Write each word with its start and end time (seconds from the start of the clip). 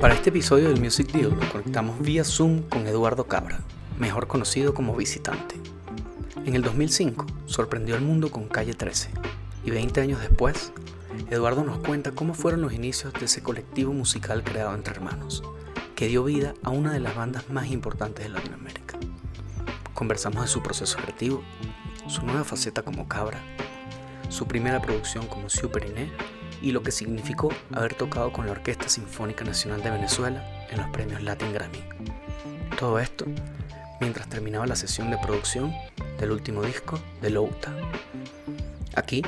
Para 0.00 0.14
este 0.14 0.30
episodio 0.30 0.68
del 0.68 0.80
Music 0.80 1.12
Deal 1.12 1.36
nos 1.36 1.50
conectamos 1.50 2.00
vía 2.00 2.24
Zoom 2.24 2.62
con 2.62 2.86
Eduardo 2.86 3.24
Cabra, 3.24 3.60
mejor 3.98 4.28
conocido 4.28 4.72
como 4.72 4.96
Visitante. 4.96 5.56
En 6.46 6.54
el 6.54 6.62
2005 6.62 7.26
sorprendió 7.44 7.96
al 7.96 8.00
mundo 8.00 8.30
con 8.30 8.48
Calle 8.48 8.72
13 8.72 9.10
y 9.62 9.70
20 9.70 10.00
años 10.00 10.22
después, 10.22 10.72
Eduardo 11.28 11.64
nos 11.64 11.80
cuenta 11.80 12.12
cómo 12.12 12.32
fueron 12.32 12.62
los 12.62 12.72
inicios 12.72 13.12
de 13.12 13.26
ese 13.26 13.42
colectivo 13.42 13.92
musical 13.92 14.42
creado 14.42 14.74
entre 14.74 14.94
hermanos, 14.94 15.42
que 15.94 16.06
dio 16.08 16.24
vida 16.24 16.54
a 16.62 16.70
una 16.70 16.94
de 16.94 17.00
las 17.00 17.14
bandas 17.14 17.50
más 17.50 17.70
importantes 17.70 18.24
de 18.24 18.30
Latinoamérica. 18.30 18.98
Conversamos 19.92 20.40
de 20.40 20.48
su 20.48 20.62
proceso 20.62 20.96
creativo, 20.96 21.42
su 22.06 22.22
nueva 22.24 22.44
faceta 22.44 22.80
como 22.80 23.06
Cabra, 23.06 23.42
su 24.30 24.46
primera 24.46 24.80
producción 24.80 25.26
como 25.26 25.50
Super 25.50 25.84
Iné 25.84 26.10
y 26.62 26.72
lo 26.72 26.82
que 26.82 26.90
significó 26.90 27.50
haber 27.72 27.94
tocado 27.94 28.32
con 28.32 28.46
la 28.46 28.52
Orquesta 28.52 28.88
Sinfónica 28.88 29.44
Nacional 29.44 29.82
de 29.82 29.90
Venezuela 29.90 30.66
en 30.70 30.78
los 30.78 30.88
premios 30.90 31.22
Latin 31.22 31.52
Grammy. 31.52 31.78
Todo 32.78 32.98
esto 32.98 33.26
mientras 34.00 34.28
terminaba 34.28 34.66
la 34.66 34.76
sesión 34.76 35.10
de 35.10 35.18
producción 35.18 35.72
del 36.18 36.32
último 36.32 36.62
disco 36.62 36.98
de 37.20 37.30
Louta. 37.30 37.74
Aquí, 38.94 39.22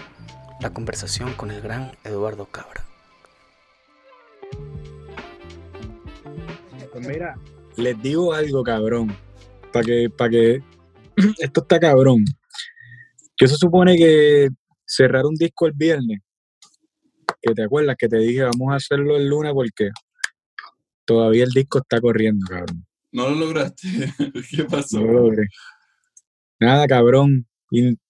la 0.60 0.72
conversación 0.72 1.32
con 1.34 1.50
el 1.50 1.60
gran 1.60 1.92
Eduardo 2.04 2.46
Cabra. 2.46 2.84
Pues 6.92 7.06
mira, 7.06 7.38
les 7.76 8.00
digo 8.02 8.34
algo, 8.34 8.62
cabrón, 8.62 9.16
para 9.72 9.84
que, 9.84 10.10
para 10.10 10.30
que 10.30 10.62
esto 11.38 11.62
está 11.62 11.80
cabrón. 11.80 12.24
Yo 13.38 13.48
se 13.48 13.56
supone 13.56 13.96
que 13.96 14.48
cerrar 14.84 15.24
un 15.24 15.34
disco 15.34 15.66
el 15.66 15.72
viernes 15.72 16.20
que 17.42 17.54
te 17.54 17.64
acuerdas 17.64 17.96
que 17.98 18.08
te 18.08 18.18
dije 18.18 18.42
vamos 18.42 18.72
a 18.72 18.76
hacerlo 18.76 19.16
el 19.16 19.28
lunes 19.28 19.52
porque 19.52 19.90
todavía 21.04 21.44
el 21.44 21.50
disco 21.50 21.78
está 21.78 22.00
corriendo, 22.00 22.46
cabrón. 22.46 22.86
No 23.10 23.28
lo 23.28 23.36
lograste. 23.36 23.88
¿Qué 24.50 24.64
pasó? 24.64 25.00
No 25.00 25.06
lo 25.06 25.20
logré. 25.24 25.46
Nada, 26.58 26.86
cabrón. 26.86 27.46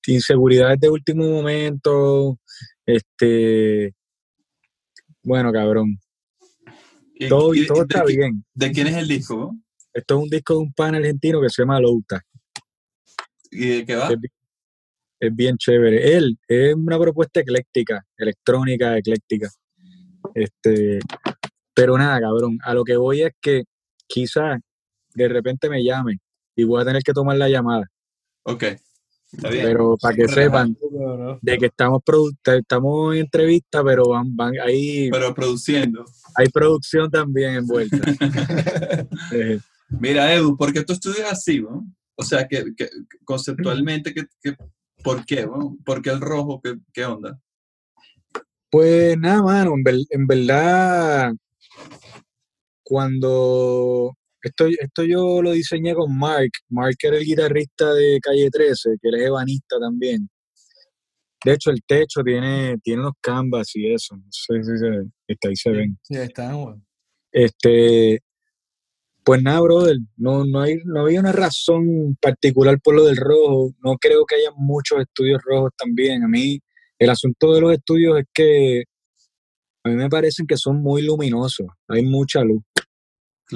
inseguridades 0.06 0.78
de 0.78 0.90
último 0.90 1.28
momento. 1.28 2.38
Este. 2.86 3.94
Bueno, 5.22 5.52
cabrón. 5.52 5.98
todo, 7.28 7.52
todo 7.66 7.82
está 7.82 8.04
bien. 8.04 8.44
¿De 8.54 8.70
quién 8.70 8.88
es 8.88 8.96
el 8.96 9.08
disco? 9.08 9.56
Esto 9.92 10.16
es 10.16 10.22
un 10.22 10.28
disco 10.28 10.54
de 10.54 10.60
un 10.60 10.72
pan 10.72 10.94
argentino 10.94 11.40
que 11.40 11.50
se 11.50 11.62
llama 11.62 11.80
Louta. 11.80 12.20
¿Y 13.50 13.68
de 13.68 13.84
qué 13.84 13.96
va? 13.96 14.08
Es 15.22 15.34
bien 15.34 15.56
chévere. 15.56 16.16
Él 16.16 16.36
es 16.48 16.74
una 16.74 16.98
propuesta 16.98 17.40
ecléctica, 17.40 18.04
electrónica, 18.16 18.98
ecléctica. 18.98 19.48
Este, 20.34 20.98
pero 21.72 21.96
nada, 21.96 22.20
cabrón, 22.20 22.58
a 22.64 22.74
lo 22.74 22.82
que 22.82 22.96
voy 22.96 23.22
es 23.22 23.32
que 23.40 23.62
quizás 24.08 24.58
de 25.14 25.28
repente 25.28 25.70
me 25.70 25.82
llame 25.84 26.18
y 26.56 26.64
voy 26.64 26.82
a 26.82 26.84
tener 26.84 27.02
que 27.02 27.12
tomar 27.12 27.36
la 27.36 27.48
llamada. 27.48 27.86
Ok. 28.42 28.64
Está 29.32 29.48
bien. 29.48 29.64
Pero 29.64 29.96
para 29.96 30.14
que 30.14 30.28
sepan 30.28 30.76
de 31.40 31.58
que 31.58 31.66
estamos 31.66 32.02
estamos 32.44 33.14
en 33.14 33.20
entrevista, 33.20 33.82
pero 33.84 34.08
van, 34.08 34.34
van 34.36 34.54
ahí. 34.60 35.08
Pero 35.10 35.32
produciendo. 35.32 36.04
Hay 36.34 36.48
producción 36.48 37.10
también 37.10 37.54
envuelta. 37.54 37.96
Eh. 39.32 39.58
Mira, 39.88 40.34
Edu, 40.34 40.56
porque 40.56 40.82
tú 40.82 40.92
estudias 40.94 41.30
así, 41.32 41.60
¿no? 41.60 41.86
O 42.14 42.22
sea, 42.22 42.46
que, 42.46 42.64
conceptualmente, 43.24 44.12
que, 44.12 44.24
¿Por 45.02 45.24
qué? 45.26 45.48
¿Por 45.84 46.02
qué 46.02 46.10
el 46.10 46.20
rojo? 46.20 46.60
¿Qué, 46.92 47.04
onda? 47.04 47.38
Pues 48.70 49.18
nada, 49.18 49.42
mano, 49.42 49.74
en, 50.10 50.26
verdad, 50.26 51.32
cuando 52.82 54.16
esto, 54.42 54.66
esto 54.66 55.04
yo 55.04 55.42
lo 55.42 55.52
diseñé 55.52 55.94
con 55.94 56.16
Mark, 56.16 56.50
Mark 56.68 56.96
era 57.02 57.16
el 57.16 57.24
guitarrista 57.24 57.92
de 57.92 58.18
Calle 58.20 58.48
13, 58.50 58.96
que 59.00 59.08
él 59.08 59.14
es 59.16 59.26
ebanista 59.26 59.78
también. 59.78 60.28
De 61.44 61.54
hecho, 61.54 61.70
el 61.70 61.82
techo 61.84 62.22
tiene, 62.22 62.78
tiene 62.82 63.02
unos 63.02 63.14
canvas 63.20 63.74
y 63.74 63.92
eso. 63.92 64.16
No 64.16 64.24
sé 64.30 64.62
si 64.62 64.78
se, 64.78 65.48
ahí 65.48 65.56
se 65.56 65.70
ven. 65.70 65.98
Sí, 66.02 66.16
ahí 66.16 66.26
está, 66.26 66.54
bueno. 66.54 66.82
Este, 67.32 68.20
pues 69.24 69.42
nada, 69.42 69.60
brother, 69.60 69.98
no, 70.16 70.44
no, 70.44 70.60
hay, 70.60 70.78
no 70.84 71.02
había 71.02 71.20
una 71.20 71.32
razón 71.32 72.16
particular 72.20 72.80
por 72.80 72.94
lo 72.94 73.04
del 73.04 73.16
rojo. 73.16 73.72
No 73.82 73.96
creo 73.96 74.24
que 74.26 74.36
haya 74.36 74.50
muchos 74.56 75.00
estudios 75.00 75.40
rojos 75.44 75.70
también. 75.76 76.24
A 76.24 76.28
mí, 76.28 76.60
el 76.98 77.10
asunto 77.10 77.54
de 77.54 77.60
los 77.60 77.72
estudios 77.72 78.18
es 78.18 78.26
que 78.34 78.84
a 79.84 79.88
mí 79.88 79.96
me 79.96 80.08
parecen 80.08 80.46
que 80.46 80.56
son 80.56 80.82
muy 80.82 81.02
luminosos. 81.02 81.66
Hay 81.88 82.04
mucha 82.04 82.42
luz. 82.42 82.62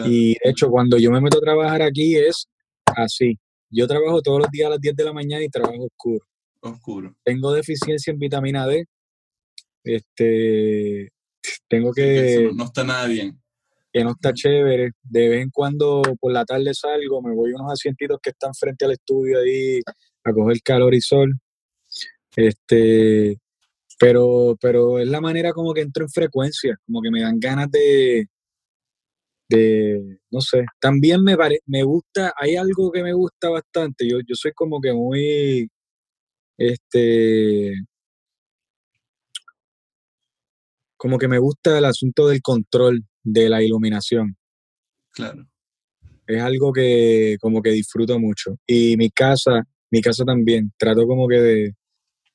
Y 0.04 0.34
de 0.34 0.50
hecho, 0.50 0.68
cuando 0.68 0.98
yo 0.98 1.10
me 1.10 1.20
meto 1.20 1.38
a 1.38 1.40
trabajar 1.40 1.82
aquí 1.82 2.16
es 2.16 2.46
así. 2.84 3.38
Yo 3.70 3.86
trabajo 3.86 4.20
todos 4.20 4.40
los 4.40 4.50
días 4.50 4.66
a 4.66 4.70
las 4.70 4.80
10 4.80 4.94
de 4.94 5.04
la 5.04 5.12
mañana 5.12 5.42
y 5.42 5.48
trabajo 5.48 5.86
oscuro. 5.86 6.26
Oscuro. 6.60 7.16
Tengo 7.24 7.52
deficiencia 7.52 8.12
en 8.12 8.18
vitamina 8.18 8.66
D. 8.66 8.84
Este, 9.82 11.08
tengo 11.68 11.92
que... 11.92 12.50
no 12.54 12.64
está 12.64 12.84
nada 12.84 13.06
bien 13.06 13.40
que 13.96 14.04
no 14.04 14.10
está 14.10 14.34
chévere. 14.34 14.92
De 15.02 15.28
vez 15.28 15.42
en 15.42 15.50
cuando 15.50 16.02
por 16.20 16.32
la 16.32 16.44
tarde 16.44 16.74
salgo, 16.74 17.22
me 17.22 17.34
voy 17.34 17.52
a 17.52 17.56
unos 17.56 17.72
asientitos 17.72 18.18
que 18.22 18.30
están 18.30 18.52
frente 18.54 18.84
al 18.84 18.92
estudio 18.92 19.38
ahí 19.40 19.80
a 20.24 20.32
coger 20.34 20.60
calor 20.62 20.94
y 20.94 21.00
sol. 21.00 21.32
Este, 22.36 23.38
pero, 23.98 24.56
pero 24.60 24.98
es 24.98 25.08
la 25.08 25.22
manera 25.22 25.52
como 25.52 25.72
que 25.72 25.80
entro 25.80 26.04
en 26.04 26.10
frecuencia, 26.10 26.76
como 26.86 27.00
que 27.00 27.10
me 27.10 27.22
dan 27.22 27.40
ganas 27.40 27.70
de, 27.70 28.26
de 29.48 30.18
no 30.30 30.40
sé, 30.42 30.66
también 30.80 31.22
me, 31.22 31.36
me 31.66 31.82
gusta, 31.82 32.34
hay 32.38 32.56
algo 32.56 32.92
que 32.92 33.02
me 33.02 33.14
gusta 33.14 33.48
bastante, 33.48 34.06
yo, 34.08 34.18
yo 34.20 34.34
soy 34.34 34.52
como 34.52 34.80
que 34.80 34.92
muy, 34.92 35.70
este, 36.58 37.72
como 40.98 41.18
que 41.18 41.28
me 41.28 41.38
gusta 41.38 41.78
el 41.78 41.86
asunto 41.86 42.28
del 42.28 42.42
control, 42.42 43.02
de 43.26 43.48
la 43.48 43.62
iluminación. 43.62 44.36
Claro. 45.12 45.46
Es 46.26 46.40
algo 46.40 46.72
que 46.72 47.36
como 47.40 47.60
que 47.60 47.70
disfruto 47.70 48.18
mucho. 48.18 48.56
Y 48.66 48.96
mi 48.96 49.10
casa, 49.10 49.64
mi 49.90 50.00
casa 50.00 50.24
también, 50.24 50.72
trato 50.78 51.06
como 51.06 51.26
que 51.28 51.40
de, 51.40 51.74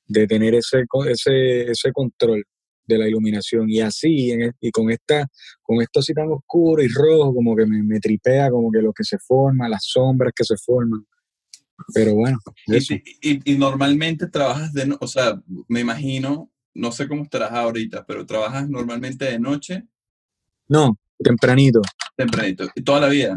de 0.06 0.26
tener 0.26 0.54
ese, 0.54 0.84
ese, 1.08 1.70
ese 1.70 1.92
control 1.92 2.44
de 2.86 2.98
la 2.98 3.08
iluminación. 3.08 3.70
Y 3.70 3.80
así, 3.80 4.32
e, 4.32 4.52
y 4.60 4.70
con 4.70 4.90
esta, 4.90 5.26
con 5.62 5.80
esto 5.80 6.00
así 6.00 6.12
tan 6.12 6.30
oscuro 6.30 6.82
y 6.82 6.88
rojo, 6.88 7.34
como 7.34 7.56
que 7.56 7.66
me, 7.66 7.82
me, 7.82 8.00
tripea 8.00 8.50
como 8.50 8.70
que 8.70 8.82
lo 8.82 8.92
que 8.92 9.04
se 9.04 9.18
forma, 9.18 9.68
las 9.68 9.84
sombras 9.84 10.32
que 10.36 10.44
se 10.44 10.56
forman. 10.56 11.06
Pero 11.94 12.14
bueno. 12.14 12.38
Y, 12.66 13.52
y, 13.52 13.56
normalmente 13.56 14.28
trabajas 14.28 14.72
de, 14.72 14.94
o 15.00 15.06
sea, 15.06 15.40
me 15.68 15.80
imagino, 15.80 16.50
no 16.74 16.92
sé 16.92 17.08
cómo 17.08 17.22
estarás 17.22 17.52
ahorita, 17.52 18.04
pero 18.06 18.26
trabajas 18.26 18.68
normalmente 18.68 19.24
de 19.24 19.38
noche 19.38 19.86
no, 20.72 20.98
tempranito. 21.22 21.82
Tempranito. 22.16 22.66
¿Y 22.74 22.82
toda 22.82 23.00
la 23.00 23.08
vida? 23.10 23.36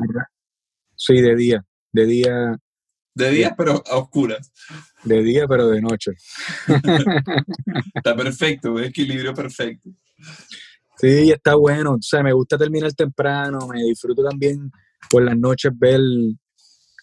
Sí, 0.95 1.19
de 1.19 1.35
día. 1.35 1.65
De 1.91 2.05
día. 2.05 2.57
De 3.13 3.29
día, 3.29 3.53
pero 3.57 3.83
a 3.91 3.97
oscuras. 3.97 4.53
De 5.03 5.21
día, 5.21 5.45
pero 5.45 5.67
de 5.67 5.81
noche. 5.81 6.11
está 7.93 8.15
perfecto, 8.15 8.71
un 8.71 8.85
equilibrio 8.85 9.33
perfecto. 9.33 9.89
Sí, 10.97 11.29
está 11.29 11.55
bueno. 11.55 11.95
O 11.95 12.01
sea, 12.01 12.23
me 12.23 12.31
gusta 12.31 12.57
terminar 12.57 12.93
temprano, 12.93 13.67
me 13.67 13.83
disfruto 13.83 14.23
también 14.23 14.71
por 15.09 15.21
las 15.21 15.37
noches 15.37 15.73
ver 15.75 15.99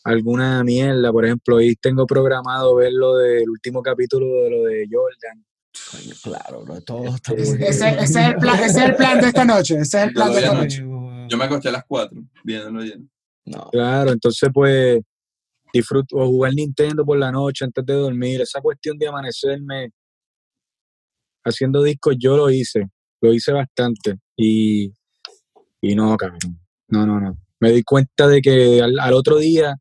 alguna 0.05 0.65
mierda. 0.65 1.13
Por 1.13 1.27
ejemplo, 1.27 1.57
hoy 1.57 1.77
tengo 1.77 2.07
programado 2.07 2.75
ver 2.77 2.95
lo 2.95 3.17
del 3.17 3.51
último 3.51 3.83
capítulo 3.83 4.45
de 4.45 4.51
lo 4.51 4.63
de 4.65 4.89
Jordan 4.91 5.45
claro, 6.23 6.65
todo 6.85 7.15
está 7.15 7.33
ese, 7.35 7.55
ese, 7.67 7.89
es 7.99 8.17
el 8.17 8.37
plan, 8.37 8.57
ese, 8.57 8.67
es 8.67 8.77
el 8.77 8.97
plan, 8.97 9.21
de 9.21 9.27
esta 9.27 9.45
noche. 9.45 9.75
Ese 9.75 9.99
es 9.99 10.05
el 10.05 10.13
plan 10.13 10.33
de 10.33 10.39
esta 10.39 10.55
noche. 10.55 10.79
Yo 11.29 11.37
me 11.39 11.45
acosté 11.45 11.69
a 11.69 11.73
las 11.73 11.85
4 11.87 12.21
viéndolo 12.45 12.83
No. 13.45 13.71
Claro, 13.71 14.13
entonces 14.13 14.51
pues 14.53 15.01
disfruto 15.73 16.17
o 16.17 16.27
jugar 16.27 16.53
Nintendo 16.55 17.05
por 17.05 17.19
la 17.19 17.33
noche 17.33 17.65
antes 17.65 17.85
de 17.87 17.95
dormir. 17.95 18.41
Esa 18.43 18.61
cuestión 18.61 18.99
de 18.99 19.09
amanecerme 19.09 19.91
haciendo 21.45 21.83
discos, 21.83 22.17
yo 22.19 22.37
lo 22.37 22.51
hice. 22.51 22.89
Lo 23.21 23.33
hice 23.33 23.53
bastante. 23.53 24.19
Y, 24.37 24.93
y 25.81 25.95
no, 25.95 26.17
cabrón. 26.17 26.61
No, 26.89 27.07
no, 27.07 27.21
no. 27.21 27.39
Me 27.61 27.71
di 27.71 27.83
cuenta 27.83 28.27
de 28.27 28.43
que 28.43 28.83
al, 28.83 28.99
al 28.99 29.15
otro 29.15 29.39
día, 29.39 29.77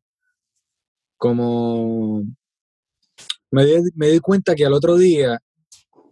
como 1.18 2.22
me 3.50 3.66
di, 3.66 3.74
me 3.94 4.08
di 4.08 4.18
cuenta 4.20 4.54
que 4.54 4.64
al 4.64 4.72
otro 4.72 4.96
día 4.96 5.38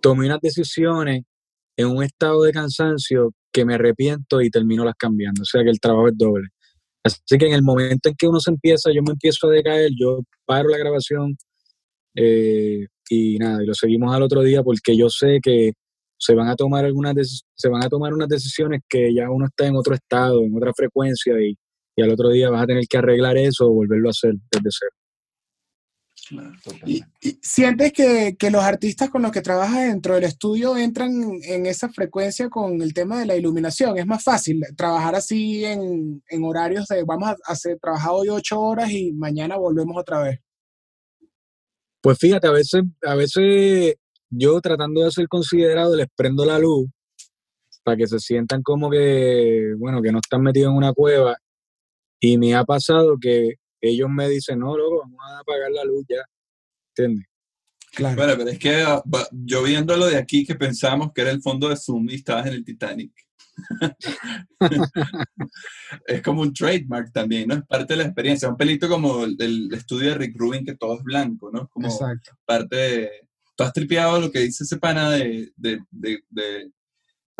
tomé 0.00 0.26
unas 0.26 0.40
decisiones 0.40 1.22
en 1.76 1.86
un 1.88 2.02
estado 2.02 2.42
de 2.42 2.52
cansancio 2.52 3.32
que 3.52 3.64
me 3.64 3.74
arrepiento 3.74 4.40
y 4.40 4.50
termino 4.50 4.84
las 4.84 4.94
cambiando. 4.96 5.42
O 5.42 5.44
sea 5.44 5.62
que 5.62 5.70
el 5.70 5.80
trabajo 5.80 6.08
es 6.08 6.16
doble. 6.16 6.48
Así 7.02 7.38
que 7.38 7.46
en 7.46 7.54
el 7.54 7.62
momento 7.62 8.08
en 8.08 8.14
que 8.16 8.28
uno 8.28 8.40
se 8.40 8.50
empieza, 8.50 8.90
yo 8.92 9.02
me 9.02 9.12
empiezo 9.12 9.48
a 9.48 9.52
decaer, 9.52 9.90
yo 9.98 10.20
paro 10.44 10.68
la 10.68 10.78
grabación 10.78 11.36
eh, 12.14 12.86
y 13.08 13.38
nada, 13.38 13.62
y 13.62 13.66
lo 13.66 13.74
seguimos 13.74 14.14
al 14.14 14.22
otro 14.22 14.42
día 14.42 14.62
porque 14.62 14.96
yo 14.96 15.08
sé 15.08 15.38
que 15.42 15.72
se 16.18 16.34
van 16.34 16.48
a 16.48 16.56
tomar 16.56 16.84
algunas 16.84 17.14
se 17.54 17.68
van 17.70 17.82
a 17.82 17.88
tomar 17.88 18.12
unas 18.12 18.28
decisiones 18.28 18.82
que 18.88 19.14
ya 19.14 19.30
uno 19.30 19.46
está 19.46 19.66
en 19.66 19.76
otro 19.76 19.94
estado, 19.94 20.42
en 20.42 20.54
otra 20.54 20.72
frecuencia 20.76 21.34
y, 21.40 21.56
y 21.96 22.02
al 22.02 22.10
otro 22.10 22.28
día 22.28 22.50
vas 22.50 22.64
a 22.64 22.66
tener 22.66 22.84
que 22.88 22.98
arreglar 22.98 23.38
eso 23.38 23.66
o 23.66 23.72
volverlo 23.72 24.08
a 24.08 24.10
hacer 24.10 24.34
desde 24.52 24.68
cero. 24.70 24.99
¿Y, 26.86 27.02
sientes 27.42 27.92
que, 27.92 28.36
que, 28.38 28.50
los 28.50 28.62
artistas 28.62 29.10
con 29.10 29.22
los 29.22 29.32
que 29.32 29.42
trabajas 29.42 29.86
dentro 29.88 30.14
del 30.14 30.24
estudio 30.24 30.76
entran 30.76 31.10
en 31.42 31.66
esa 31.66 31.88
frecuencia 31.88 32.48
con 32.48 32.80
el 32.82 32.94
tema 32.94 33.18
de 33.18 33.26
la 33.26 33.36
iluminación? 33.36 33.98
Es 33.98 34.06
más 34.06 34.22
fácil 34.22 34.62
trabajar 34.76 35.14
así 35.14 35.64
en, 35.64 36.22
en 36.28 36.44
horarios 36.44 36.86
de 36.86 37.02
vamos 37.04 37.30
a 37.30 37.36
hacer, 37.46 37.78
trabajar 37.80 38.10
hoy 38.12 38.28
ocho 38.28 38.60
horas 38.60 38.90
y 38.90 39.12
mañana 39.12 39.56
volvemos 39.56 39.96
otra 39.96 40.22
vez. 40.22 40.40
Pues 42.00 42.18
fíjate, 42.18 42.46
a 42.46 42.52
veces, 42.52 42.82
a 43.02 43.14
veces 43.14 43.96
yo 44.30 44.60
tratando 44.60 45.04
de 45.04 45.10
ser 45.10 45.28
considerado 45.28 45.96
les 45.96 46.06
prendo 46.16 46.44
la 46.44 46.58
luz 46.58 46.88
para 47.82 47.96
que 47.96 48.06
se 48.06 48.18
sientan 48.18 48.62
como 48.62 48.90
que, 48.90 49.74
bueno, 49.78 50.00
que 50.00 50.12
no 50.12 50.18
están 50.18 50.42
metidos 50.42 50.70
en 50.70 50.76
una 50.76 50.92
cueva. 50.92 51.36
Y 52.20 52.38
me 52.38 52.54
ha 52.54 52.64
pasado 52.64 53.16
que 53.20 53.54
ellos 53.80 54.08
me 54.10 54.28
dicen, 54.28 54.58
no, 54.58 54.76
loco, 54.76 55.00
vamos 55.00 55.20
a 55.22 55.40
apagar 55.40 55.70
la 55.70 55.84
luz 55.84 56.04
ya. 56.08 56.22
¿Entiendes? 56.90 57.26
Claro. 57.92 58.16
Bueno, 58.16 58.34
pero 58.36 58.50
es 58.50 58.58
que 58.58 58.82
ah, 58.82 59.02
yo 59.32 59.62
viéndolo 59.62 60.06
de 60.06 60.16
aquí 60.16 60.46
que 60.46 60.54
pensamos 60.54 61.12
que 61.12 61.22
era 61.22 61.30
el 61.30 61.42
fondo 61.42 61.68
de 61.68 61.76
Zoom 61.76 62.08
y 62.10 62.16
estabas 62.16 62.46
en 62.46 62.54
el 62.54 62.64
Titanic. 62.64 63.12
es 66.06 66.22
como 66.22 66.42
un 66.42 66.54
trademark 66.54 67.12
también, 67.12 67.48
¿no? 67.48 67.56
Es 67.56 67.66
parte 67.66 67.94
de 67.94 67.98
la 67.98 68.04
experiencia. 68.04 68.48
Un 68.48 68.56
pelito 68.56 68.88
como 68.88 69.24
el, 69.24 69.68
estudio 69.72 70.10
de 70.10 70.18
Rick 70.18 70.36
Rubin, 70.36 70.64
que 70.64 70.76
todo 70.76 70.98
es 70.98 71.02
blanco, 71.02 71.50
¿no? 71.52 71.68
Como 71.68 71.88
Exacto. 71.88 72.30
parte 72.44 72.76
de... 72.76 73.10
¿Tú 73.56 73.64
has 73.64 73.72
tripeado 73.72 74.20
lo 74.20 74.30
que 74.30 74.40
dice 74.40 74.64
ese 74.64 74.78
pana 74.78 75.10
de... 75.10 75.50
de, 75.56 75.80
de, 75.90 76.20
de 76.30 76.70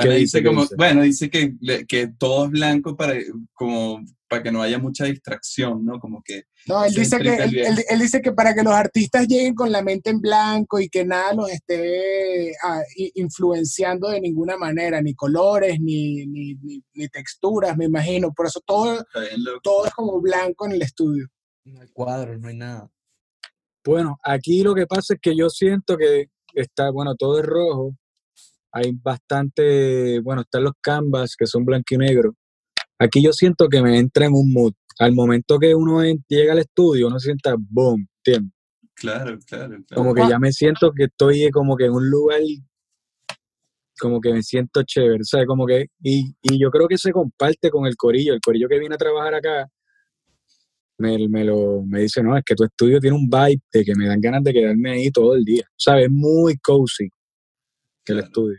dice, 0.09 0.43
como, 0.43 0.67
bueno, 0.77 1.03
dice 1.03 1.31
que, 1.31 1.55
que 1.87 2.09
todo 2.19 2.47
es 2.47 2.51
blanco 2.51 2.97
para, 2.97 3.15
como 3.53 4.03
para 4.31 4.45
que 4.45 4.53
no 4.53 4.63
haya 4.63 4.79
mucha 4.79 5.07
distracción, 5.07 5.85
¿no? 5.85 5.99
Como 5.99 6.23
que... 6.23 6.45
No, 6.67 6.85
él 6.85 6.95
dice 6.95 7.19
que, 7.19 7.35
él, 7.35 7.99
dice 7.99 8.23
que 8.23 8.33
para 8.33 8.55
que 8.55 8.63
los 8.63 8.73
artistas 8.73 9.27
lleguen 9.27 9.57
con 9.57 9.73
la 9.73 9.83
mente 9.83 10.11
en 10.11 10.21
blanco 10.21 10.79
y 10.79 10.89
que 10.89 11.05
nada 11.05 11.35
los 11.35 11.51
esté 11.51 12.53
ah, 12.63 12.81
influenciando 13.15 14.09
de 14.09 14.21
ninguna 14.21 14.57
manera, 14.57 15.03
ni 15.03 15.15
colores, 15.15 15.81
ni, 15.81 16.27
ni, 16.27 16.55
ni, 16.55 17.09
texturas, 17.09 17.77
me 17.77 17.87
imagino. 17.87 18.33
Por 18.33 18.47
eso 18.47 18.61
todo, 18.65 19.05
todo 19.65 19.87
es 19.87 19.93
como 19.93 20.21
blanco 20.21 20.67
en 20.67 20.73
el 20.73 20.83
estudio. 20.83 21.27
No 21.65 21.81
hay 21.81 21.89
cuadros, 21.89 22.39
no 22.39 22.49
hay 22.49 22.57
nada. 22.57 22.89
Bueno, 23.85 24.17
aquí 24.23 24.63
lo 24.63 24.77
que 24.77 24.87
pasa 24.87 25.15
es 25.15 25.21
que 25.21 25.37
yo 25.37 25.49
siento 25.49 25.97
que 25.97 26.27
está, 26.55 26.91
bueno, 26.91 27.17
todo 27.17 27.41
es 27.41 27.47
rojo. 27.47 27.97
Hay 28.73 28.93
bastante, 28.93 30.21
bueno, 30.21 30.43
están 30.43 30.65
los 30.65 30.75
canvas 30.81 31.35
que 31.37 31.47
son 31.47 31.65
blanco 31.65 31.95
y 31.95 31.99
negro 31.99 32.35
Aquí 33.01 33.23
yo 33.23 33.33
siento 33.33 33.69
que 33.69 33.81
me 33.81 33.99
entra 33.99 34.27
en 34.27 34.35
un 34.35 34.53
mood. 34.53 34.75
Al 34.99 35.13
momento 35.13 35.59
que 35.59 35.75
uno 35.75 36.03
llega 36.29 36.53
al 36.53 36.59
estudio, 36.59 37.07
uno 37.07 37.19
sienta 37.19 37.55
boom, 37.59 38.07
¿entiendes? 38.19 38.53
Claro, 38.95 39.39
claro, 39.47 39.79
claro. 39.89 39.95
Como 39.95 40.15
que 40.15 40.29
ya 40.29 40.39
me 40.39 40.53
siento 40.53 40.93
que 40.93 41.05
estoy 41.05 41.51
como 41.51 41.77
que 41.77 41.87
en 41.87 41.93
un 41.93 42.11
lugar, 42.11 42.41
como 43.99 44.21
que 44.21 44.35
me 44.35 44.43
siento 44.43 44.83
chévere, 44.83 45.25
¿sabes? 45.25 45.47
Como 45.47 45.65
que, 45.65 45.87
y, 46.03 46.35
y 46.43 46.61
yo 46.61 46.71
creo 46.71 46.87
que 46.87 46.99
se 46.99 47.11
comparte 47.11 47.71
con 47.71 47.87
el 47.87 47.97
corillo. 47.97 48.35
El 48.35 48.41
corillo 48.43 48.69
que 48.69 48.79
viene 48.79 48.97
a 48.97 48.99
trabajar 48.99 49.33
acá, 49.33 49.67
me, 50.99 51.27
me, 51.27 51.43
lo, 51.43 51.83
me 51.87 52.01
dice, 52.01 52.23
no, 52.23 52.37
es 52.37 52.45
que 52.45 52.55
tu 52.55 52.65
estudio 52.65 53.01
tiene 53.01 53.17
un 53.17 53.31
vibe 53.31 53.63
de 53.73 53.83
que 53.83 53.95
me 53.95 54.07
dan 54.07 54.21
ganas 54.21 54.45
de 54.45 54.53
quedarme 54.53 54.91
ahí 54.91 55.11
todo 55.11 55.35
el 55.37 55.45
día. 55.45 55.65
¿Sabes? 55.75 56.11
Muy 56.11 56.59
cozy 56.59 57.09
el 58.07 58.19
estudio. 58.21 58.59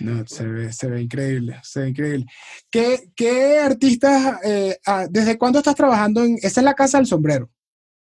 No, 0.00 0.26
se 0.26 0.46
ve, 0.46 0.72
se 0.72 0.88
ve 0.88 1.02
increíble, 1.02 1.60
se 1.62 1.80
ve 1.80 1.88
increíble. 1.90 2.26
¿Qué, 2.70 3.12
qué 3.14 3.58
artistas, 3.58 4.38
eh, 4.44 4.78
ah, 4.86 5.06
desde 5.08 5.38
cuándo 5.38 5.58
estás 5.58 5.74
trabajando 5.74 6.24
en, 6.24 6.36
esta 6.42 6.60
es 6.60 6.64
la 6.64 6.74
Casa 6.74 6.98
del 6.98 7.06
Sombrero? 7.06 7.50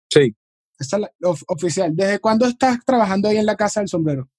Sí. 0.08 0.34
Esta 0.78 0.96
es 0.96 1.02
la 1.02 1.10
oficial. 1.48 1.94
¿Desde 1.94 2.20
cuándo 2.20 2.46
estás 2.46 2.78
trabajando 2.86 3.28
ahí 3.28 3.36
en 3.36 3.46
la 3.46 3.56
Casa 3.56 3.80
del 3.80 3.88
Sombrero? 3.88 4.30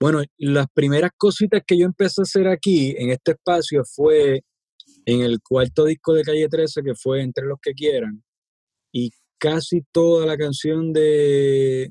Bueno, 0.00 0.22
las 0.38 0.66
primeras 0.72 1.12
cositas 1.16 1.62
que 1.66 1.78
yo 1.78 1.86
empecé 1.86 2.20
a 2.20 2.24
hacer 2.24 2.48
aquí, 2.48 2.94
en 2.98 3.10
este 3.10 3.32
espacio, 3.32 3.82
fue 3.84 4.42
en 5.06 5.22
el 5.22 5.40
cuarto 5.40 5.84
disco 5.84 6.14
de 6.14 6.24
Calle 6.24 6.48
13, 6.48 6.82
que 6.82 6.94
fue 6.94 7.22
Entre 7.22 7.46
los 7.46 7.58
que 7.60 7.72
quieran, 7.72 8.22
y 8.92 9.10
casi 9.38 9.82
toda 9.92 10.26
la 10.26 10.36
canción 10.36 10.92
de 10.92 11.90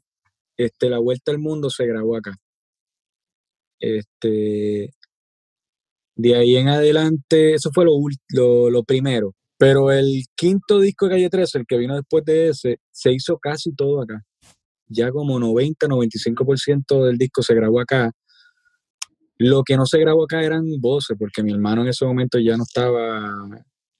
este, 0.57 0.89
La 0.89 0.99
Vuelta 0.99 1.31
al 1.31 1.39
Mundo 1.39 1.69
se 1.69 1.85
grabó 1.85 2.17
acá. 2.17 2.35
Este, 3.83 4.93
de 6.15 6.35
ahí 6.35 6.55
en 6.55 6.69
adelante, 6.69 7.53
eso 7.53 7.69
fue 7.73 7.83
lo, 7.83 8.69
lo, 8.69 8.83
primero. 8.83 9.35
Pero 9.57 9.91
el 9.91 10.23
quinto 10.35 10.79
disco 10.79 11.07
de 11.07 11.11
Calle 11.11 11.29
13, 11.29 11.59
el 11.59 11.65
que 11.67 11.77
vino 11.77 11.95
después 11.95 12.23
de 12.23 12.49
ese, 12.49 12.77
se 12.91 13.11
hizo 13.11 13.37
casi 13.37 13.75
todo 13.75 14.01
acá. 14.01 14.21
Ya 14.87 15.11
como 15.11 15.37
90, 15.37 15.87
95% 15.87 17.05
del 17.05 17.17
disco 17.17 17.41
se 17.43 17.55
grabó 17.55 17.81
acá. 17.81 18.11
Lo 19.37 19.63
que 19.63 19.75
no 19.75 19.85
se 19.85 19.99
grabó 19.99 20.23
acá 20.23 20.41
eran 20.41 20.63
voces, 20.79 21.17
porque 21.19 21.43
mi 21.43 21.51
hermano 21.51 21.81
en 21.81 21.89
ese 21.89 22.05
momento 22.05 22.39
ya 22.39 22.55
no 22.55 22.63
estaba 22.63 23.33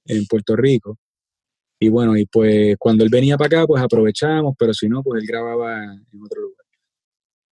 en 0.06 0.26
Puerto 0.28 0.56
Rico. 0.56 0.98
Y 1.80 1.90
bueno, 1.90 2.16
y 2.16 2.26
pues 2.26 2.78
cuando 2.80 3.04
él 3.04 3.10
venía 3.10 3.38
para 3.38 3.48
acá, 3.60 3.68
pues 3.68 3.84
aprovechamos, 3.84 4.56
pero 4.58 4.74
si 4.74 4.88
no, 4.88 5.04
pues 5.04 5.22
él 5.22 5.28
grababa 5.28 5.84
en 5.84 6.24
otro 6.24 6.42
lugar. 6.42 6.66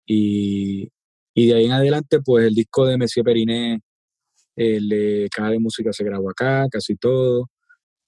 Y 0.07 0.91
y 1.35 1.49
de 1.49 1.55
ahí 1.55 1.65
en 1.67 1.73
adelante, 1.73 2.21
pues 2.25 2.47
el 2.47 2.55
disco 2.55 2.87
de 2.87 2.99
Messier 2.99 3.25
Periné, 3.25 3.81
el 4.57 4.89
de 4.89 5.29
Caja 5.31 5.51
de 5.51 5.59
Música 5.61 5.93
se 5.93 6.05
grabó 6.05 6.31
acá, 6.31 6.67
casi 6.71 6.97
todo. 6.97 7.49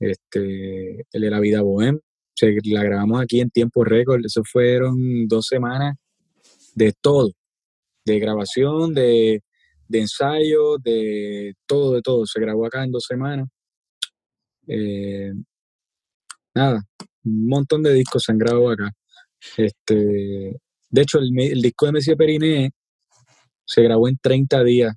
Este, 0.00 1.06
el 1.12 1.22
de 1.22 1.30
La 1.30 1.38
Vida 1.38 1.62
Bohem, 1.62 2.00
se, 2.34 2.56
la 2.64 2.82
grabamos 2.82 3.22
aquí 3.22 3.40
en 3.40 3.50
tiempo 3.50 3.84
récord. 3.84 4.20
Eso 4.24 4.42
fueron 4.44 5.28
dos 5.28 5.46
semanas 5.46 5.96
de 6.74 6.92
todo, 7.00 7.30
de 8.04 8.18
grabación, 8.18 8.94
de, 8.94 9.42
de 9.88 10.00
ensayo, 10.00 10.78
de 10.78 11.54
todo, 11.66 11.94
de 11.94 12.02
todo. 12.02 12.26
Se 12.26 12.40
grabó 12.40 12.66
acá 12.66 12.84
en 12.84 12.90
dos 12.90 13.04
semanas. 13.08 13.48
Eh, 14.66 15.32
nada, 16.54 16.82
un 17.24 17.48
montón 17.48 17.82
de 17.82 17.94
discos 17.94 18.24
se 18.24 18.32
han 18.32 18.38
grabado 18.38 18.70
acá. 18.70 18.90
Este, 19.56 20.56
de 20.90 21.00
hecho, 21.00 21.18
el, 21.18 21.30
el 21.38 21.62
disco 21.62 21.86
de 21.86 21.92
Messier 21.92 22.16
Periné 22.16 22.72
se 23.64 23.82
grabó 23.82 24.08
en 24.08 24.18
30 24.18 24.64
días, 24.64 24.94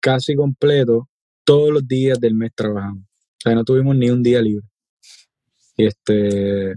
casi 0.00 0.34
completo, 0.34 1.08
todos 1.44 1.70
los 1.70 1.86
días 1.86 2.18
del 2.20 2.34
mes 2.34 2.50
trabajando. 2.54 3.02
O 3.02 3.40
sea, 3.42 3.54
no 3.54 3.64
tuvimos 3.64 3.96
ni 3.96 4.10
un 4.10 4.22
día 4.22 4.42
libre. 4.42 4.66
Y 5.76 5.86
este, 5.86 6.74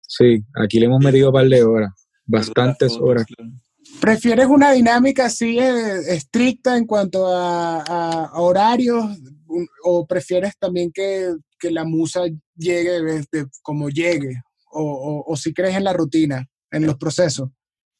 sí, 0.00 0.42
aquí 0.54 0.80
le 0.80 0.86
hemos 0.86 1.02
metido 1.04 1.28
un 1.28 1.34
par 1.34 1.48
de 1.48 1.62
horas, 1.62 1.92
bastantes 2.24 2.96
horas. 2.98 3.26
¿Prefieres 4.00 4.46
una 4.46 4.72
dinámica 4.72 5.26
así 5.26 5.58
eh, 5.58 6.14
estricta 6.14 6.76
en 6.76 6.86
cuanto 6.86 7.26
a, 7.26 8.30
horarios 8.34 9.04
o 9.84 10.06
prefieres 10.06 10.56
también 10.58 10.90
que, 10.92 11.34
la 11.70 11.84
musa 11.84 12.22
llegue 12.56 13.24
como 13.62 13.88
llegue? 13.88 14.42
O, 14.70 15.24
o 15.26 15.36
si 15.36 15.52
crees 15.52 15.76
en 15.76 15.84
la 15.84 15.92
rutina, 15.92 16.46
en 16.70 16.86
los 16.86 16.96
procesos? 16.96 17.50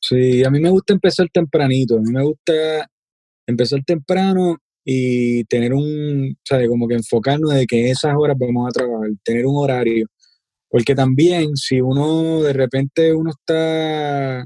Sí, 0.00 0.44
a 0.44 0.50
mí 0.50 0.60
me 0.60 0.70
gusta 0.70 0.92
empezar 0.94 1.28
tempranito, 1.32 1.96
a 1.96 2.00
mí 2.00 2.12
me 2.12 2.22
gusta 2.22 2.88
empezar 3.46 3.82
temprano 3.84 4.58
y 4.84 5.44
tener 5.44 5.74
un, 5.74 6.36
¿sabes? 6.44 6.68
Como 6.68 6.88
que 6.88 6.94
enfocarnos 6.94 7.52
de 7.54 7.66
que 7.66 7.90
esas 7.90 8.14
horas 8.16 8.36
vamos 8.38 8.68
a 8.68 8.72
trabajar, 8.72 9.10
tener 9.24 9.46
un 9.46 9.56
horario. 9.56 10.06
Porque 10.70 10.94
también 10.94 11.56
si 11.56 11.80
uno 11.80 12.42
de 12.42 12.52
repente 12.52 13.14
uno 13.14 13.30
está, 13.30 14.44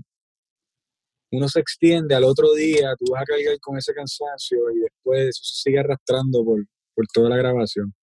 uno 1.32 1.48
se 1.48 1.60
extiende 1.60 2.14
al 2.14 2.24
otro 2.24 2.52
día, 2.54 2.94
tú 2.98 3.12
vas 3.12 3.22
a 3.22 3.24
cargar 3.24 3.58
con 3.60 3.76
ese 3.78 3.92
cansancio 3.94 4.58
y 4.74 4.80
después 4.80 5.28
eso 5.28 5.40
se 5.44 5.62
sigue 5.62 5.80
arrastrando 5.80 6.44
por, 6.44 6.64
por 6.94 7.06
toda 7.12 7.28
la 7.30 7.36
grabación. 7.36 7.94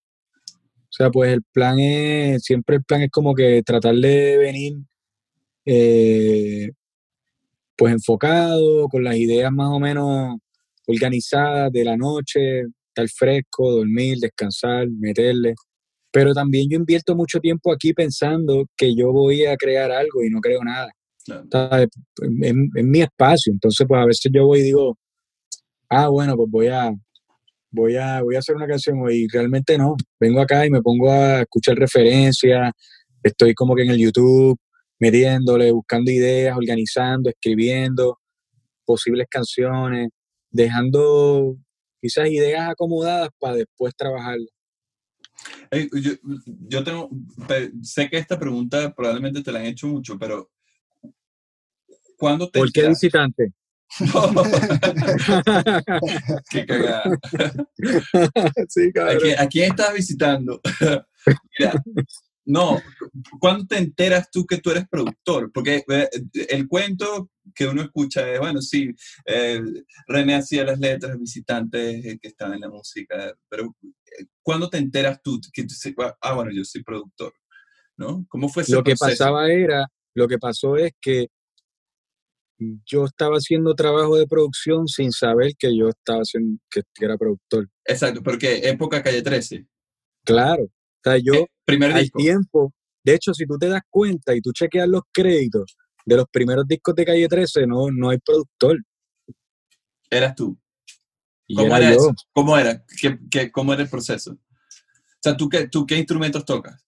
O 0.89 0.91
sea, 0.91 1.09
pues 1.11 1.31
el 1.33 1.43
plan 1.53 1.79
es, 1.79 2.43
siempre 2.43 2.77
el 2.77 2.83
plan 2.83 3.01
es 3.03 3.11
como 3.11 3.35
que 3.35 3.61
tratar 3.63 3.95
de 3.95 4.37
venir 4.37 4.73
eh, 5.65 6.71
pues 7.79 7.93
enfocado, 7.93 8.89
con 8.89 9.05
las 9.05 9.15
ideas 9.15 9.53
más 9.53 9.69
o 9.69 9.79
menos 9.79 10.37
organizadas 10.85 11.71
de 11.71 11.85
la 11.85 11.95
noche, 11.95 12.63
estar 12.89 13.07
fresco, 13.07 13.71
dormir, 13.71 14.17
descansar, 14.19 14.89
meterle. 14.89 15.55
Pero 16.11 16.33
también 16.33 16.67
yo 16.69 16.77
invierto 16.77 17.15
mucho 17.15 17.39
tiempo 17.39 17.71
aquí 17.71 17.93
pensando 17.93 18.65
que 18.75 18.93
yo 18.93 19.13
voy 19.13 19.45
a 19.45 19.55
crear 19.55 19.91
algo 19.91 20.21
y 20.25 20.29
no 20.29 20.41
creo 20.41 20.61
nada. 20.61 20.91
En, 22.21 22.69
mi 22.91 23.01
espacio. 23.01 23.53
Entonces, 23.53 23.87
pues 23.87 24.01
a 24.01 24.05
veces 24.05 24.29
yo 24.33 24.45
voy 24.45 24.59
y 24.59 24.63
digo, 24.63 24.97
ah, 25.89 26.09
bueno, 26.09 26.35
pues 26.35 26.49
voy 26.51 26.67
a, 26.67 26.91
voy 27.71 27.95
a, 27.95 28.21
voy 28.21 28.35
a 28.35 28.39
hacer 28.39 28.57
una 28.57 28.67
canción 28.67 28.97
y 29.09 29.25
realmente 29.29 29.77
no. 29.77 29.95
Vengo 30.19 30.41
acá 30.41 30.65
y 30.65 30.69
me 30.69 30.81
pongo 30.81 31.09
a 31.09 31.41
escuchar 31.43 31.77
referencias, 31.77 32.73
estoy 33.23 33.53
como 33.53 33.73
que 33.73 33.83
en 33.83 33.91
el 33.91 33.99
YouTube 33.99 34.59
metiéndole, 34.99 35.71
buscando 35.71 36.11
ideas, 36.11 36.57
organizando, 36.57 37.29
escribiendo 37.29 38.19
posibles 38.85 39.27
canciones. 39.29 40.09
dejando 40.51 41.57
quizás 42.01 42.29
ideas 42.29 42.69
acomodadas 42.69 43.29
para 43.39 43.55
después 43.55 43.93
trabajarlas. 43.95 44.49
yo, 46.67 46.83
tengo, 46.83 47.09
sé 47.83 48.09
que 48.09 48.17
esta 48.17 48.39
pregunta 48.39 48.93
probablemente 48.95 49.43
te 49.43 49.51
la 49.51 49.59
han 49.59 49.67
hecho 49.67 49.87
mucho, 49.87 50.17
pero 50.17 50.49
¿cuándo 52.17 52.49
te... 52.49 52.59
¿Por 52.59 52.71
qué 52.71 52.87
visitante? 52.87 53.53
qué 56.49 56.65
cagada. 56.65 57.03
Sí, 58.69 58.91
¿A, 59.37 59.47
quién, 59.47 59.71
estás 59.71 59.93
visitando? 59.93 60.61
Mira, 61.59 61.73
no, 62.49 62.81
¿cuándo 63.39 63.67
te 63.67 63.77
enteras 63.77 64.31
tú 64.31 64.43
que 64.43 64.57
tú 64.57 64.71
eres 64.71 64.87
productor? 64.89 65.51
Porque 65.51 65.83
eh, 65.87 66.09
el 66.49 66.67
cuento 66.67 67.29
que 67.53 67.67
uno 67.67 67.83
escucha 67.83 68.27
es, 68.27 68.39
bueno, 68.39 68.59
sí, 68.59 68.89
eh, 69.25 69.61
René 70.07 70.33
hacía 70.33 70.65
las 70.65 70.79
letras, 70.79 71.15
visitantes 71.19 72.17
que 72.19 72.27
estaban 72.27 72.55
en 72.55 72.61
la 72.61 72.69
música, 72.69 73.35
pero 73.47 73.75
eh, 73.83 74.25
¿cuándo 74.41 74.67
te 74.67 74.79
enteras 74.79 75.21
tú 75.21 75.39
que 75.53 75.63
ah, 76.21 76.33
bueno, 76.33 76.51
yo 76.51 76.63
soy 76.63 76.83
productor? 76.83 77.33
¿No? 77.95 78.25
¿Cómo 78.27 78.49
fue 78.49 78.63
ese 78.63 78.73
Lo 78.73 78.83
que 78.83 78.95
pasaba 78.95 79.51
era, 79.51 79.85
lo 80.15 80.27
que 80.27 80.39
pasó 80.39 80.75
es 80.75 80.93
que 80.99 81.27
yo 82.57 83.05
estaba 83.05 83.35
haciendo 83.35 83.75
trabajo 83.75 84.17
de 84.17 84.25
producción 84.25 84.87
sin 84.87 85.11
saber 85.11 85.53
que 85.55 85.77
yo 85.77 85.89
estaba 85.89 86.21
haciendo, 86.21 86.59
que 86.71 86.81
era 86.99 87.15
productor. 87.15 87.69
Exacto, 87.85 88.23
porque 88.23 88.67
época 88.67 89.03
Calle 89.03 89.21
13. 89.21 89.67
Claro, 90.25 90.63
o 90.99 91.01
sea, 91.03 91.17
yo 91.17 91.33
eh, 91.33 91.47
primer 91.71 91.91
al 91.91 92.11
tiempo, 92.11 92.73
de 93.03 93.15
hecho, 93.15 93.33
si 93.33 93.45
tú 93.45 93.57
te 93.57 93.67
das 93.67 93.81
cuenta 93.89 94.35
y 94.35 94.41
tú 94.41 94.51
chequeas 94.51 94.87
los 94.87 95.01
créditos 95.11 95.77
de 96.05 96.17
los 96.17 96.25
primeros 96.31 96.67
discos 96.67 96.95
de 96.95 97.05
Calle 97.05 97.27
13, 97.27 97.67
no, 97.67 97.89
no 97.91 98.09
hay 98.09 98.17
productor. 98.19 98.77
Eras 100.09 100.35
tú. 100.35 100.57
¿Cómo 101.55 101.75
era, 101.75 101.91
eso? 101.91 102.13
¿Cómo 102.31 102.57
era? 102.57 102.83
¿Qué, 103.31 103.51
cómo 103.51 103.73
era 103.73 103.81
el 103.83 103.89
proceso? 103.89 104.33
O 104.33 105.21
sea, 105.21 105.35
¿tú 105.35 105.49
qué, 105.49 105.67
¿tú 105.67 105.85
qué 105.85 105.97
instrumentos 105.97 106.45
tocas? 106.45 106.85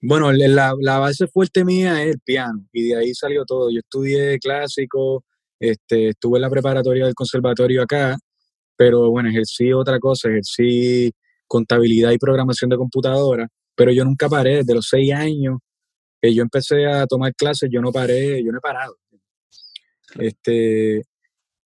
Bueno, 0.00 0.32
la, 0.32 0.74
la, 0.78 0.98
base 0.98 1.26
fuerte 1.26 1.64
mía 1.64 2.02
es 2.02 2.14
el 2.14 2.20
piano 2.20 2.66
y 2.72 2.88
de 2.88 2.96
ahí 2.96 3.14
salió 3.14 3.44
todo. 3.44 3.70
Yo 3.70 3.80
estudié 3.80 4.38
clásico, 4.38 5.24
este, 5.58 6.10
estuve 6.10 6.38
en 6.38 6.42
la 6.42 6.50
preparatoria 6.50 7.06
del 7.06 7.14
conservatorio 7.14 7.82
acá, 7.82 8.16
pero 8.76 9.10
bueno, 9.10 9.28
ejercí 9.28 9.72
otra 9.72 9.98
cosa, 9.98 10.28
ejercí 10.28 11.12
contabilidad 11.46 12.10
y 12.12 12.18
programación 12.18 12.70
de 12.70 12.76
computadora, 12.76 13.48
pero 13.74 13.92
yo 13.92 14.04
nunca 14.04 14.28
paré, 14.28 14.56
desde 14.56 14.74
los 14.74 14.86
seis 14.88 15.12
años 15.12 15.58
que 16.20 16.34
yo 16.34 16.42
empecé 16.42 16.86
a 16.86 17.06
tomar 17.06 17.34
clases, 17.34 17.68
yo 17.72 17.80
no 17.80 17.92
paré, 17.92 18.42
yo 18.42 18.52
no 18.52 18.58
he 18.58 18.60
parado. 18.60 18.96
Este, 20.18 21.02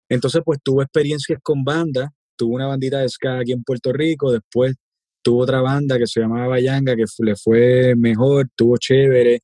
entonces, 0.09 0.43
pues 0.45 0.59
tuve 0.63 0.85
experiencias 0.85 1.39
con 1.43 1.63
bandas, 1.63 2.09
tuve 2.37 2.57
una 2.57 2.67
bandita 2.67 3.01
de 3.01 3.09
ska 3.09 3.39
aquí 3.39 3.53
en 3.53 3.63
Puerto 3.63 3.93
Rico, 3.93 4.33
después 4.33 4.75
tuvo 5.23 5.43
otra 5.43 5.61
banda 5.61 5.99
que 5.99 6.07
se 6.07 6.21
llamaba 6.21 6.49
Bayanga, 6.49 6.97
que 6.97 7.05
le 7.19 7.37
fue 7.37 7.95
mejor, 7.97 8.49
tuvo 8.57 8.77
chévere, 8.79 9.41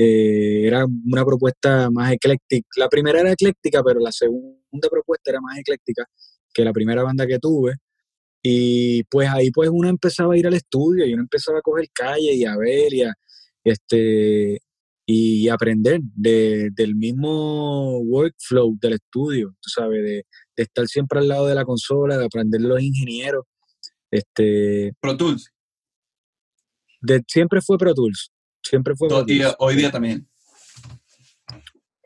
eh, 0.00 0.66
era 0.66 0.86
una 0.86 1.24
propuesta 1.24 1.90
más 1.90 2.12
ecléctica. 2.12 2.68
La 2.76 2.88
primera 2.88 3.20
era 3.20 3.32
ecléctica, 3.32 3.82
pero 3.82 3.98
la 4.00 4.12
segunda 4.12 4.88
propuesta 4.88 5.30
era 5.30 5.40
más 5.40 5.58
ecléctica 5.58 6.04
que 6.54 6.64
la 6.64 6.72
primera 6.72 7.02
banda 7.02 7.26
que 7.26 7.38
tuve. 7.38 7.74
Y 8.42 9.02
pues 9.04 9.28
ahí 9.28 9.50
pues 9.50 9.68
uno 9.72 9.88
empezaba 9.88 10.34
a 10.34 10.38
ir 10.38 10.46
al 10.46 10.54
estudio 10.54 11.06
y 11.06 11.14
uno 11.14 11.22
empezaba 11.22 11.58
a 11.58 11.62
coger 11.62 11.88
calle 11.92 12.34
y 12.34 12.44
a 12.44 12.56
ver 12.56 12.94
y 12.94 13.02
a, 13.02 13.12
este, 13.64 14.58
y 15.06 15.48
aprender 15.48 16.00
del 16.14 16.94
mismo 16.94 17.98
workflow 18.00 18.76
del 18.80 18.94
estudio, 18.94 19.54
tú 19.60 19.70
sabes, 19.70 20.02
de, 20.02 20.26
de, 20.56 20.62
estar 20.62 20.86
siempre 20.86 21.18
al 21.18 21.28
lado 21.28 21.46
de 21.46 21.54
la 21.54 21.64
consola, 21.64 22.16
de 22.16 22.26
aprender 22.26 22.60
los 22.60 22.80
ingenieros 22.80 23.44
este, 24.10 24.92
Pro 25.00 25.16
Tools. 25.16 25.50
De, 27.00 27.22
siempre 27.26 27.60
fue 27.60 27.78
Pro 27.78 27.94
Tools. 27.94 28.32
Siempre 28.62 28.94
fue 28.96 29.08
Pro 29.08 29.24
Tools. 29.24 29.54
hoy 29.58 29.76
día 29.76 29.90
también. 29.90 30.28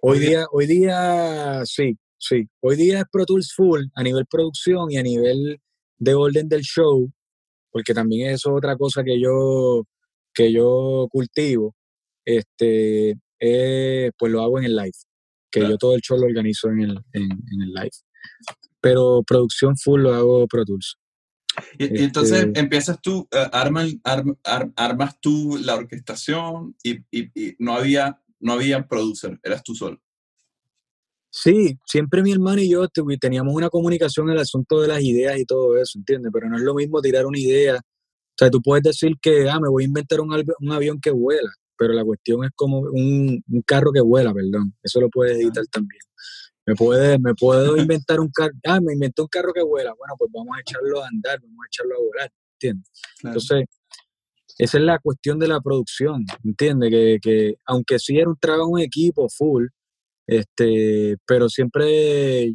Hoy 0.01 0.19
día, 0.19 0.47
hoy 0.51 0.67
día 0.67 1.63
sí, 1.65 1.97
sí. 2.19 2.49
Hoy 2.61 2.77
día 2.77 3.01
es 3.01 3.05
Pro 3.11 3.25
Tools 3.25 3.53
full 3.55 3.85
a 3.95 4.03
nivel 4.03 4.27
producción 4.27 4.91
y 4.91 4.97
a 4.97 5.03
nivel 5.03 5.61
de 6.03 6.15
orden 6.15 6.49
del 6.49 6.63
show, 6.63 7.13
porque 7.71 7.95
también 7.95 8.31
eso 8.31 8.51
es 8.51 8.57
otra 8.57 8.77
cosa 8.77 9.05
que 9.05 9.21
yo, 9.21 9.85
que 10.35 10.53
yo 10.53 11.07
cultivo. 11.11 11.75
Este, 12.25 13.19
pues 13.39 14.33
lo 14.33 14.43
hago 14.43 14.59
en 14.59 14.65
el 14.65 14.77
live, 14.77 14.99
que 15.51 15.61
yo 15.61 15.77
todo 15.79 15.95
el 15.95 16.01
show 16.01 16.19
lo 16.19 16.27
organizo 16.27 16.69
en 16.71 16.81
el, 16.83 16.99
en 17.13 17.63
el 17.63 17.73
live. 17.73 17.91
Pero 18.81 19.23
producción 19.25 19.77
full 19.77 20.03
lo 20.03 20.15
hago 20.15 20.47
Pro 20.49 20.65
Tools. 20.65 20.97
Y, 21.79 22.03
entonces 22.03 22.45
este 22.45 22.61
empiezas 22.61 23.01
tú, 23.01 23.29
uh, 23.33 23.49
armas 24.77 25.21
tú 25.21 25.59
la 25.63 25.75
orquestación 25.75 26.75
y, 26.83 26.99
y, 27.11 27.55
no, 27.59 27.75
había, 27.75 28.21
no 28.41 28.55
había 28.55 28.89
producer, 28.89 29.39
eras 29.43 29.63
tú 29.63 29.75
solo. 29.75 30.01
Sí, 31.35 31.79
siempre 31.87 32.23
mi 32.23 32.31
hermano 32.31 32.61
y 32.61 32.71
yo 32.71 32.87
teníamos 33.19 33.55
una 33.55 33.71
comunicación 33.71 34.29
en 34.29 34.35
el 34.35 34.41
asunto 34.41 34.83
de 34.83 34.89
las 34.89 35.03
ideas 35.03 35.39
y 35.39 35.47
todo 35.47 35.79
eso, 35.79 35.99
¿entiendes? 35.99 36.31
Pero 36.33 36.51
no 36.51 36.57
es 36.57 36.63
lo 36.63 36.75
mismo 36.75 37.01
tirar 37.01 37.25
una 37.25 37.39
idea. 37.39 37.77
O 37.77 38.35
sea, 38.37 38.51
tú 38.51 38.61
puedes 38.61 38.83
decir 38.83 39.15
que, 39.21 39.49
ah, 39.49 39.59
me 39.59 39.69
voy 39.69 39.85
a 39.85 39.87
inventar 39.87 40.21
un, 40.21 40.29
un 40.61 40.73
avión 40.73 41.01
que 41.01 41.11
vuela, 41.11 41.51
pero 41.79 41.95
la 41.95 42.05
cuestión 42.05 42.45
es 42.45 42.51
como 42.55 42.81
un, 42.81 43.43
un 43.51 43.63
carro 43.63 43.93
que 43.93 44.03
vuela, 44.03 44.35
perdón. 44.35 44.75
Eso 44.83 45.01
lo 45.01 45.09
puedes 45.09 45.39
editar 45.39 45.65
también 45.69 46.01
me 46.67 46.75
puede, 46.75 47.19
me 47.19 47.35
puedo 47.35 47.77
inventar 47.77 48.21
un 48.21 48.31
carro, 48.31 48.53
ah, 48.65 48.81
me 48.81 48.93
inventé 48.93 49.23
un 49.23 49.29
carro 49.29 49.53
que 49.53 49.63
vuela, 49.63 49.93
bueno, 49.99 50.15
pues 50.17 50.31
vamos 50.33 50.57
a 50.57 50.61
echarlo 50.61 51.03
a 51.03 51.09
andar, 51.09 51.41
vamos 51.41 51.59
a 51.65 51.67
echarlo 51.67 51.95
a 51.97 51.99
volar, 51.99 52.33
¿entiendes? 52.55 52.91
Entonces, 53.23 53.65
esa 54.59 54.79
es 54.79 54.85
la 54.85 54.99
cuestión 54.99 55.39
de 55.39 55.49
la 55.49 55.61
producción, 55.61 56.25
¿entiendes? 56.45 56.91
Que, 56.91 57.19
que 57.21 57.55
aunque 57.67 57.99
sí 57.99 58.17
era 58.19 58.29
un 58.29 58.37
trabajo 58.37 58.79
en 58.79 58.85
equipo, 58.85 59.29
full, 59.29 59.67
este, 60.39 61.17
pero 61.27 61.49
siempre, 61.49 62.55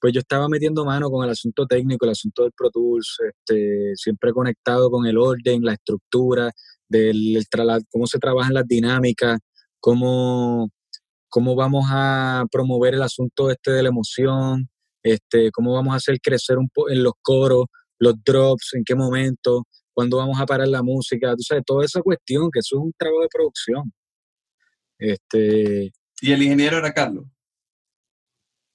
pues 0.00 0.12
yo 0.12 0.20
estaba 0.20 0.48
metiendo 0.48 0.84
mano 0.84 1.10
con 1.10 1.24
el 1.24 1.30
asunto 1.30 1.66
técnico, 1.66 2.04
el 2.06 2.12
asunto 2.12 2.42
del 2.42 2.52
Pro 2.56 2.70
Tools, 2.70 3.18
este, 3.28 3.92
siempre 3.96 4.32
conectado 4.32 4.90
con 4.90 5.06
el 5.06 5.18
orden, 5.18 5.62
la 5.62 5.74
estructura, 5.74 6.50
del, 6.88 7.36
el 7.36 7.46
cómo 7.90 8.06
se 8.06 8.18
trabajan 8.18 8.54
las 8.54 8.66
dinámicas, 8.66 9.38
cómo 9.80 10.70
cómo 11.30 11.54
vamos 11.54 11.86
a 11.90 12.44
promover 12.50 12.94
el 12.94 13.02
asunto 13.02 13.50
este 13.50 13.70
de 13.72 13.82
la 13.84 13.88
emoción, 13.88 14.68
este, 15.02 15.50
cómo 15.52 15.72
vamos 15.72 15.94
a 15.94 15.96
hacer 15.96 16.20
crecer 16.20 16.58
un 16.58 16.68
poco 16.68 16.90
en 16.90 17.02
los 17.04 17.14
coros, 17.22 17.66
los 17.98 18.14
drops, 18.24 18.74
en 18.74 18.84
qué 18.84 18.94
momento, 18.94 19.64
cuándo 19.94 20.18
vamos 20.18 20.40
a 20.40 20.46
parar 20.46 20.68
la 20.68 20.82
música, 20.82 21.34
tú 21.36 21.42
sabes, 21.42 21.64
toda 21.64 21.84
esa 21.84 22.02
cuestión, 22.02 22.50
que 22.52 22.60
eso 22.60 22.76
es 22.78 22.82
un 22.82 22.92
trabajo 22.98 23.22
de 23.22 23.28
producción. 23.32 23.92
Este, 24.98 25.92
¿Y 26.20 26.32
el 26.32 26.42
ingeniero 26.42 26.78
era 26.78 26.92
Carlos? 26.92 27.24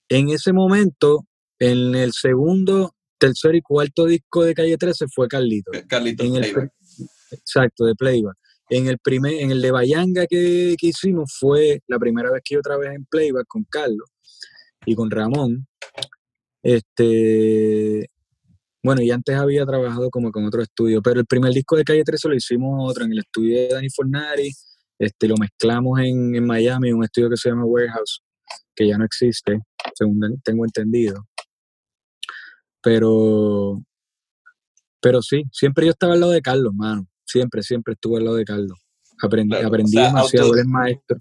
En 0.10 0.30
ese 0.30 0.54
momento, 0.54 1.26
en 1.60 1.96
el 1.96 2.12
segundo, 2.14 2.96
tercer 3.18 3.56
y 3.56 3.62
cuarto 3.62 4.06
disco 4.06 4.44
de 4.44 4.54
Calle 4.54 4.78
13 4.78 5.06
fue 5.14 5.28
Carlito. 5.28 5.72
Carlito 5.88 6.24
Exacto, 7.32 7.86
de 7.86 7.96
Playback. 7.96 8.36
En 8.70 8.88
el, 8.88 8.98
primer, 8.98 9.34
en 9.34 9.52
el 9.52 9.62
de 9.62 9.72
Bayanga 9.72 10.26
que, 10.26 10.76
hicimos 10.80 11.32
fue 11.40 11.82
la 11.88 12.00
primera 12.00 12.32
vez 12.32 12.42
que 12.44 12.56
yo 12.56 12.62
trabajé 12.62 12.96
en 12.96 13.06
Playback 13.06 13.46
con 13.48 13.64
Carlos 13.70 14.10
y 14.86 14.96
con 14.96 15.12
Ramón. 15.12 15.68
Este, 16.64 18.10
bueno, 18.82 19.02
y 19.04 19.12
antes 19.12 19.36
había 19.36 19.66
trabajado 19.66 20.10
como 20.10 20.32
con 20.32 20.46
otro 20.46 20.64
estudio, 20.64 21.02
pero 21.02 21.20
el 21.20 21.28
primer 21.28 21.52
disco 21.54 21.76
de 21.76 21.84
Calle 21.84 22.04
13 22.04 22.30
lo 22.30 22.36
hicimos 22.36 22.90
otro 22.90 23.06
en 23.06 23.12
el 23.12 23.20
estudio 23.20 23.56
de 23.56 23.68
Dani 23.70 23.90
Fornari, 23.90 24.52
este, 25.00 25.28
lo 25.28 25.36
mezclamos 25.38 26.00
en, 26.00 26.36
en 26.36 26.46
Miami, 26.46 26.92
un 26.92 27.04
estudio 27.04 27.30
que 27.30 27.38
se 27.38 27.50
llama 27.50 27.66
Warehouse, 27.66 28.22
que 28.76 28.88
ya 28.88 28.98
no 28.98 29.06
existe, 29.06 29.60
según 29.94 30.42
tengo 30.44 30.66
entendido. 30.66 31.28
Pero, 32.82 33.82
pero 35.02 35.22
sí, 35.22 35.44
siempre 35.52 35.86
yo 35.86 35.92
estaba 35.92 36.14
al 36.14 36.20
lado 36.20 36.32
de 36.32 36.42
Carlos, 36.42 36.74
mano. 36.74 37.08
Siempre, 37.26 37.64
siempre 37.64 37.94
estuve 37.94 38.18
al 38.18 38.26
lado 38.26 38.38
de 38.38 38.46
Carlos. 38.46 38.80
Aprendí, 39.22 39.56
aprendí 39.56 39.98
demasiado, 39.98 40.52
del 40.52 40.68
maestro. 40.68 41.20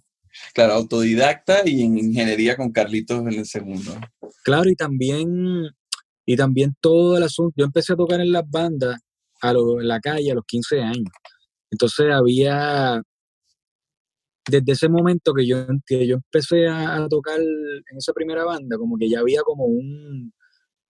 Claro, 0.52 0.74
autodidacta 0.74 1.62
y 1.64 1.82
en 1.82 1.98
ingeniería 1.98 2.56
con 2.56 2.72
Carlitos 2.72 3.20
en 3.20 3.38
el 3.38 3.46
segundo. 3.46 3.98
Claro, 4.42 4.68
y 4.68 4.74
también, 4.74 5.68
y 6.26 6.36
también 6.36 6.74
todo 6.80 7.16
el 7.16 7.22
asunto. 7.22 7.54
Yo 7.56 7.64
empecé 7.64 7.92
a 7.92 7.96
tocar 7.96 8.20
en 8.20 8.32
las 8.32 8.48
bandas 8.48 9.00
a 9.40 9.50
en 9.50 9.88
la 9.88 10.00
calle 10.00 10.32
a 10.32 10.34
los 10.34 10.44
15 10.46 10.80
años. 10.80 11.12
Entonces 11.70 12.06
había, 12.12 13.02
desde 14.50 14.72
ese 14.72 14.88
momento 14.88 15.32
que 15.32 15.46
yo, 15.46 15.66
que 15.86 16.06
yo 16.06 16.16
empecé 16.16 16.66
a, 16.68 17.06
tocar 17.08 17.40
en 17.40 17.96
esa 17.96 18.12
primera 18.12 18.44
banda, 18.44 18.76
como 18.76 18.96
que 18.96 19.08
ya 19.08 19.20
había 19.20 19.42
como 19.42 19.64
un, 19.64 20.32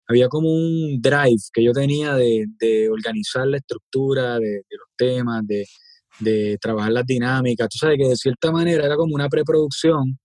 había 0.07 0.29
como 0.29 0.51
un 0.53 1.01
drive 1.01 1.43
que 1.53 1.63
yo 1.63 1.73
tenía 1.73 2.15
de, 2.15 2.89
organizar 2.91 3.47
la 3.47 3.59
estructura 3.59 4.39
de, 4.39 4.63
los 4.71 4.89
temas, 4.97 5.43
de, 5.47 6.59
trabajar 6.61 6.93
las 6.93 7.07
dinámicas. 7.07 7.69
Tú 7.69 7.79
sabes 7.79 7.99
que 7.99 8.09
de 8.09 8.17
cierta 8.17 8.51
manera 8.51 8.85
era 8.85 8.97
como 8.97 9.15
una 9.15 9.29
preproducción 9.29 10.19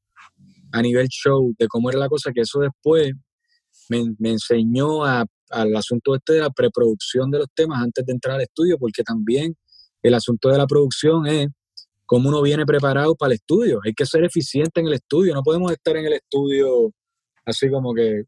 a 0.72 0.82
nivel 0.82 1.08
show 1.08 1.54
de 1.58 1.68
cómo 1.68 1.90
era 1.90 2.00
la 2.00 2.10
cosa, 2.10 2.32
que 2.32 2.42
eso 2.42 2.60
después 2.60 3.12
me, 3.90 4.30
enseñó 4.30 5.04
al 5.04 5.76
asunto 5.76 6.16
este 6.16 6.34
de 6.34 6.40
la 6.40 6.52
preproducción 6.52 7.32
de 7.32 7.40
los 7.40 7.48
temas 7.54 7.82
antes 7.82 8.06
de 8.06 8.14
entrar 8.14 8.36
al 8.36 8.42
estudio, 8.42 8.78
porque 8.78 9.04
también 9.04 9.56
el 10.02 10.14
asunto 10.14 10.50
de 10.50 10.58
la 10.58 10.68
producción 10.68 11.26
es 11.28 11.48
cómo 12.10 12.28
uno 12.28 12.42
viene 12.42 12.66
preparado 12.66 13.14
para 13.16 13.34
el 13.34 13.36
estudio. 13.36 13.80
Hay 13.86 13.94
que 13.94 14.04
ser 14.04 14.24
eficiente 14.24 14.80
en 14.80 14.88
el 14.88 14.94
estudio, 14.94 15.36
no 15.36 15.44
podemos 15.44 15.72
estar 15.72 15.96
en 15.96 16.08
el 16.08 16.14
estudio 16.14 16.92
así 17.46 17.70
como 17.70 17.94
que 17.94 18.24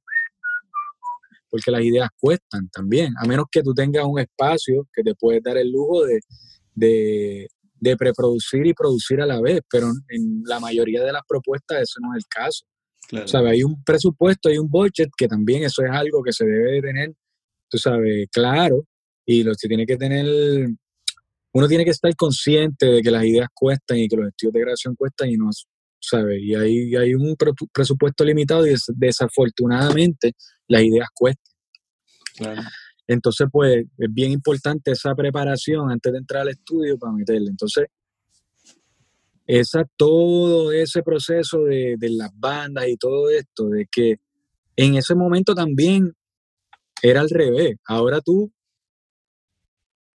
porque 1.49 1.71
las 1.71 1.81
ideas 1.81 2.07
cuestan 2.17 2.69
también, 2.69 3.11
a 3.21 3.27
menos 3.27 3.45
que 3.51 3.63
tú 3.63 3.73
tengas 3.73 4.05
un 4.05 4.19
espacio 4.19 4.87
que 4.93 5.01
te 5.01 5.15
puedes 5.15 5.41
dar 5.43 5.57
el 5.57 5.69
lujo 5.69 6.05
de, 6.05 7.47
de, 7.79 7.97
preproducir 7.97 8.67
y 8.67 8.73
producir 8.73 9.19
a 9.19 9.25
la 9.25 9.41
vez, 9.41 9.59
pero 9.69 9.87
en 10.09 10.43
la 10.45 10.59
mayoría 10.59 11.03
de 11.03 11.11
las 11.11 11.23
propuestas 11.27 11.81
eso 11.81 11.99
no 12.01 12.15
es 12.15 12.23
el 12.23 12.27
caso. 12.29 12.65
Claro. 13.09 13.27
¿Sabes? 13.27 13.51
Hay 13.51 13.63
un 13.63 13.83
presupuesto, 13.83 14.47
hay 14.47 14.59
un 14.59 14.69
budget, 14.69 15.09
que 15.17 15.27
también 15.27 15.63
eso 15.63 15.83
es 15.83 15.91
algo 15.91 16.23
que 16.23 16.31
se 16.31 16.45
debe 16.45 16.73
de 16.73 16.81
tener, 16.81 17.13
tú 17.67 17.77
sabes, 17.77 18.29
claro, 18.31 18.85
y 19.25 19.43
lo 19.43 19.51
que 19.59 19.67
tiene 19.67 19.85
que 19.85 19.97
tener, 19.97 20.25
uno 21.53 21.67
tiene 21.67 21.83
que 21.83 21.91
estar 21.91 22.15
consciente 22.15 22.85
de 22.85 23.01
que 23.01 23.11
las 23.11 23.25
ideas 23.25 23.49
cuestan 23.53 23.97
y 23.97 24.07
que 24.07 24.15
los 24.15 24.27
estudios 24.27 24.53
de 24.53 24.59
grabación 24.61 24.95
cuestan 24.95 25.29
y 25.29 25.37
no, 25.37 25.49
¿sabes? 25.99 26.39
Y 26.41 26.55
hay, 26.55 26.95
hay 26.95 27.13
un 27.13 27.35
presupuesto 27.71 28.23
limitado 28.23 28.65
y 28.65 28.75
desafortunadamente 28.95 30.33
las 30.67 30.81
ideas 30.83 31.07
cuestan. 31.13 31.51
Entonces, 33.07 33.47
pues 33.51 33.85
es 33.97 34.13
bien 34.13 34.31
importante 34.31 34.91
esa 34.91 35.13
preparación 35.13 35.91
antes 35.91 36.11
de 36.13 36.19
entrar 36.19 36.43
al 36.43 36.49
estudio 36.49 36.97
para 36.97 37.13
meterle. 37.13 37.49
Entonces, 37.49 37.87
esa, 39.45 39.83
todo 39.97 40.71
ese 40.71 41.03
proceso 41.03 41.63
de, 41.65 41.95
de 41.97 42.09
las 42.09 42.31
bandas 42.33 42.87
y 42.87 42.95
todo 42.95 43.29
esto, 43.29 43.67
de 43.67 43.85
que 43.91 44.15
en 44.77 44.95
ese 44.95 45.13
momento 45.13 45.53
también 45.53 46.13
era 47.01 47.21
al 47.21 47.29
revés. 47.29 47.75
Ahora 47.85 48.21
tú, 48.21 48.51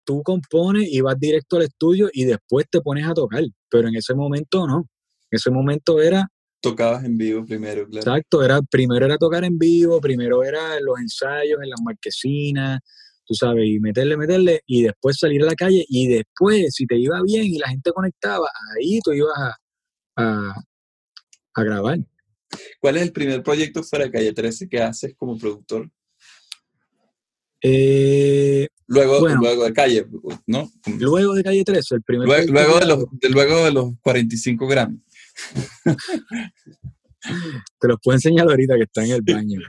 tú 0.06 0.22
compones 0.24 0.88
y 0.90 1.02
vas 1.02 1.20
directo 1.20 1.58
al 1.58 1.64
estudio 1.64 2.10
y 2.14 2.26
después 2.26 2.66
te 2.70 2.82
pones 2.82 3.08
a 3.08 3.14
tocar, 3.14 3.44
pero 3.70 3.88
en 3.88 3.96
ese 3.96 4.14
momento 4.14 4.68
no. 4.68 4.88
En 5.32 5.38
ese 5.38 5.52
momento 5.52 6.02
era 6.02 6.28
tocabas 6.66 7.04
en 7.04 7.16
vivo 7.16 7.46
primero, 7.46 7.88
claro. 7.88 8.00
Exacto, 8.00 8.44
era, 8.44 8.60
primero 8.62 9.06
era 9.06 9.18
tocar 9.18 9.44
en 9.44 9.58
vivo, 9.58 10.02
primero 10.02 10.44
era 10.44 10.80
los 10.80 11.00
ensayos 11.00 11.60
en 11.62 11.70
las 11.70 11.80
marquesinas, 11.84 12.80
tú 13.24 13.36
sabes, 13.36 13.68
y 13.68 13.80
meterle, 13.80 14.18
meterle, 14.18 14.62
y 14.66 14.82
después 14.82 15.18
salir 15.20 15.44
a 15.44 15.46
la 15.46 15.56
calle, 15.56 15.86
y 15.88 16.08
después, 16.08 16.74
si 16.74 16.88
te 16.88 16.98
iba 16.98 17.22
bien 17.24 17.46
y 17.46 17.60
la 17.60 17.68
gente 17.68 17.92
conectaba, 17.92 18.48
ahí 18.78 19.00
tú 19.04 19.12
ibas 19.14 19.38
a, 20.16 20.56
a, 21.54 21.64
grabar. 21.64 22.00
¿Cuál 22.80 22.98
es 22.98 23.04
el 23.04 23.12
primer 23.12 23.44
proyecto 23.44 23.84
fuera 23.84 24.06
de 24.06 24.12
Calle 24.12 24.34
13 24.34 24.68
que 24.68 24.82
haces 24.82 25.14
como 25.16 25.38
productor? 25.38 25.90
Eh, 27.62 28.68
luego, 28.88 29.28
luego 29.28 29.64
de 29.64 29.74
Calle, 29.74 30.08
¿no? 30.48 30.72
Luego 31.00 31.34
de 31.34 31.44
Calle 31.44 31.64
13, 31.64 31.96
el 31.96 32.04
primer 32.04 32.28
Luego, 32.28 32.80
de, 32.80 32.86
los, 32.86 33.06
luego 33.30 33.66
de 33.66 33.72
los 33.72 33.94
45 34.02 34.68
gramos. 34.68 35.00
Te 37.80 37.88
los 37.88 37.98
puedo 38.04 38.16
enseñar 38.16 38.48
ahorita 38.48 38.76
que 38.76 38.84
está 38.84 39.04
en 39.04 39.12
el 39.14 39.22
baño. 39.24 39.60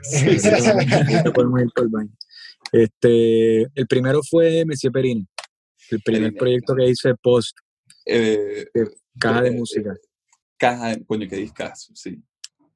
Este, 2.72 3.62
el 3.62 3.86
primero 3.88 4.20
fue 4.28 4.64
Monsieur 4.66 4.92
Perine, 4.92 5.26
el 5.90 6.02
primer 6.02 6.34
proyecto 6.34 6.74
que 6.74 6.88
hice 6.88 7.14
post. 7.14 7.56
Eh, 8.04 8.66
caja 9.18 9.42
de 9.42 9.48
eh, 9.48 9.52
música. 9.52 9.94
Caja 10.58 10.88
de, 10.88 11.04
coño, 11.04 11.28
que 11.28 11.36
discazo, 11.36 11.92
sí. 11.94 12.22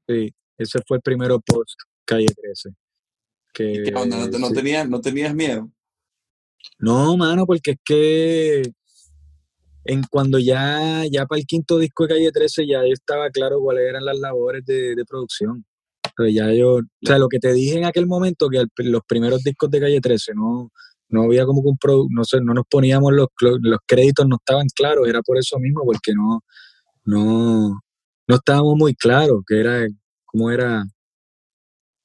Sí, 0.08 0.34
ese 0.56 0.80
fue 0.86 0.96
el 0.96 1.02
primero 1.02 1.40
post 1.40 1.78
Calle 2.04 2.26
13. 2.26 2.70
Que, 3.52 3.90
¿No, 3.90 4.06
no, 4.06 4.50
tenías, 4.52 4.88
¿No 4.88 5.00
tenías 5.00 5.34
miedo? 5.34 5.70
No, 6.78 7.16
mano, 7.16 7.46
porque 7.46 7.72
es 7.72 7.78
que 7.84 8.62
en 9.84 10.02
cuando 10.10 10.38
ya, 10.38 11.04
ya 11.10 11.26
para 11.26 11.40
el 11.40 11.46
quinto 11.46 11.78
disco 11.78 12.04
de 12.04 12.14
Calle 12.14 12.32
13 12.32 12.66
ya 12.66 12.82
estaba 12.84 13.30
claro 13.30 13.60
cuáles 13.60 13.88
eran 13.88 14.04
las 14.04 14.18
labores 14.18 14.64
de, 14.64 14.94
producción. 15.08 15.64
ya 16.32 16.52
yo, 16.52 16.76
o 16.76 16.82
sea, 17.02 17.18
lo 17.18 17.28
que 17.28 17.38
te 17.38 17.52
dije 17.52 17.78
en 17.78 17.84
aquel 17.84 18.06
momento, 18.06 18.48
que 18.48 18.64
los 18.84 19.02
primeros 19.06 19.42
discos 19.42 19.70
de 19.70 19.80
Calle 19.80 20.00
13 20.00 20.32
no, 20.34 20.70
no 21.08 21.22
había 21.24 21.44
como 21.44 21.62
que 21.62 21.68
un 21.68 22.08
no 22.10 22.24
sé, 22.24 22.40
no 22.40 22.54
nos 22.54 22.64
poníamos 22.68 23.12
los, 23.12 23.28
los 23.40 23.78
créditos, 23.86 24.26
no 24.26 24.36
estaban 24.36 24.66
claros, 24.74 25.08
era 25.08 25.22
por 25.22 25.38
eso 25.38 25.58
mismo, 25.58 25.82
porque 25.84 26.12
no, 26.14 26.40
no, 27.04 27.80
no 28.28 28.34
estábamos 28.34 28.76
muy 28.76 28.94
claros, 28.94 29.42
que 29.46 29.60
era, 29.60 29.86
cómo 30.24 30.50
era, 30.50 30.84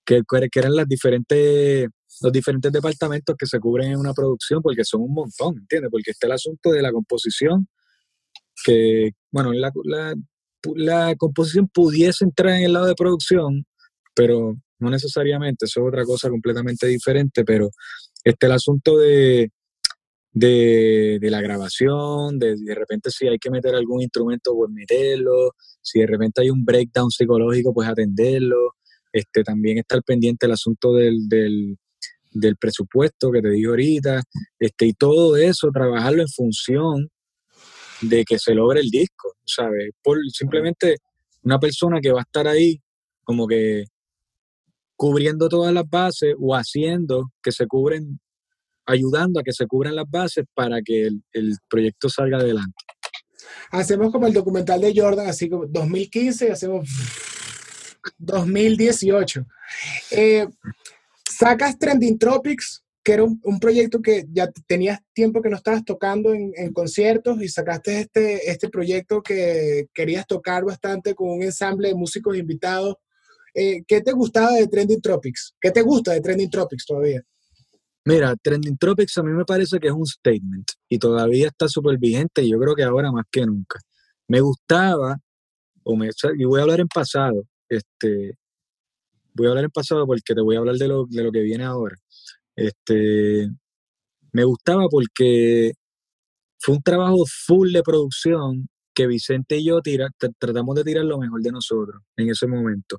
que, 0.05 0.21
que 0.51 0.59
eran 0.59 0.75
las 0.75 0.87
diferentes 0.87 1.87
los 2.21 2.31
diferentes 2.31 2.71
departamentos 2.71 3.35
que 3.37 3.45
se 3.45 3.59
cubren 3.59 3.91
en 3.91 3.99
una 3.99 4.13
producción, 4.13 4.61
porque 4.61 4.83
son 4.83 5.01
un 5.01 5.13
montón, 5.13 5.57
¿entiendes? 5.57 5.91
Porque 5.91 6.11
está 6.11 6.27
el 6.27 6.33
asunto 6.33 6.71
de 6.71 6.81
la 6.81 6.91
composición, 6.91 7.67
que, 8.63 9.11
bueno, 9.31 9.53
la, 9.53 9.71
la, 10.75 11.15
composición 11.17 11.67
pudiese 11.67 12.23
entrar 12.23 12.55
en 12.55 12.63
el 12.63 12.73
lado 12.73 12.85
de 12.85 12.95
producción, 12.95 13.65
pero 14.15 14.55
no 14.79 14.89
necesariamente, 14.89 15.65
eso 15.65 15.81
es 15.81 15.87
otra 15.87 16.05
cosa 16.05 16.29
completamente 16.29 16.87
diferente, 16.87 17.43
pero 17.43 17.69
está 18.23 18.47
el 18.47 18.53
asunto 18.53 18.97
de, 18.97 19.51
de, 20.31 21.17
de, 21.21 21.31
la 21.31 21.41
grabación, 21.41 22.39
de 22.39 22.55
de 22.55 22.75
repente 22.75 23.11
si 23.11 23.27
hay 23.27 23.37
que 23.37 23.51
meter 23.51 23.75
algún 23.75 24.01
instrumento, 24.01 24.53
pues 24.55 24.71
meterlo, 24.71 25.51
si 25.81 25.99
de 25.99 26.07
repente 26.07 26.41
hay 26.41 26.49
un 26.49 26.65
breakdown 26.65 27.11
psicológico, 27.11 27.73
pues 27.73 27.87
atenderlo. 27.87 28.75
Este, 29.13 29.43
también 29.43 29.77
está 29.77 29.95
el 29.95 30.03
pendiente 30.03 30.45
el 30.45 30.51
asunto 30.51 30.93
del, 30.93 31.29
del, 31.29 31.77
del 32.35 32.57
presupuesto 32.57 33.31
que 33.31 33.41
te 33.41 33.49
digo 33.49 33.71
ahorita, 33.71 34.21
este, 34.59 34.87
y 34.87 34.93
todo 34.93 35.37
eso, 35.37 35.69
trabajarlo 35.71 36.21
en 36.21 36.27
función 36.27 37.09
de 38.01 38.25
que 38.25 38.37
se 38.37 38.53
logre 38.53 38.81
el 38.81 38.89
disco, 38.89 39.33
¿sabes? 39.45 39.91
Por 40.03 40.17
simplemente 40.31 40.97
una 41.43 41.59
persona 41.59 41.99
que 42.01 42.11
va 42.11 42.19
a 42.19 42.23
estar 42.23 42.47
ahí 42.47 42.81
como 43.23 43.47
que 43.47 43.85
cubriendo 44.95 45.47
todas 45.49 45.73
las 45.73 45.89
bases 45.89 46.35
o 46.39 46.55
haciendo 46.55 47.31
que 47.41 47.51
se 47.51 47.67
cubren, 47.67 48.19
ayudando 48.85 49.39
a 49.39 49.43
que 49.43 49.53
se 49.53 49.65
cubran 49.65 49.95
las 49.95 50.09
bases 50.09 50.45
para 50.53 50.81
que 50.81 51.07
el, 51.31 51.55
proyecto 51.69 52.09
salga 52.09 52.37
adelante. 52.37 52.83
Hacemos 53.71 54.11
como 54.11 54.27
el 54.27 54.33
documental 54.33 54.81
de 54.81 54.93
Jordan, 54.95 55.27
así 55.27 55.49
como 55.49 55.65
2015, 55.67 56.51
hacemos 56.51 56.89
2018. 58.17 59.45
Eh, 60.11 60.47
sacas 61.29 61.77
Trending 61.77 62.17
Tropics, 62.17 62.83
que 63.03 63.13
era 63.13 63.23
un, 63.23 63.59
proyecto 63.59 64.01
que 64.01 64.25
ya 64.31 64.49
tenías 64.67 64.99
tiempo 65.13 65.41
que 65.41 65.49
no 65.49 65.57
estabas 65.57 65.85
tocando 65.85 66.33
en, 66.33 66.73
conciertos 66.73 67.39
y 67.41 67.47
sacaste 67.47 67.99
este, 67.99 68.49
este 68.49 68.69
proyecto 68.69 69.21
que 69.21 69.87
querías 69.93 70.25
tocar 70.25 70.65
bastante 70.65 71.13
con 71.13 71.29
un 71.29 71.43
ensamble 71.43 71.89
de 71.89 71.95
músicos 71.95 72.35
invitados. 72.35 72.95
Eh, 73.53 73.83
¿Qué 73.87 74.01
te 74.01 74.11
gustaba 74.11 74.53
de 74.53 74.67
Trending 74.67 75.01
Tropics? 75.01 75.55
¿Qué 75.61 75.69
te 75.69 75.83
gusta 75.83 76.13
de 76.13 76.21
Trending 76.21 76.49
Tropics 76.49 76.85
todavía? 76.85 77.21
Mira, 78.05 78.35
Trending 78.41 78.77
Tropics 78.77 79.17
a 79.19 79.23
mí 79.23 79.31
me 79.31 79.45
parece 79.45 79.79
que 79.79 79.87
es 79.87 79.93
un 79.93 80.05
statement 80.05 80.71
y 80.89 80.97
todavía 80.97 81.47
está 81.47 81.67
súper 81.67 81.97
vigente 81.99 82.43
y 82.43 82.51
yo 82.51 82.59
creo 82.59 82.75
que 82.75 82.83
ahora 82.83 83.11
más 83.11 83.25
que 83.31 83.45
nunca. 83.45 83.79
Me 84.27 84.41
gustaba, 84.41 85.19
o 85.83 85.95
me, 85.95 86.09
y 86.37 86.43
voy 86.45 86.59
a 86.59 86.63
hablar 86.63 86.79
en 86.79 86.87
pasado, 86.87 87.43
este, 87.69 88.37
voy 89.35 89.47
a 89.47 89.49
hablar 89.49 89.65
en 89.65 89.71
pasado 89.71 90.05
porque 90.07 90.33
te 90.33 90.41
voy 90.41 90.55
a 90.55 90.59
hablar 90.59 90.75
de 90.75 90.87
lo, 90.87 91.05
de 91.05 91.23
lo 91.23 91.31
que 91.31 91.41
viene 91.41 91.63
ahora. 91.63 91.95
Este, 92.55 93.49
me 94.31 94.43
gustaba 94.43 94.87
porque 94.89 95.73
fue 96.59 96.75
un 96.75 96.81
trabajo 96.81 97.25
full 97.45 97.71
de 97.71 97.83
producción 97.83 98.67
que 98.93 99.07
Vicente 99.07 99.57
y 99.57 99.65
yo 99.65 99.81
tratamos 100.39 100.75
de 100.75 100.83
tirar 100.83 101.05
lo 101.05 101.19
mejor 101.19 101.41
de 101.41 101.51
nosotros 101.51 102.01
en 102.17 102.29
ese 102.29 102.47
momento. 102.47 102.97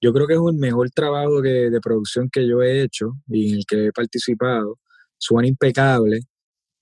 Yo 0.00 0.12
creo 0.12 0.26
que 0.26 0.34
es 0.34 0.40
un 0.40 0.58
mejor 0.58 0.90
trabajo 0.90 1.40
de 1.42 1.78
producción 1.82 2.28
que 2.30 2.46
yo 2.46 2.62
he 2.62 2.82
hecho 2.82 3.12
y 3.28 3.50
en 3.50 3.58
el 3.58 3.64
que 3.66 3.86
he 3.86 3.92
participado. 3.92 4.78
Suena 5.16 5.48
impecable. 5.48 6.20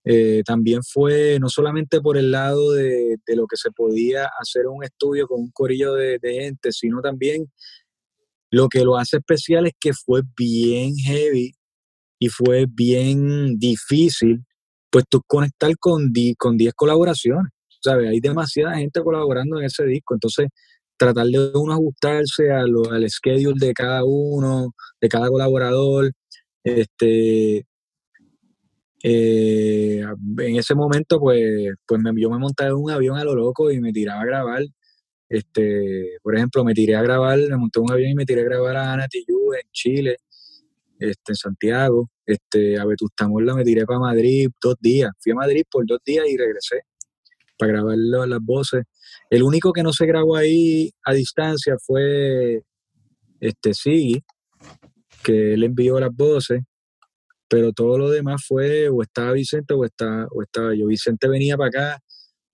Eh, 0.08 0.42
también 0.44 0.82
fue 0.84 1.38
no 1.40 1.48
solamente 1.48 2.00
por 2.00 2.16
el 2.16 2.30
lado 2.30 2.72
de, 2.72 3.16
de, 3.26 3.36
lo 3.36 3.48
que 3.48 3.56
se 3.56 3.72
podía 3.72 4.30
hacer 4.40 4.68
un 4.68 4.84
estudio 4.84 5.26
con 5.26 5.40
un 5.40 5.50
corillo 5.50 5.94
de, 5.94 6.20
de 6.20 6.34
gente, 6.42 6.70
sino 6.70 7.00
también 7.00 7.50
lo 8.56 8.68
que 8.68 8.84
lo 8.84 8.96
hace 8.96 9.18
especial 9.18 9.66
es 9.66 9.74
que 9.78 9.92
fue 9.92 10.22
bien 10.36 10.94
heavy 10.96 11.52
y 12.18 12.28
fue 12.30 12.66
bien 12.66 13.58
difícil, 13.58 14.44
pues 14.90 15.04
tú 15.10 15.20
conectar 15.26 15.70
con 15.78 16.12
10 16.12 16.36
con 16.38 16.56
colaboraciones, 16.74 17.52
¿sabes? 17.82 18.08
Hay 18.08 18.20
demasiada 18.20 18.76
gente 18.76 19.02
colaborando 19.02 19.58
en 19.58 19.66
ese 19.66 19.84
disco, 19.84 20.14
entonces 20.14 20.48
tratar 20.96 21.26
de 21.26 21.50
uno 21.54 21.74
ajustarse 21.74 22.50
al 22.50 23.10
schedule 23.10 23.58
de 23.58 23.74
cada 23.74 24.02
uno, 24.04 24.72
de 25.02 25.08
cada 25.10 25.28
colaborador, 25.28 26.12
este, 26.64 27.66
eh, 29.02 30.02
en 30.38 30.56
ese 30.56 30.74
momento, 30.74 31.20
pues, 31.20 31.74
pues 31.86 32.00
yo 32.16 32.30
me 32.30 32.38
monté 32.38 32.64
en 32.66 32.72
un 32.74 32.90
avión 32.90 33.18
a 33.18 33.24
lo 33.24 33.34
loco 33.34 33.70
y 33.70 33.80
me 33.80 33.92
tiraba 33.92 34.22
a 34.22 34.26
grabar 34.26 34.62
este, 35.28 36.18
por 36.22 36.36
ejemplo, 36.36 36.64
me 36.64 36.74
tiré 36.74 36.94
a 36.96 37.02
grabar, 37.02 37.38
me 37.38 37.56
monté 37.56 37.80
un 37.80 37.90
avión 37.90 38.10
y 38.10 38.14
me 38.14 38.24
tiré 38.24 38.42
a 38.42 38.44
grabar 38.44 38.76
a 38.76 38.92
Ana 38.92 39.08
Tijoux 39.08 39.54
en 39.54 39.68
Chile. 39.72 40.16
este, 40.98 41.32
en 41.32 41.36
Santiago. 41.36 42.10
Este, 42.24 42.78
a 42.78 42.84
Vetustamola 42.84 43.54
me 43.54 43.64
tiré 43.64 43.84
para 43.86 44.00
Madrid 44.00 44.48
dos 44.62 44.76
días. 44.80 45.10
Fui 45.20 45.32
a 45.32 45.36
Madrid 45.36 45.62
por 45.70 45.86
dos 45.86 45.98
días 46.04 46.26
y 46.28 46.36
regresé 46.36 46.82
para 47.58 47.72
grabar 47.72 47.96
las 47.96 48.40
voces. 48.42 48.84
El 49.30 49.42
único 49.42 49.72
que 49.72 49.82
no 49.82 49.92
se 49.92 50.06
grabó 50.06 50.36
ahí 50.36 50.90
a 51.04 51.12
distancia 51.14 51.76
fue 51.84 52.62
este 53.40 53.74
sí, 53.74 54.22
que 55.22 55.54
él 55.54 55.64
envió 55.64 55.98
las 56.00 56.14
voces, 56.14 56.62
pero 57.48 57.72
todo 57.72 57.98
lo 57.98 58.10
demás 58.10 58.44
fue 58.46 58.88
o 58.88 59.02
estaba 59.02 59.32
Vicente 59.32 59.74
o 59.74 59.84
estaba, 59.84 60.26
o 60.30 60.42
estaba 60.42 60.74
yo. 60.74 60.86
Vicente 60.86 61.28
venía 61.28 61.56
para 61.56 61.68
acá 61.68 61.98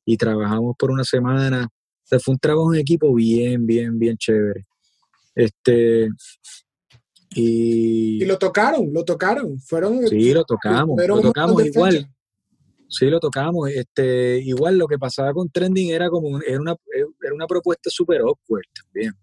y 0.04 0.16
trabajamos 0.16 0.74
por 0.78 0.90
una 0.90 1.04
semana. 1.04 1.68
O 2.12 2.20
fue 2.20 2.34
un 2.34 2.38
trabajo 2.38 2.74
en 2.74 2.80
equipo 2.80 3.14
bien, 3.14 3.66
bien, 3.66 3.98
bien 3.98 4.16
chévere. 4.16 4.66
Este, 5.34 6.08
y, 7.34 8.22
y 8.22 8.26
lo 8.26 8.38
tocaron, 8.38 8.92
lo 8.92 9.04
tocaron. 9.04 9.58
Fueron, 9.60 10.06
sí, 10.06 10.32
lo 10.32 10.44
tocamos, 10.44 11.00
lo 11.06 11.20
tocamos 11.20 11.64
igual. 11.64 12.08
Sí, 12.88 13.06
lo 13.06 13.18
tocamos. 13.20 13.70
Este, 13.70 14.38
igual 14.38 14.76
lo 14.76 14.86
que 14.86 14.98
pasaba 14.98 15.32
con 15.32 15.48
Trending 15.48 15.90
era 15.90 16.10
como 16.10 16.40
era 16.42 16.60
una, 16.60 16.76
era 17.22 17.34
una 17.34 17.46
propuesta 17.46 17.88
súper 17.88 18.20
awkward 18.20 18.66
también. 18.74 19.14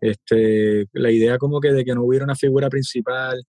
Este, 0.00 0.86
la 0.92 1.10
idea 1.10 1.38
como 1.38 1.60
que 1.60 1.72
de 1.72 1.84
que 1.84 1.94
no 1.94 2.04
hubiera 2.04 2.24
una 2.24 2.36
figura 2.36 2.68
principal, 2.68 3.42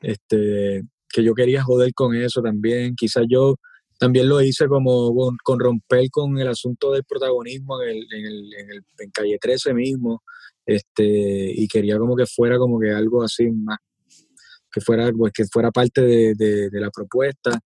este, 0.00 0.82
que 1.08 1.22
yo 1.22 1.34
quería 1.34 1.62
joder 1.62 1.94
con 1.94 2.14
eso 2.14 2.42
también. 2.42 2.94
Quizás 2.94 3.24
yo 3.26 3.56
también 3.98 4.28
lo 4.28 4.40
hice 4.40 4.66
como 4.66 5.12
con, 5.42 5.60
romper 5.60 6.10
con 6.10 6.38
el 6.38 6.48
asunto 6.48 6.92
del 6.92 7.04
protagonismo 7.04 7.80
en, 7.82 7.90
el, 7.90 8.06
en, 8.12 8.26
el, 8.26 8.54
en, 8.54 8.70
el, 8.70 8.84
en 8.98 9.10
Calle 9.10 9.38
13 9.40 9.74
mismo, 9.74 10.22
este, 10.66 11.52
y 11.54 11.68
quería 11.68 11.98
como 11.98 12.16
que 12.16 12.26
fuera 12.26 12.58
como 12.58 12.78
que 12.80 12.90
algo 12.90 13.22
así 13.22 13.50
más, 13.50 13.78
que 14.72 14.80
fuera, 14.80 15.10
pues, 15.12 15.32
que 15.32 15.44
fuera 15.46 15.70
parte 15.70 16.02
de, 16.02 16.34
de, 16.34 16.80
la 16.80 16.90
propuesta, 16.90 17.58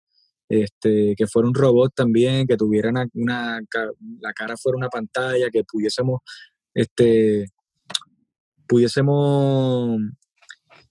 este, 0.48 1.14
que 1.16 1.26
fuera 1.26 1.48
un 1.48 1.54
robot 1.54 1.92
también, 1.94 2.46
que 2.46 2.56
tuviera 2.56 2.90
una, 2.90 3.06
una, 3.14 3.60
la 4.20 4.32
cara 4.32 4.56
fuera 4.56 4.76
una 4.76 4.88
pantalla, 4.88 5.48
que 5.50 5.64
pudiésemos, 5.64 6.20
este, 6.74 7.46
pudiésemos 8.66 10.00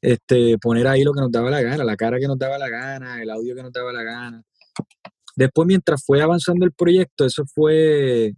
este, 0.01 0.57
poner 0.57 0.87
ahí 0.87 1.03
lo 1.03 1.13
que 1.13 1.21
nos 1.21 1.31
daba 1.31 1.49
la 1.51 1.61
gana, 1.61 1.83
la 1.83 1.95
cara 1.95 2.19
que 2.19 2.27
nos 2.27 2.37
daba 2.37 2.57
la 2.57 2.69
gana, 2.69 3.21
el 3.21 3.29
audio 3.29 3.55
que 3.55 3.63
nos 3.63 3.71
daba 3.71 3.93
la 3.93 4.03
gana. 4.03 4.43
Después, 5.37 5.67
mientras 5.67 6.03
fue 6.05 6.21
avanzando 6.21 6.65
el 6.65 6.73
proyecto, 6.73 7.23
eso 7.23 7.43
fue 7.53 8.33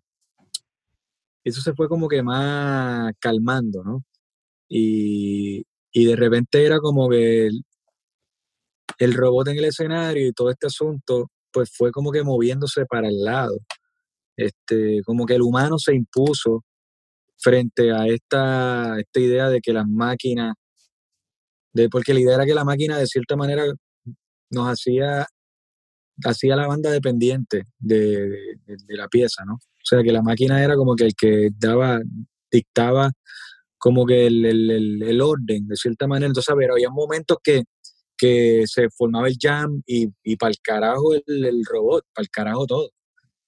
eso 1.43 1.61
se 1.61 1.73
fue 1.73 1.87
como 1.87 2.07
que 2.07 2.21
más 2.21 3.13
calmando, 3.19 3.83
¿no? 3.83 4.03
Y, 4.69 5.63
de 5.93 6.15
repente 6.15 6.65
era 6.65 6.79
como 6.79 7.09
que 7.09 7.49
el, 8.99 9.13
robot 9.13 9.49
en 9.49 9.57
el 9.57 9.65
escenario 9.65 10.27
y 10.27 10.33
todo 10.33 10.49
este 10.51 10.67
asunto, 10.67 11.29
pues 11.51 11.71
fue 11.75 11.91
como 11.91 12.11
que 12.11 12.23
moviéndose 12.23 12.85
para 12.85 13.07
el 13.07 13.23
lado. 13.23 13.57
Este, 14.37 15.01
como 15.05 15.25
que 15.25 15.35
el 15.35 15.41
humano 15.41 15.77
se 15.79 15.95
impuso 15.95 16.63
frente 17.37 17.91
a 17.91 18.07
esta, 18.07 18.99
esta 18.99 19.19
idea 19.19 19.49
de 19.49 19.61
que 19.61 19.73
las 19.73 19.87
máquinas, 19.87 20.55
de, 21.73 21.89
porque 21.89 22.13
la 22.13 22.21
idea 22.21 22.35
era 22.35 22.45
que 22.45 22.53
la 22.55 22.65
máquina 22.65 22.97
de 22.97 23.07
cierta 23.07 23.35
manera 23.35 23.63
nos 24.51 24.67
hacía, 24.67 25.25
hacía 26.25 26.55
la 26.55 26.67
banda 26.67 26.91
dependiente 26.91 27.65
de 27.77 28.57
la 28.89 29.07
pieza, 29.07 29.43
¿no? 29.45 29.55
O 29.55 29.85
sea, 29.89 30.03
que 30.03 30.11
la 30.11 30.21
máquina 30.21 30.63
era 30.63 30.75
como 30.75 30.95
que 30.95 31.05
el 31.05 31.15
que 31.15 31.49
daba, 31.57 31.99
dictaba 32.51 33.11
como 33.79 34.05
que 34.05 34.27
el, 34.27 35.21
orden, 35.21 35.67
de 35.67 35.75
cierta 35.75 36.05
manera. 36.05 36.27
Entonces, 36.27 36.51
a 36.51 36.55
ver, 36.55 36.69
había 36.71 36.89
momentos 36.89 37.37
que, 37.41 37.63
que 38.17 38.63
se 38.67 38.89
formaba 38.89 39.27
el 39.29 39.37
jam 39.39 39.81
y, 39.85 40.09
y 40.23 40.35
para 40.35 40.51
el 40.51 40.57
carajo 40.61 41.13
el, 41.13 41.63
robot, 41.65 42.05
para 42.13 42.23
el 42.23 42.29
carajo 42.29 42.65
todo. 42.67 42.89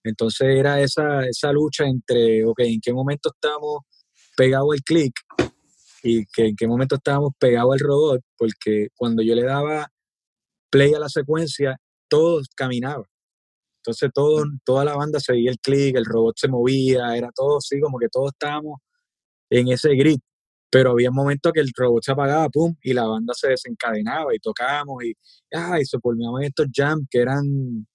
Entonces 0.04 0.48
era 0.58 0.82
esa, 0.82 1.28
esa 1.28 1.52
lucha 1.52 1.86
entre, 1.86 2.46
ok, 2.46 2.60
¿en 2.62 2.80
qué 2.82 2.94
momento 2.94 3.30
estábamos 3.36 3.82
pegados 4.36 4.70
al 4.74 4.82
clic 4.82 5.14
y 6.02 6.26
que 6.26 6.48
en 6.48 6.56
qué 6.56 6.66
momento 6.66 6.96
estábamos 6.96 7.34
pegados 7.38 7.74
al 7.74 7.80
robot? 7.80 8.22
Porque 8.38 8.88
cuando 8.96 9.22
yo 9.22 9.36
le 9.36 9.44
daba 9.44 9.90
play 10.72 10.94
a 10.94 11.00
la 11.00 11.10
secuencia, 11.10 11.78
todo 12.12 12.42
caminaba. 12.56 13.06
Entonces 13.80 14.12
todo, 14.14 14.44
toda 14.66 14.86
la 14.86 14.96
banda 14.96 15.20
seguía 15.20 15.50
el 15.50 15.60
clic, 15.60 15.96
el 15.96 16.06
robot 16.06 16.36
se 16.38 16.50
movía, 16.50 17.16
era 17.16 17.30
todo 17.34 17.58
así, 17.58 17.80
como 17.80 17.98
que 17.98 18.10
todos 18.10 18.32
estábamos 18.34 18.80
en 19.50 19.70
ese 19.70 19.96
grid. 19.96 20.20
Pero 20.70 20.92
había 20.92 21.12
momentos 21.12 21.52
que 21.54 21.62
el 21.62 21.72
robot 21.76 22.04
se 22.04 22.12
apagaba, 22.12 22.50
pum, 22.50 22.76
y 22.84 22.94
la 22.94 23.06
banda 23.06 23.34
se 23.34 23.50
desencadenaba 23.50 24.36
y 24.36 24.40
tocábamos 24.40 25.04
y, 25.04 25.14
ah, 25.54 25.80
y 25.80 25.86
se 25.86 26.00
formaban 26.00 26.44
estos 26.44 26.68
jams 26.74 27.08
que 27.10 27.20
eran, 27.20 27.88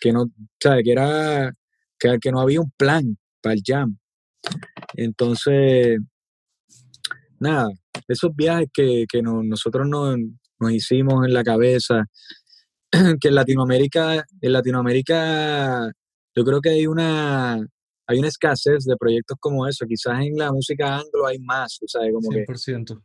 que 0.00 0.12
no, 0.12 0.26
¿sabes? 0.62 0.82
Que 0.84 0.92
era, 0.92 1.52
que, 1.98 2.18
que 2.20 2.32
no 2.32 2.40
había 2.40 2.60
un 2.60 2.72
plan 2.76 3.16
para 3.40 3.54
el 3.54 3.62
jam. 3.64 3.98
Entonces, 4.94 5.98
nada, 7.38 7.68
esos 8.08 8.34
viajes 8.34 8.68
que, 8.72 9.04
que 9.10 9.22
nosotros 9.22 9.86
nos, 9.88 10.16
nos 10.58 10.72
hicimos 10.72 11.26
en 11.26 11.34
la 11.34 11.44
cabeza, 11.44 12.06
que 13.20 13.28
en 13.28 13.34
Latinoamérica, 13.34 14.24
en 14.40 14.52
Latinoamérica 14.52 15.90
yo 16.34 16.44
creo 16.44 16.60
que 16.60 16.70
hay 16.70 16.86
una, 16.86 17.54
hay 18.06 18.18
una 18.18 18.28
escasez 18.28 18.84
de 18.84 18.96
proyectos 18.96 19.36
como 19.40 19.66
eso. 19.66 19.86
Quizás 19.86 20.20
en 20.20 20.36
la 20.36 20.52
música 20.52 20.96
anglo 20.96 21.26
hay 21.26 21.38
más, 21.38 21.78
¿sabes? 21.86 22.12
Como 22.12 22.28
100%. 22.30 23.02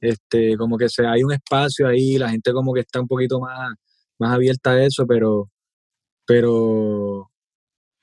Que, 0.00 0.08
este, 0.08 0.56
como 0.56 0.76
que 0.76 0.88
se, 0.88 1.06
hay 1.06 1.22
un 1.22 1.32
espacio 1.32 1.86
ahí, 1.86 2.18
la 2.18 2.30
gente 2.30 2.52
como 2.52 2.72
que 2.74 2.80
está 2.80 3.00
un 3.00 3.06
poquito 3.06 3.40
más, 3.40 3.74
más 4.18 4.34
abierta 4.34 4.72
a 4.72 4.84
eso, 4.84 5.06
pero, 5.06 5.50
pero, 6.26 7.30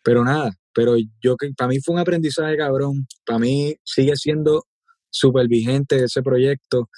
pero 0.04 0.24
nada. 0.24 0.52
Pero 0.74 0.96
yo, 1.22 1.36
para 1.58 1.68
mí 1.68 1.80
fue 1.82 1.96
un 1.96 2.00
aprendizaje 2.00 2.56
cabrón. 2.56 3.06
Para 3.26 3.40
mí 3.40 3.76
sigue 3.84 4.16
siendo 4.16 4.66
súper 5.10 5.48
vigente 5.48 6.04
ese 6.04 6.22
proyecto. 6.24 6.90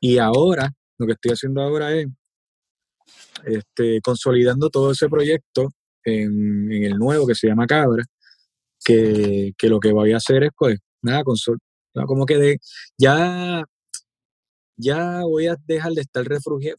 Y 0.00 0.18
ahora, 0.18 0.70
lo 0.98 1.06
que 1.06 1.12
estoy 1.12 1.32
haciendo 1.32 1.62
ahora 1.62 1.94
es 1.94 2.06
este, 3.46 4.00
consolidando 4.02 4.70
todo 4.70 4.92
ese 4.92 5.08
proyecto 5.08 5.70
en, 6.04 6.72
el 6.72 6.98
nuevo 6.98 7.26
que 7.26 7.34
se 7.34 7.48
llama 7.48 7.66
Cabra, 7.66 8.04
que, 8.84 9.54
lo 9.62 9.80
que 9.80 9.92
voy 9.92 10.12
a 10.12 10.18
hacer 10.18 10.44
es, 10.44 10.50
pues, 10.56 10.78
nada, 11.02 11.22
como 11.24 12.26
que 12.26 12.58
ya, 12.98 13.64
ya 14.76 15.20
voy 15.22 15.46
a 15.46 15.56
dejar 15.66 15.92
de 15.92 16.02
estar 16.02 16.24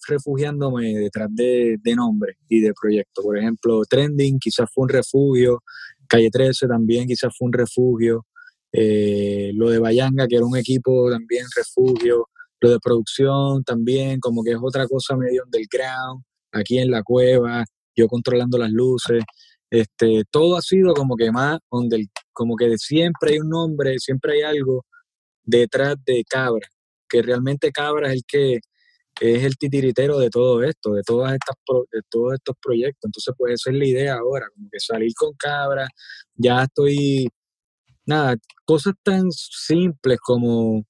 refugiándome 0.08 0.94
detrás 0.94 1.30
de, 1.32 1.78
de 1.82 1.96
nombres 1.96 2.38
y 2.48 2.62
de 2.62 2.74
proyectos. 2.80 3.24
Por 3.24 3.38
ejemplo, 3.38 3.82
Trending 3.90 4.40
quizás 4.40 4.70
fue 4.74 4.84
un 4.84 4.90
refugio, 4.90 5.64
Calle 6.08 6.30
13 6.30 6.68
también 6.68 7.08
quizás 7.08 7.34
fue 7.38 7.48
un 7.48 7.54
refugio, 7.54 8.26
eh, 8.72 9.52
lo 9.54 9.70
de 9.70 9.80
Bayanga, 9.80 10.28
que 10.28 10.36
era 10.36 10.46
un 10.46 10.58
equipo 10.58 11.10
también 11.10 11.46
refugio, 11.56 12.28
lo 12.60 12.70
de 12.70 12.80
producción 12.80 13.64
también, 13.64 14.20
como 14.20 14.44
que 14.44 14.52
es 14.52 14.58
otra 14.62 14.88
cosa 14.88 15.16
medio 15.16 15.44
underground, 15.46 16.24
aquí 16.52 16.80
en 16.80 16.92
la 16.92 17.04
cueva, 17.04 17.66
yo 17.96 18.08
controlando 18.08 18.58
las 18.58 18.72
luces, 18.72 19.24
este, 19.70 20.24
todo 20.32 20.58
ha 20.58 20.62
sido 20.62 20.94
como 20.94 21.16
que 21.16 21.32
más, 21.32 21.60
donde 21.72 22.08
como 22.34 22.56
que 22.56 22.78
siempre 22.78 23.34
hay 23.34 23.40
un 23.40 23.50
nombre, 23.50 24.00
siempre 24.00 24.34
hay 24.34 24.42
algo 24.44 24.86
detrás 25.44 25.96
de 26.06 26.24
Cabra, 26.30 26.68
que 27.10 27.22
realmente 27.22 27.72
Cabra 27.72 28.10
es 28.10 28.16
el 28.16 28.22
que 28.28 28.60
es 29.20 29.44
el 29.44 29.58
titiritero 29.58 30.20
de 30.20 30.30
todo 30.30 30.64
esto, 30.64 30.94
de 30.94 31.02
todas 31.04 31.34
estas 31.34 31.56
de 31.92 32.02
todos 32.10 32.36
estos 32.36 32.56
proyectos. 32.62 33.10
Entonces, 33.10 33.34
pues 33.38 33.54
esa 33.56 33.72
es 33.72 33.78
la 33.78 33.86
idea 33.86 34.16
ahora, 34.16 34.48
como 34.54 34.70
que 34.72 34.80
salir 34.80 35.12
con 35.16 35.34
Cabra, 35.34 35.88
ya 36.36 36.64
estoy, 36.64 37.28
nada, 38.06 38.36
cosas 38.66 38.94
tan 39.04 39.32
simples 39.32 40.20
como, 40.22 40.86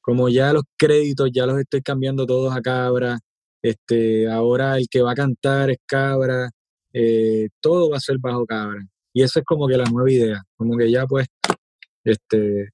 como 0.00 0.28
ya 0.28 0.52
los 0.52 0.64
créditos, 0.76 1.30
ya 1.32 1.46
los 1.46 1.58
estoy 1.60 1.82
cambiando 1.82 2.26
todos 2.26 2.54
a 2.56 2.60
Cabra, 2.62 3.18
este, 3.62 4.28
ahora 4.30 4.76
el 4.78 4.88
que 4.88 5.02
va 5.02 5.12
a 5.12 5.14
cantar 5.14 5.70
es 5.70 5.78
Cabra, 5.86 6.50
eh, 6.92 7.48
todo 7.60 7.90
va 7.90 7.96
a 7.98 8.00
ser 8.00 8.18
bajo 8.18 8.46
Cabra. 8.46 8.80
Y 9.12 9.22
esa 9.22 9.40
es 9.40 9.44
como 9.46 9.66
que 9.68 9.76
la 9.76 9.84
nueva 9.84 10.10
idea, 10.10 10.42
como 10.56 10.76
que 10.76 10.90
ya 10.90 11.06
pues, 11.06 11.26
este, 12.04 12.70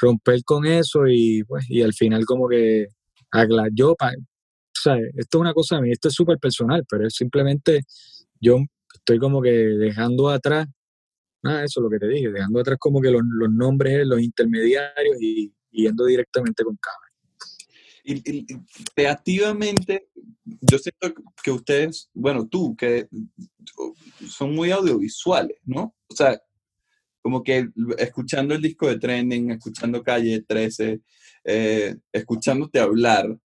romper 0.00 0.42
con 0.44 0.66
eso 0.66 1.06
y 1.06 1.44
pues, 1.44 1.64
y 1.68 1.82
al 1.82 1.94
final 1.94 2.24
como 2.24 2.48
que 2.48 2.88
yo, 3.72 3.94
¿sabes? 4.74 5.10
esto 5.16 5.38
es 5.38 5.40
una 5.40 5.54
cosa 5.54 5.76
a 5.76 5.80
mí, 5.80 5.90
esto 5.90 6.08
es 6.08 6.14
súper 6.14 6.38
personal, 6.38 6.84
pero 6.88 7.06
es 7.06 7.14
simplemente 7.14 7.82
yo 8.40 8.58
estoy 8.94 9.18
como 9.18 9.40
que 9.40 9.50
dejando 9.50 10.28
atrás, 10.28 10.66
nada, 11.42 11.64
eso 11.64 11.80
es 11.80 11.84
lo 11.84 11.90
que 11.90 11.98
te 11.98 12.08
dije, 12.08 12.30
dejando 12.30 12.60
atrás 12.60 12.76
como 12.78 13.00
que 13.00 13.10
los, 13.10 13.22
los 13.24 13.50
nombres, 13.50 14.06
los 14.06 14.20
intermediarios 14.20 15.16
y 15.20 15.52
yendo 15.70 16.04
directamente 16.04 16.64
con 16.64 16.76
Cabra. 16.76 17.01
Y, 18.04 18.44
creativamente, 18.94 20.08
yo 20.44 20.78
siento 20.78 21.22
que 21.42 21.50
ustedes, 21.50 22.10
bueno, 22.12 22.48
tú, 22.48 22.76
que 22.76 23.08
son 24.28 24.54
muy 24.54 24.70
audiovisuales, 24.70 25.58
¿no? 25.64 25.94
O 26.08 26.14
sea, 26.14 26.40
como 27.22 27.42
que 27.42 27.68
escuchando 27.98 28.54
el 28.54 28.62
disco 28.62 28.88
de 28.88 28.98
Trending, 28.98 29.52
escuchando 29.52 30.02
Calle 30.02 30.42
13, 30.42 31.00
eh, 31.44 31.96
escuchándote 32.12 32.80
hablar, 32.80 33.38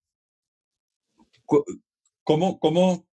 ¿cómo, 2.23 2.59
cómo, 2.59 3.07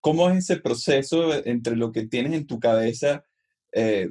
cómo 0.00 0.30
es 0.30 0.38
ese 0.38 0.60
proceso 0.60 1.32
entre 1.46 1.76
lo 1.76 1.90
que 1.90 2.06
tienes 2.06 2.34
en 2.34 2.46
tu 2.46 2.60
cabeza 2.60 3.24
eh, 3.72 4.10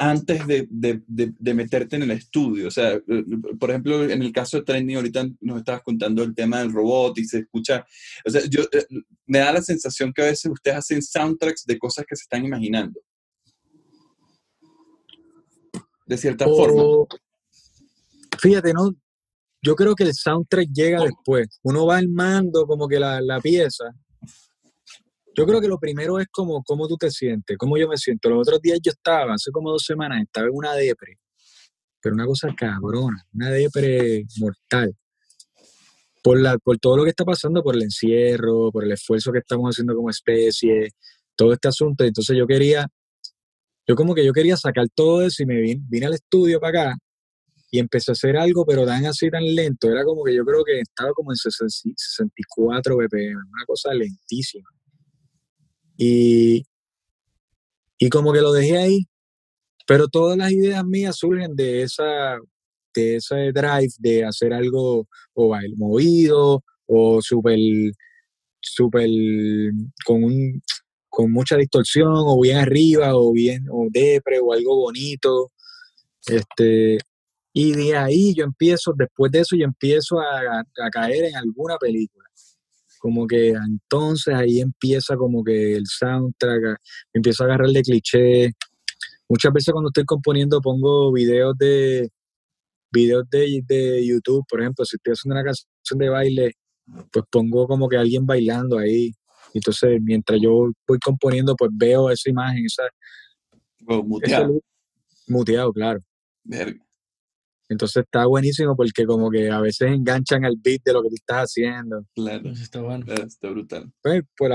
antes 0.00 0.46
de, 0.46 0.66
de, 0.70 1.02
de, 1.06 1.54
meterte 1.54 1.96
en 1.96 2.04
el 2.04 2.12
estudio. 2.12 2.68
O 2.68 2.70
sea, 2.70 2.98
por 3.58 3.68
ejemplo, 3.68 4.02
en 4.02 4.22
el 4.22 4.32
caso 4.32 4.56
de 4.56 4.62
Trending, 4.62 4.96
ahorita 4.96 5.28
nos 5.42 5.58
estabas 5.58 5.82
contando 5.82 6.22
el 6.22 6.34
tema 6.34 6.60
del 6.60 6.72
robot 6.72 7.18
y 7.18 7.26
se 7.26 7.40
escucha. 7.40 7.84
O 8.24 8.30
sea, 8.30 8.40
yo, 8.48 8.62
eh, 8.72 8.86
me 9.26 9.40
da 9.40 9.52
la 9.52 9.60
sensación 9.60 10.10
que 10.14 10.22
a 10.22 10.26
veces 10.26 10.50
ustedes 10.50 10.78
hacen 10.78 11.02
soundtracks 11.02 11.66
de 11.66 11.78
cosas 11.78 12.06
que 12.08 12.16
se 12.16 12.22
están 12.22 12.46
imaginando. 12.46 12.98
De 16.06 16.16
cierta 16.16 16.46
forma. 16.46 17.06
Fíjate, 18.38 18.72
¿no? 18.72 18.94
Yo 19.62 19.74
creo 19.74 19.94
que 19.94 20.04
el 20.04 20.14
soundtrack 20.14 20.70
llega 20.72 21.04
después. 21.04 21.60
Uno 21.62 21.84
va 21.84 21.98
armando 21.98 22.64
como 22.66 22.88
que 22.88 22.98
la, 22.98 23.20
la 23.20 23.38
pieza 23.38 23.84
yo 25.36 25.46
creo 25.46 25.60
que 25.60 25.68
lo 25.68 25.78
primero 25.78 26.18
es 26.18 26.28
como 26.28 26.62
cómo 26.62 26.88
tú 26.88 26.96
te 26.96 27.10
sientes, 27.10 27.56
cómo 27.56 27.76
yo 27.78 27.88
me 27.88 27.96
siento. 27.96 28.28
Los 28.30 28.40
otros 28.40 28.60
días 28.60 28.78
yo 28.82 28.90
estaba, 28.90 29.34
hace 29.34 29.50
como 29.50 29.70
dos 29.70 29.84
semanas, 29.84 30.22
estaba 30.22 30.46
en 30.46 30.54
una 30.54 30.74
depre, 30.74 31.18
pero 32.00 32.14
una 32.14 32.26
cosa 32.26 32.48
cabrona, 32.56 33.24
una 33.32 33.50
depre 33.50 34.24
mortal. 34.38 34.94
Por, 36.22 36.38
la, 36.38 36.58
por 36.58 36.78
todo 36.78 36.98
lo 36.98 37.04
que 37.04 37.10
está 37.10 37.24
pasando, 37.24 37.62
por 37.62 37.74
el 37.74 37.82
encierro, 37.82 38.70
por 38.70 38.84
el 38.84 38.92
esfuerzo 38.92 39.32
que 39.32 39.38
estamos 39.38 39.70
haciendo 39.70 39.94
como 39.94 40.10
especie, 40.10 40.90
todo 41.34 41.54
este 41.54 41.68
asunto. 41.68 42.04
Entonces 42.04 42.36
yo 42.36 42.46
quería, 42.46 42.86
yo 43.86 43.94
como 43.96 44.14
que 44.14 44.24
yo 44.24 44.32
quería 44.34 44.56
sacar 44.58 44.86
todo 44.94 45.22
eso 45.22 45.42
y 45.42 45.46
me 45.46 45.60
vine, 45.60 45.82
vine 45.88 46.06
al 46.06 46.14
estudio 46.14 46.60
para 46.60 46.90
acá 46.90 46.98
y 47.70 47.78
empecé 47.78 48.10
a 48.10 48.12
hacer 48.12 48.36
algo, 48.36 48.66
pero 48.66 48.84
tan 48.84 49.06
así, 49.06 49.30
tan 49.30 49.44
lento. 49.44 49.88
Era 49.88 50.04
como 50.04 50.24
que 50.24 50.34
yo 50.34 50.44
creo 50.44 50.64
que 50.64 50.80
estaba 50.80 51.12
como 51.12 51.32
en 51.32 51.36
64 51.36 52.96
BPM, 52.96 53.36
una 53.36 53.64
cosa 53.66 53.94
lentísima. 53.94 54.68
Y, 56.02 56.64
y 57.98 58.08
como 58.08 58.32
que 58.32 58.40
lo 58.40 58.52
dejé 58.52 58.78
ahí, 58.78 59.06
pero 59.86 60.08
todas 60.08 60.38
las 60.38 60.50
ideas 60.50 60.82
mías 60.82 61.16
surgen 61.16 61.54
de 61.54 61.82
esa 61.82 62.38
de 62.94 63.16
ese 63.16 63.52
drive 63.52 63.92
de 63.98 64.24
hacer 64.24 64.54
algo 64.54 65.06
o 65.34 65.56
movido 65.76 66.64
o 66.86 67.20
súper 67.20 67.58
super 68.60 69.08
con 70.06 70.24
un 70.24 70.62
con 71.10 71.30
mucha 71.32 71.56
distorsión 71.58 72.08
o 72.14 72.40
bien 72.40 72.56
arriba 72.56 73.14
o 73.14 73.32
bien 73.32 73.66
o 73.70 73.88
depre 73.90 74.40
o 74.40 74.54
algo 74.54 74.76
bonito. 74.76 75.52
Este 76.26 76.96
y 77.52 77.72
de 77.72 77.96
ahí 77.96 78.34
yo 78.34 78.44
empiezo 78.44 78.94
después 78.96 79.30
de 79.32 79.40
eso 79.40 79.54
yo 79.54 79.66
empiezo 79.66 80.18
a, 80.18 80.60
a 80.60 80.90
caer 80.90 81.24
en 81.26 81.36
alguna 81.36 81.76
película 81.76 82.19
como 83.00 83.26
que 83.26 83.48
entonces 83.50 84.34
ahí 84.34 84.60
empieza 84.60 85.16
como 85.16 85.42
que 85.42 85.74
el 85.74 85.86
soundtrack, 85.86 86.78
empiezo 87.14 87.42
a 87.42 87.46
agarrar 87.46 87.70
de 87.70 87.82
cliché. 87.82 88.52
Muchas 89.28 89.52
veces 89.52 89.72
cuando 89.72 89.88
estoy 89.88 90.04
componiendo 90.04 90.60
pongo 90.60 91.12
videos 91.12 91.56
de 91.58 92.10
videos 92.92 93.24
de, 93.30 93.62
de 93.66 94.06
YouTube, 94.06 94.44
por 94.48 94.60
ejemplo, 94.60 94.84
si 94.84 94.96
estoy 94.96 95.12
haciendo 95.12 95.34
una 95.34 95.44
canción 95.44 95.98
de 95.98 96.08
baile, 96.08 96.52
pues 97.12 97.24
pongo 97.30 97.66
como 97.66 97.88
que 97.88 97.96
alguien 97.96 98.26
bailando 98.26 98.78
ahí. 98.78 99.12
Entonces, 99.54 100.00
mientras 100.02 100.40
yo 100.40 100.70
voy 100.86 100.98
componiendo, 100.98 101.54
pues 101.56 101.70
veo 101.74 102.10
esa 102.10 102.30
imagen, 102.30 102.64
esa... 102.66 102.84
muteado. 104.04 104.60
muteado, 105.26 105.72
claro. 105.72 106.00
Entonces 107.70 108.02
está 108.02 108.26
buenísimo 108.26 108.74
porque 108.74 109.06
como 109.06 109.30
que 109.30 109.48
a 109.48 109.60
veces 109.60 109.92
enganchan 109.92 110.44
al 110.44 110.56
beat 110.56 110.82
de 110.84 110.92
lo 110.92 111.02
que 111.02 111.08
tú 111.08 111.14
estás 111.14 111.42
haciendo. 111.44 112.04
Claro, 112.16 112.50
está 112.50 112.82
bueno. 112.82 113.06
está 113.12 113.48
brutal. 113.48 113.92
Pues, 114.02 114.22
por, 114.36 114.50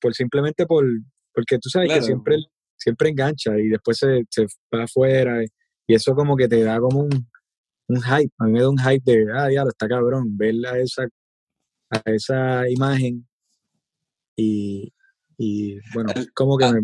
por, 0.00 0.12
simplemente 0.12 0.66
por, 0.66 0.84
porque 1.32 1.56
tú 1.58 1.68
sabes 1.70 1.92
que 1.92 2.02
siempre, 2.02 2.36
siempre 2.76 3.10
engancha 3.10 3.56
y 3.56 3.68
después 3.68 3.98
se, 3.98 4.24
se 4.28 4.46
va 4.74 4.82
afuera 4.82 5.42
y, 5.42 5.46
eso 5.86 6.14
como 6.14 6.36
que 6.36 6.48
te 6.48 6.62
da 6.64 6.80
como 6.80 7.00
un, 7.00 7.28
un, 7.86 8.02
hype. 8.02 8.32
A 8.38 8.44
mí 8.46 8.52
me 8.52 8.60
da 8.60 8.68
un 8.68 8.78
hype 8.78 9.02
de, 9.04 9.26
ah, 9.32 9.46
diablo, 9.46 9.70
está 9.70 9.86
cabrón, 9.86 10.36
ver 10.36 10.54
a 10.66 10.78
esa, 10.78 11.06
a 11.90 12.02
esa 12.10 12.68
imagen 12.68 13.26
y, 14.36 14.92
y 15.38 15.78
bueno, 15.94 16.12
como 16.34 16.58
que 16.58 16.72
me, 16.72 16.80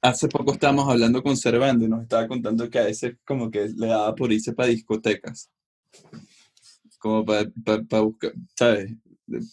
Hace 0.00 0.28
poco 0.28 0.52
estábamos 0.52 0.88
hablando 0.88 1.22
con 1.22 1.36
Cervando 1.36 1.84
y 1.84 1.88
nos 1.88 2.02
estaba 2.02 2.26
contando 2.26 2.68
que 2.70 2.78
a 2.78 2.84
veces 2.84 3.16
como 3.24 3.50
que 3.50 3.68
le 3.68 3.88
daba 3.88 4.14
por 4.14 4.32
irse 4.32 4.52
para 4.52 4.68
discotecas. 4.68 5.50
Como 6.98 7.24
para, 7.24 8.00
buscar, 8.02 8.32
¿sabes? 8.58 8.94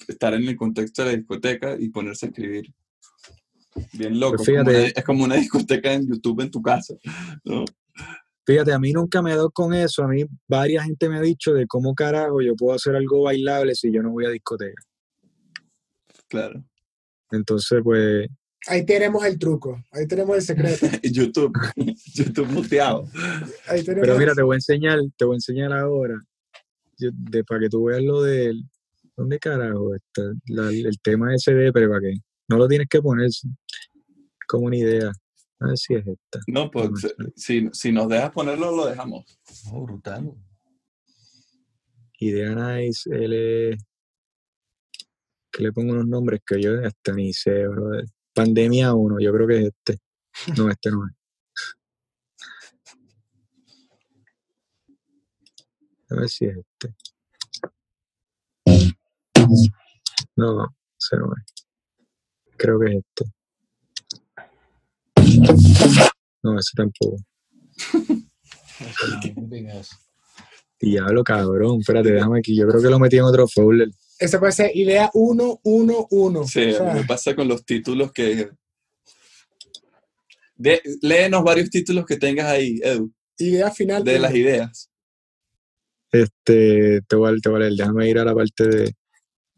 Estar 0.08 0.34
en 0.34 0.48
el 0.48 0.56
contexto 0.56 1.04
de 1.04 1.12
la 1.12 1.18
discoteca 1.18 1.76
y 1.80 1.90
ponerse 1.90 2.26
a 2.26 2.30
escribir. 2.30 2.74
Bien 3.94 4.20
loco. 4.20 4.38
Pues 4.38 4.94
es, 4.96 5.04
como 5.04 5.24
una, 5.24 5.36
discoteca 5.36 5.94
en 5.94 6.08
YouTube 6.08 6.42
en 6.42 6.52
tu 6.52 6.62
casa. 6.62 6.96
Fíjate, 8.46 8.74
a 8.74 8.80
mí 8.80 8.94
nunca 8.94 9.22
me 9.22 9.32
dado 9.32 9.52
con 9.52 9.74
eso. 9.74 10.04
A 10.04 10.08
mí 10.08 10.24
varias 10.48 10.86
gente 10.86 11.10
me 11.10 11.18
ha 11.18 11.22
dicho 11.22 11.54
de 11.54 11.68
cómo 11.68 11.94
carajo 11.94 12.42
yo 12.42 12.56
puedo 12.56 12.74
hacer 12.74 12.96
algo 12.96 13.24
bailable 13.24 13.76
si 13.76 13.92
yo 13.92 14.02
no 14.02 14.12
voy 14.12 14.26
a 14.26 14.30
discoteca. 14.30 14.82
Claro. 16.30 16.64
Entonces, 17.32 17.82
pues, 17.84 18.28
Ahí 18.68 18.86
tenemos 18.86 19.24
el 19.26 19.40
truco, 19.40 19.82
ahí 19.92 20.08
tenemos 20.08 20.36
el 20.36 20.42
secreto. 20.42 20.86
YouTube, 21.04 21.54
YouTube 22.14 22.48
muteado. 22.48 23.08
Pero 23.86 24.18
mira, 24.18 24.34
te 24.34 24.42
voy 24.42 24.56
a 24.56 24.58
enseñar, 24.58 25.00
te 25.18 25.26
voy 25.26 25.36
a 25.36 25.38
enseñar 25.38 25.72
ahora, 25.74 26.16
de, 26.98 27.44
para 27.44 27.62
que 27.62 27.70
tú 27.70 27.86
veas 27.86 28.04
lo 28.04 28.22
del, 28.22 28.64
¿dónde 29.16 29.40
carajo 29.40 29.96
está? 29.96 30.22
el 30.48 31.00
tema 31.02 31.34
SD, 31.38 31.72
pero 31.72 31.90
para 31.90 32.02
qué. 32.02 32.14
No 32.50 32.58
lo 32.58 32.68
tienes 32.68 32.88
que 32.90 33.02
poner 33.02 33.30
como 34.48 34.68
una 34.68 34.78
idea. 34.78 35.12
A 35.60 35.68
ver 35.68 35.78
si 35.78 35.96
es 35.96 36.06
esta. 36.06 36.40
No, 36.48 36.70
pues 36.70 36.90
si, 37.36 37.68
si 37.74 37.92
nos 37.92 38.08
dejas 38.10 38.32
ponerlo, 38.32 38.76
lo 38.76 38.86
dejamos. 38.86 39.26
Oh, 39.72 39.84
brutal. 39.84 40.34
Idea 42.20 42.54
Nice, 42.54 43.10
L. 43.12 43.78
Que 45.52 45.64
le 45.64 45.72
pongo 45.72 45.94
unos 45.94 46.08
nombres 46.08 46.42
que 46.46 46.62
yo 46.62 46.80
hasta 46.86 47.14
ni 47.14 47.34
sé, 47.34 47.68
brother. 47.68 48.06
Pandemia 48.38 48.94
1, 48.94 49.20
yo 49.20 49.34
creo 49.34 49.48
que 49.48 49.58
es 49.58 49.66
este. 49.66 49.98
No, 50.56 50.70
este 50.70 50.92
no 50.92 51.08
es. 51.08 51.14
A 56.12 56.16
ver 56.16 56.30
si 56.30 56.46
es 56.46 56.56
este. 56.56 56.94
No, 60.36 60.68
ese 61.00 61.18
no 61.18 61.34
es. 61.36 61.66
Creo 62.58 62.80
que 62.80 62.98
es 62.98 63.04
este. 63.04 63.26
No, 66.44 66.60
ese 66.60 66.72
tampoco. 66.76 67.18
Diablo, 70.80 71.24
cabrón. 71.24 71.80
Espérate, 71.80 72.12
déjame 72.12 72.38
aquí. 72.38 72.56
Yo 72.56 72.68
creo 72.68 72.84
que 72.84 72.90
lo 72.90 73.00
metí 73.00 73.18
en 73.18 73.24
otro 73.24 73.48
folder. 73.48 73.90
Esa 74.20 74.40
puede 74.40 74.52
ser 74.52 74.76
idea 74.76 75.12
111. 75.14 76.48
Sí, 76.74 76.84
me 76.94 77.04
pasa 77.06 77.36
con 77.36 77.48
los 77.48 77.66
títulos 77.66 78.12
que. 78.12 78.50
De, 80.56 80.82
léenos 81.02 81.44
varios 81.44 81.70
títulos 81.70 82.06
que 82.06 82.18
tengas 82.18 82.48
ahí, 82.48 82.80
Edu. 82.82 83.14
Idea 83.38 83.70
final. 83.72 84.04
De 84.04 84.18
las 84.18 84.34
ideas. 84.34 84.90
Este, 86.12 87.02
te 87.02 87.16
voy, 87.16 87.32
a, 87.32 87.36
te 87.38 87.50
voy 87.50 87.58
a 87.58 87.60
leer, 87.66 87.74
déjame 87.74 88.10
ir 88.10 88.18
a 88.18 88.26
la 88.26 88.34
parte 88.34 88.68
de. 88.68 88.94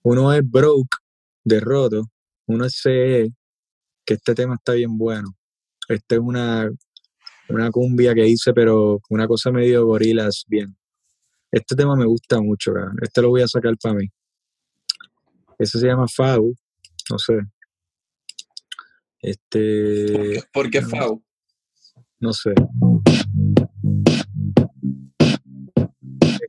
Uno 0.03 0.33
es 0.33 0.41
Broke, 0.43 0.97
de 1.43 1.59
Roto. 1.59 2.03
Uno 2.47 2.65
es 2.65 2.79
CE, 2.81 3.31
que 4.05 4.15
este 4.15 4.35
tema 4.35 4.55
está 4.55 4.73
bien 4.73 4.97
bueno. 4.97 5.35
Este 5.87 6.15
es 6.15 6.21
una, 6.21 6.69
una 7.47 7.71
cumbia 7.71 8.13
que 8.13 8.27
hice, 8.27 8.53
pero 8.53 8.99
una 9.09 9.27
cosa 9.27 9.51
medio 9.51 9.85
gorilas 9.85 10.43
bien. 10.47 10.75
Este 11.51 11.75
tema 11.75 11.95
me 11.95 12.05
gusta 12.05 12.41
mucho, 12.41 12.73
cabrón. 12.73 12.97
Este 13.01 13.21
lo 13.21 13.29
voy 13.29 13.41
a 13.41 13.47
sacar 13.47 13.75
para 13.77 13.95
mí. 13.95 14.09
Ese 15.59 15.77
se 15.77 15.87
llama 15.87 16.05
FAU, 16.07 16.55
no 17.11 17.19
sé. 17.19 17.33
Este. 19.21 20.41
¿Por 20.53 20.69
qué, 20.69 20.81
FAU? 20.81 21.21
No 22.21 22.31
sé. 22.31 22.53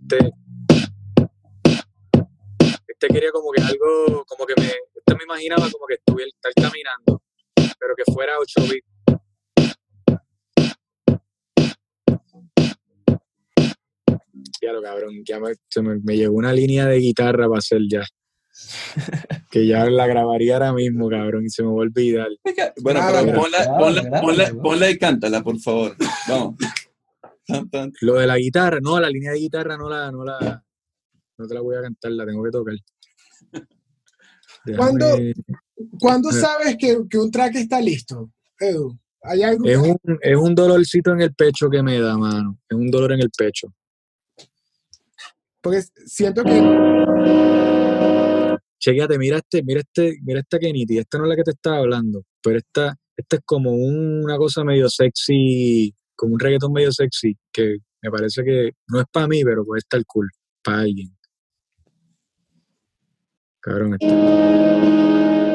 Este. 0.01 0.33
Este 2.87 3.09
quería 3.09 3.33
como 3.33 3.51
que 3.51 3.63
algo, 3.63 4.25
como 4.27 4.47
que 4.47 4.55
me, 4.61 4.69
este 4.69 5.15
me 5.17 5.25
imaginaba 5.25 5.69
como 5.69 5.87
que 5.89 5.95
estuviera 5.95 6.29
estar 6.29 6.53
caminando, 6.55 7.21
pero 7.57 7.95
que 7.97 8.13
fuera 8.13 8.39
8 8.39 8.61
bits. 8.71 8.87
Ya 14.63 14.73
lo 14.73 14.83
cabrón, 14.83 15.25
ya 15.25 15.41
me, 15.41 15.53
me, 15.83 15.99
me, 16.05 16.17
llegó 16.17 16.37
una 16.37 16.53
línea 16.53 16.87
de 16.87 16.99
guitarra 16.99 17.49
para 17.49 17.59
hacer 17.59 17.81
ya 17.91 18.05
que 19.51 19.67
ya 19.67 19.85
la 19.87 20.07
grabaría 20.07 20.55
ahora 20.55 20.73
mismo, 20.73 21.09
cabrón, 21.09 21.45
y 21.45 21.51
se 21.51 21.63
me 21.63 21.69
va 21.69 21.75
a 21.75 21.77
olvidar. 21.77 22.29
Bueno, 22.81 23.01
pero 23.11 23.35
ponla, 23.79 24.53
ponla, 24.63 24.91
y 24.91 24.99
cántala, 24.99 25.43
por 25.43 25.59
favor. 25.59 25.97
Vamos. 26.29 26.57
Lo 28.01 28.15
de 28.15 28.27
la 28.27 28.39
guitarra, 28.39 28.79
no, 28.81 29.01
la 29.01 29.11
línea 29.11 29.33
de 29.33 29.39
guitarra 29.39 29.77
no 29.77 29.89
la, 29.89 30.13
no 30.13 30.25
la, 30.25 30.65
no 31.39 31.47
te 31.47 31.55
la 31.55 31.61
voy 31.61 31.77
a 31.77 31.83
cantar, 31.83 32.13
la 32.13 32.27
tengo 32.27 32.43
que 32.45 32.51
tocar. 32.51 32.75
¿Cuándo, 35.99 36.31
sabes 36.33 36.77
que, 36.77 36.97
un 37.19 37.31
track 37.31 37.57
está 37.57 37.81
listo, 37.81 38.31
Edu? 38.59 38.99
¿Hay 39.23 39.43
algo 39.43 39.67
es, 39.67 39.77
un, 39.77 39.99
es 40.21 40.37
un 40.37 40.55
dolorcito 40.55 41.13
en 41.13 41.21
el 41.23 41.35
pecho 41.35 41.69
que 41.69 41.83
me 41.83 42.01
da, 42.01 42.17
mano. 42.17 42.59
Es 42.69 42.77
un 42.77 42.91
dolor 42.91 43.13
en 43.13 43.21
el 43.21 43.31
pecho. 43.31 43.75
Porque 45.61 45.83
siento 46.07 46.43
que. 46.43 47.90
Chequéate, 48.81 49.19
mira 49.19 49.37
este, 49.37 49.63
mira 49.63 49.81
este, 49.81 50.19
mira 50.23 50.41
esta 50.41 50.59
Kenity. 50.59 50.99
Esta 50.99 51.19
no 51.19 51.25
es 51.25 51.29
la 51.31 51.37
que 51.37 51.43
te 51.43 51.51
estaba 51.51 51.79
hablando, 51.79 52.25
pero 52.43 52.59
esta, 52.59 52.97
esta 53.17 53.37
es 53.37 53.43
como 53.45 53.73
una 53.73 54.39
cosa 54.39 54.65
medio 54.65 54.89
sexy, 54.89 55.95
como 56.17 56.35
un 56.35 56.41
reggaetón 56.41 56.73
medio 56.73 56.91
sexy, 56.91 57.37
que 57.53 57.77
me 58.03 58.11
parece 58.11 58.43
que 58.43 58.73
no 58.89 59.01
es 59.01 59.07
para 59.13 59.29
mí, 59.29 59.45
pero 59.45 59.65
puede 59.65 59.81
estar 59.81 60.03
cool, 60.07 60.29
para 60.65 60.81
alguien. 60.81 61.15
Cabrón, 63.61 63.99
está. 64.01 65.50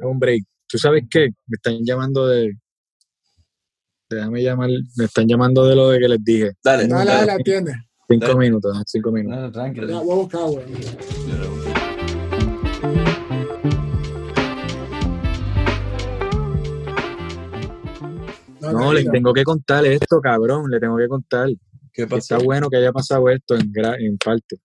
Hombre, 0.00 0.38
¿Tú 0.72 0.78
sabes 0.78 1.04
qué? 1.10 1.28
Me 1.48 1.56
están 1.56 1.84
llamando 1.84 2.26
de. 2.28 2.54
Déjame 4.08 4.42
llamar. 4.42 4.70
Me 4.96 5.04
están 5.04 5.28
llamando 5.28 5.66
de 5.66 5.76
lo 5.76 5.90
de 5.90 5.98
que 5.98 6.08
les 6.08 6.24
dije. 6.24 6.52
Dale, 6.64 6.88
dale, 6.88 7.10
dale, 7.10 7.32
atiende. 7.32 7.74
Cinco 8.08 8.38
minutos, 8.38 8.82
cinco 8.86 9.12
minutos. 9.12 9.38
No, 9.38 9.52
tranquilo. 9.52 9.88
Ya, 9.88 10.00
voy 10.00 10.12
a 10.12 10.14
buscar, 10.14 10.40
güey. 10.48 10.64
No, 18.60 18.94
les 18.94 19.10
tengo 19.10 19.34
que 19.34 19.44
contar 19.44 19.84
esto, 19.84 20.20
cabrón. 20.22 20.70
Le 20.70 20.80
tengo 20.80 20.96
que 20.96 21.08
contar. 21.08 21.50
¿Qué 21.92 22.06
pasó? 22.06 22.36
Está 22.36 22.38
bueno 22.38 22.70
que 22.70 22.78
haya 22.78 22.92
pasado 22.92 23.28
esto 23.28 23.56
en, 23.56 23.70
en 23.98 24.16
parte. 24.16 24.56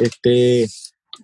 Este, 0.00 0.66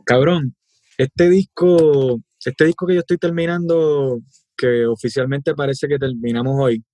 cabrón, 0.05 0.55
este 0.99 1.31
disco, 1.31 2.21
este 2.45 2.65
disco 2.65 2.87
que 2.87 2.95
yo 2.95 3.01
estoy 3.01 3.19
terminando, 3.19 4.19
que 4.57 4.85
oficialmente 4.87 5.55
parece 5.55 5.87
que 5.87 5.99
terminamos 5.99 6.55
hoy, 6.59 6.85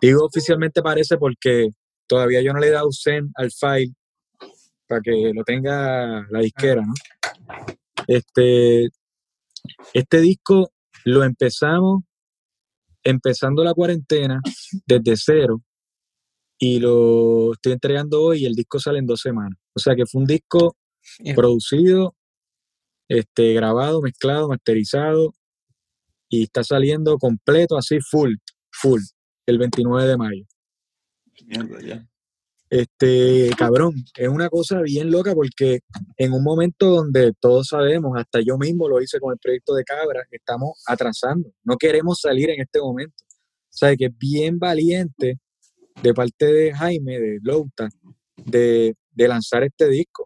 digo 0.00 0.24
oficialmente 0.24 0.82
parece 0.82 1.18
porque 1.18 1.68
todavía 2.06 2.40
yo 2.42 2.52
no 2.52 2.60
le 2.60 2.68
he 2.68 2.70
dado 2.70 2.92
send 2.92 3.30
al 3.34 3.50
file 3.50 3.92
para 4.86 5.00
que 5.00 5.32
lo 5.34 5.42
tenga 5.42 6.24
la 6.30 6.40
disquera, 6.40 6.82
¿no? 6.82 6.94
Este, 8.06 8.88
este 9.92 10.20
disco 10.20 10.70
lo 11.04 11.24
empezamos 11.24 12.04
empezando 13.02 13.64
la 13.64 13.74
cuarentena 13.74 14.40
desde 14.86 15.16
cero 15.16 15.62
y 16.58 16.78
lo 16.78 17.52
estoy 17.52 17.72
entregando 17.72 18.22
hoy 18.22 18.42
y 18.42 18.46
el 18.46 18.54
disco 18.54 18.78
sale 18.78 18.98
en 18.98 19.06
dos 19.06 19.20
semanas. 19.20 19.58
O 19.74 19.80
sea 19.80 19.94
que 19.96 20.06
fue 20.06 20.20
un 20.20 20.26
disco 20.26 20.76
producido 21.34 22.14
este, 23.08 23.52
grabado, 23.54 24.00
mezclado, 24.00 24.48
masterizado 24.48 25.34
y 26.28 26.44
está 26.44 26.64
saliendo 26.64 27.18
completo, 27.18 27.76
así 27.76 27.98
full, 28.00 28.34
full, 28.72 29.00
el 29.46 29.58
29 29.58 30.08
de 30.08 30.16
mayo. 30.16 30.44
Este, 32.70 33.50
cabrón, 33.56 33.94
es 34.16 34.28
una 34.28 34.48
cosa 34.48 34.80
bien 34.80 35.10
loca 35.10 35.34
porque 35.34 35.80
en 36.16 36.32
un 36.32 36.42
momento 36.42 36.90
donde 36.90 37.32
todos 37.38 37.68
sabemos, 37.68 38.18
hasta 38.18 38.40
yo 38.40 38.58
mismo 38.58 38.88
lo 38.88 39.00
hice 39.00 39.20
con 39.20 39.32
el 39.32 39.38
proyecto 39.38 39.74
de 39.74 39.84
Cabra, 39.84 40.24
estamos 40.30 40.82
atrasando, 40.86 41.52
no 41.62 41.76
queremos 41.76 42.20
salir 42.20 42.50
en 42.50 42.62
este 42.62 42.80
momento. 42.80 43.22
O 43.22 43.76
sea, 43.76 43.94
que 43.96 44.06
es 44.06 44.18
bien 44.18 44.58
valiente 44.58 45.38
de 46.02 46.14
parte 46.14 46.46
de 46.46 46.72
Jaime, 46.72 47.18
de 47.20 47.38
Louta, 47.42 47.88
de, 48.36 48.96
de 49.12 49.28
lanzar 49.28 49.62
este 49.64 49.88
disco 49.88 50.24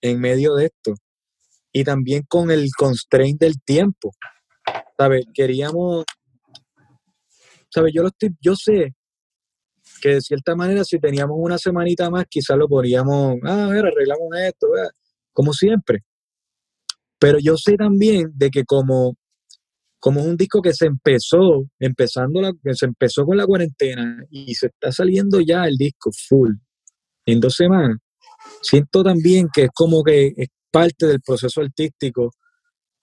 en 0.00 0.20
medio 0.20 0.54
de 0.54 0.66
esto 0.66 0.94
y 1.78 1.84
también 1.84 2.24
con 2.28 2.50
el 2.50 2.68
constraint 2.76 3.40
del 3.40 3.62
tiempo. 3.62 4.10
¿Sabes? 4.96 5.26
Queríamos, 5.32 6.04
¿sabes? 7.72 7.92
Yo, 7.94 8.02
lo 8.02 8.08
estoy, 8.08 8.30
yo 8.40 8.56
sé 8.56 8.94
que 10.02 10.14
de 10.14 10.20
cierta 10.20 10.56
manera 10.56 10.82
si 10.84 10.98
teníamos 10.98 11.36
una 11.38 11.56
semanita 11.56 12.10
más 12.10 12.24
quizás 12.28 12.56
lo 12.58 12.68
podríamos, 12.68 13.36
ah, 13.44 13.66
a 13.66 13.68
ver, 13.68 13.86
arreglamos 13.86 14.28
esto, 14.44 14.66
como 15.32 15.52
siempre. 15.52 16.00
Pero 17.20 17.38
yo 17.40 17.56
sé 17.56 17.76
también 17.76 18.32
de 18.34 18.50
que 18.50 18.64
como, 18.64 19.14
como 20.00 20.20
es 20.20 20.26
un 20.26 20.36
disco 20.36 20.60
que 20.60 20.72
se 20.72 20.86
empezó, 20.86 21.64
empezando 21.78 22.40
la, 22.40 22.52
que 22.60 22.74
se 22.74 22.86
empezó 22.86 23.24
con 23.24 23.36
la 23.36 23.46
cuarentena 23.46 24.24
y 24.30 24.52
se 24.56 24.66
está 24.66 24.90
saliendo 24.90 25.40
ya 25.40 25.64
el 25.64 25.76
disco 25.76 26.10
full 26.28 26.50
en 27.24 27.38
dos 27.38 27.54
semanas, 27.54 27.98
siento 28.62 29.04
también 29.04 29.46
que 29.52 29.64
es 29.64 29.70
como 29.72 30.02
que 30.02 30.32
parte 30.78 31.06
del 31.06 31.20
proceso 31.20 31.60
artístico 31.60 32.30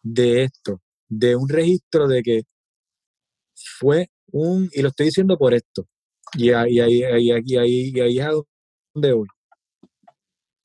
de 0.01 0.43
esto, 0.43 0.81
de 1.09 1.35
un 1.35 1.49
registro 1.49 2.07
de 2.07 2.21
que 2.23 2.43
fue 3.79 4.07
un, 4.31 4.69
y 4.71 4.81
lo 4.81 4.89
estoy 4.89 5.07
diciendo 5.07 5.37
por 5.37 5.53
esto, 5.53 5.85
y 6.37 6.51
ahí, 6.51 6.79
ahí, 6.79 7.03
ahí, 7.03 7.31
ahí, 7.31 7.99
ahí, 7.99 8.19
es 8.19 8.25
a 8.25 8.31
donde 8.93 9.13
voy. 9.13 9.27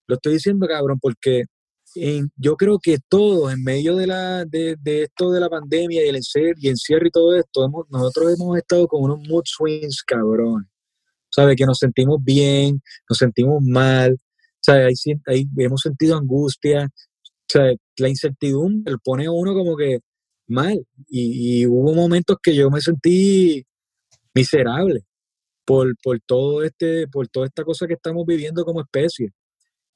Lo 0.06 0.14
estoy 0.14 0.34
diciendo, 0.34 0.68
cabrón, 0.68 0.98
porque 1.00 1.44
yo 2.36 2.56
creo 2.56 2.78
que 2.78 2.98
todos, 3.08 3.52
en 3.52 3.64
medio 3.64 3.96
de, 3.96 4.06
la, 4.06 4.44
de, 4.44 4.76
de, 4.80 5.02
esto 5.04 5.32
de 5.32 5.40
la 5.40 5.48
pandemia 5.48 6.04
y 6.04 6.08
el 6.08 6.16
encierro 6.16 6.54
y, 6.60 6.68
encierro 6.68 7.08
y 7.08 7.10
todo 7.10 7.34
esto, 7.34 7.68
nosotros 7.88 8.34
hemos 8.34 8.56
estado 8.56 8.86
con 8.86 9.02
unos 9.02 9.18
mood 9.28 9.42
swings, 9.44 10.04
cabrón. 10.04 10.68
¿Sabe? 11.28 11.56
Que 11.56 11.64
nos 11.64 11.78
sentimos 11.78 12.22
bien, 12.22 12.80
nos 13.08 13.18
sentimos 13.18 13.62
mal, 13.62 14.16
o 14.60 14.62
sea, 14.62 14.86
ahí, 15.26 15.46
hemos 15.56 15.80
sentido 15.80 16.16
angustia, 16.16 16.86
o 16.86 17.46
sea, 17.48 17.72
la 17.98 18.08
incertidumbre 18.08 18.94
pone 19.02 19.26
a 19.26 19.32
uno 19.32 19.54
como 19.54 19.76
que 19.76 20.00
mal. 20.48 20.84
Y, 21.08 21.66
hubo 21.66 21.94
momentos 21.94 22.36
que 22.42 22.54
yo 22.54 22.70
me 22.70 22.80
sentí 22.80 23.64
miserable 24.34 25.02
por, 25.64 25.94
por, 26.02 26.20
todo 26.26 26.62
este, 26.62 27.08
por 27.08 27.28
toda 27.28 27.46
esta 27.46 27.64
cosa 27.64 27.86
que 27.86 27.94
estamos 27.94 28.26
viviendo 28.26 28.64
como 28.64 28.82
especie. 28.82 29.30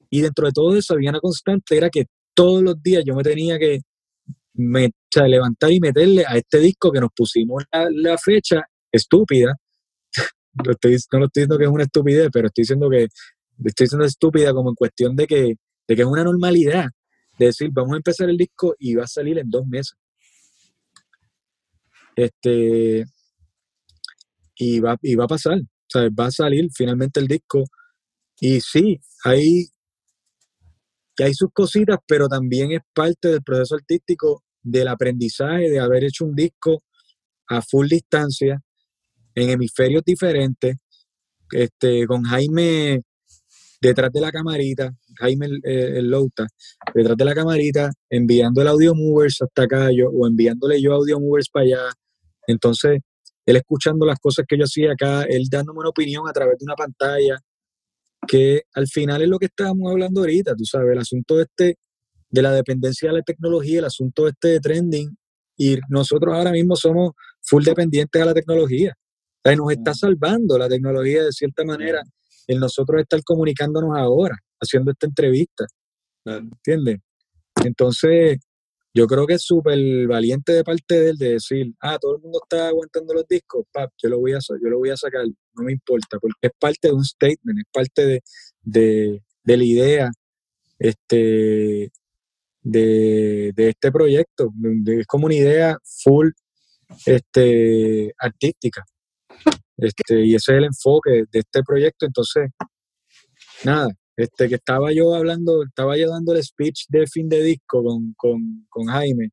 Y 0.09 0.21
dentro 0.21 0.47
de 0.47 0.53
todo 0.53 0.75
eso 0.75 0.93
había 0.93 1.11
una 1.11 1.19
constante, 1.19 1.77
era 1.77 1.89
que 1.89 2.05
todos 2.33 2.63
los 2.63 2.81
días 2.81 3.03
yo 3.05 3.15
me 3.15 3.23
tenía 3.23 3.59
que 3.59 3.79
me, 4.53 4.89
levantar 5.27 5.71
y 5.71 5.79
meterle 5.79 6.25
a 6.27 6.37
este 6.37 6.59
disco 6.59 6.91
que 6.91 6.99
nos 6.99 7.09
pusimos 7.15 7.63
la, 7.71 8.17
fecha 8.17 8.63
estúpida. 8.91 9.55
no 10.53 10.71
estoy 10.71 10.91
diciendo 10.91 11.57
que 11.57 11.65
es 11.65 11.69
una 11.69 11.83
estupidez, 11.83 12.29
pero 12.31 12.47
estoy 12.47 12.63
diciendo 12.63 12.89
que 12.89 13.07
estoy 13.63 13.87
siendo 13.87 14.05
estúpida 14.05 14.53
como 14.53 14.69
en 14.69 14.75
cuestión 14.75 15.15
de 15.15 15.27
que, 15.27 15.55
de 15.87 15.95
que 15.95 16.01
es 16.01 16.07
una 16.07 16.23
normalidad. 16.23 16.87
De 17.37 17.47
decir, 17.47 17.69
vamos 17.71 17.93
a 17.93 17.97
empezar 17.97 18.29
el 18.29 18.37
disco 18.37 18.75
y 18.79 18.95
va 18.95 19.03
a 19.03 19.07
salir 19.07 19.37
en 19.37 19.49
dos 19.49 19.65
meses. 19.67 19.97
Este, 22.15 23.05
y 24.55 24.79
va, 24.79 24.97
y 25.01 25.15
va 25.15 25.25
a 25.25 25.27
pasar. 25.27 25.59
O 25.59 25.99
va 26.15 26.27
a 26.27 26.31
salir 26.31 26.69
finalmente 26.73 27.19
el 27.19 27.27
disco. 27.27 27.63
Y 28.39 28.61
sí, 28.61 28.99
hay, 29.23 29.67
hay 31.17 31.33
sus 31.33 31.49
cositas, 31.53 31.97
pero 32.07 32.27
también 32.27 32.71
es 32.71 32.81
parte 32.93 33.29
del 33.29 33.43
proceso 33.43 33.75
artístico 33.75 34.43
del 34.61 34.87
aprendizaje 34.87 35.69
de 35.69 35.79
haber 35.79 36.03
hecho 36.03 36.25
un 36.25 36.35
disco 36.35 36.83
a 37.47 37.61
full 37.61 37.87
distancia, 37.87 38.59
en 39.35 39.49
hemisferios 39.49 40.03
diferentes, 40.03 40.77
este, 41.51 42.07
con 42.07 42.23
Jaime 42.23 43.03
detrás 43.81 44.11
de 44.11 44.21
la 44.21 44.31
camarita, 44.31 44.91
Jaime 45.19 45.47
el, 45.63 46.09
Louta, 46.09 46.47
detrás 46.93 47.17
de 47.17 47.25
la 47.25 47.33
camarita, 47.33 47.91
enviando 48.09 48.61
el 48.61 48.67
audio 48.67 48.93
movers 48.95 49.41
hasta 49.41 49.63
acá, 49.63 49.89
yo, 49.91 50.09
o 50.09 50.27
enviándole 50.27 50.81
yo 50.81 50.93
audio 50.93 51.19
movers 51.19 51.49
para 51.49 51.65
allá. 51.65 51.91
Entonces, 52.47 52.99
él 53.45 53.55
escuchando 53.55 54.05
las 54.05 54.19
cosas 54.19 54.45
que 54.47 54.57
yo 54.57 54.63
hacía 54.63 54.93
acá, 54.93 55.23
él 55.23 55.43
dándome 55.49 55.79
una 55.79 55.89
opinión 55.89 56.27
a 56.27 56.33
través 56.33 56.57
de 56.57 56.65
una 56.65 56.75
pantalla, 56.75 57.37
que 58.27 58.63
al 58.73 58.87
final 58.87 59.21
es 59.21 59.29
lo 59.29 59.37
que 59.37 59.45
estábamos 59.45 59.91
hablando 59.91 60.21
ahorita, 60.21 60.55
tú 60.55 60.65
sabes, 60.65 60.91
el 60.91 60.99
asunto 60.99 61.39
este 61.39 61.75
de 62.29 62.41
la 62.41 62.51
dependencia 62.51 63.09
de 63.09 63.17
la 63.17 63.21
tecnología, 63.21 63.79
el 63.79 63.85
asunto 63.85 64.27
este 64.27 64.47
de 64.49 64.59
trending, 64.59 65.15
y 65.57 65.77
nosotros 65.89 66.33
ahora 66.35 66.51
mismo 66.51 66.75
somos 66.75 67.11
full 67.41 67.63
dependientes 67.63 68.21
a 68.21 68.25
la 68.25 68.33
tecnología. 68.33 68.93
O 68.97 69.47
sea, 69.49 69.55
nos 69.55 69.71
está 69.71 69.93
salvando 69.93 70.57
la 70.57 70.67
tecnología 70.67 71.23
de 71.23 71.31
cierta 71.31 71.63
manera 71.63 72.01
el 72.47 72.59
nosotros 72.59 73.01
estar 73.01 73.21
comunicándonos 73.23 73.97
ahora, 73.97 74.37
haciendo 74.59 74.91
esta 74.91 75.07
entrevista. 75.07 75.65
¿Entiendes? 76.25 76.99
Entonces, 77.63 78.39
yo 78.93 79.07
creo 79.07 79.27
que 79.27 79.33
es 79.33 79.43
súper 79.43 80.07
valiente 80.07 80.53
de 80.53 80.63
parte 80.63 80.99
de 80.99 81.09
él 81.09 81.17
de 81.17 81.29
decir, 81.31 81.73
ah, 81.81 81.97
todo 81.99 82.15
el 82.15 82.21
mundo 82.21 82.39
está 82.43 82.69
aguantando 82.69 83.13
los 83.13 83.27
discos, 83.27 83.65
pap, 83.71 83.91
yo 84.01 84.09
lo 84.09 84.19
voy 84.19 84.33
a, 84.33 84.39
yo 84.39 84.69
lo 84.69 84.77
voy 84.77 84.89
a 84.89 84.97
sacar, 84.97 85.25
no 85.25 85.63
me 85.63 85.73
importa, 85.73 86.17
porque 86.19 86.35
es 86.41 86.51
parte 86.57 86.87
de 86.87 86.93
un 86.93 87.03
statement, 87.03 87.59
es 87.59 87.65
parte 87.73 88.05
de, 88.05 88.23
de, 88.61 89.21
de 89.43 89.57
la 89.57 89.63
idea 89.65 90.11
este, 90.79 91.91
de, 92.61 93.51
de 93.53 93.69
este 93.69 93.91
proyecto, 93.91 94.51
es 94.87 95.07
como 95.07 95.25
una 95.25 95.35
idea 95.35 95.77
full 95.83 96.29
este, 97.05 98.13
artística. 98.17 98.85
Este, 99.77 100.25
y 100.25 100.35
ese 100.35 100.53
es 100.53 100.57
el 100.57 100.63
enfoque 100.65 101.23
de 101.31 101.39
este 101.39 101.61
proyecto. 101.63 102.05
Entonces, 102.05 102.49
nada, 103.63 103.89
este, 104.17 104.47
que 104.47 104.55
estaba 104.55 104.93
yo 104.93 105.13
hablando, 105.13 105.63
estaba 105.63 105.97
yo 105.97 106.09
dando 106.09 106.33
el 106.33 106.43
speech 106.43 106.85
de 106.89 107.07
fin 107.07 107.27
de 107.29 107.43
disco 107.43 107.83
con, 107.83 108.13
con, 108.17 108.65
con 108.69 108.85
Jaime 108.87 109.29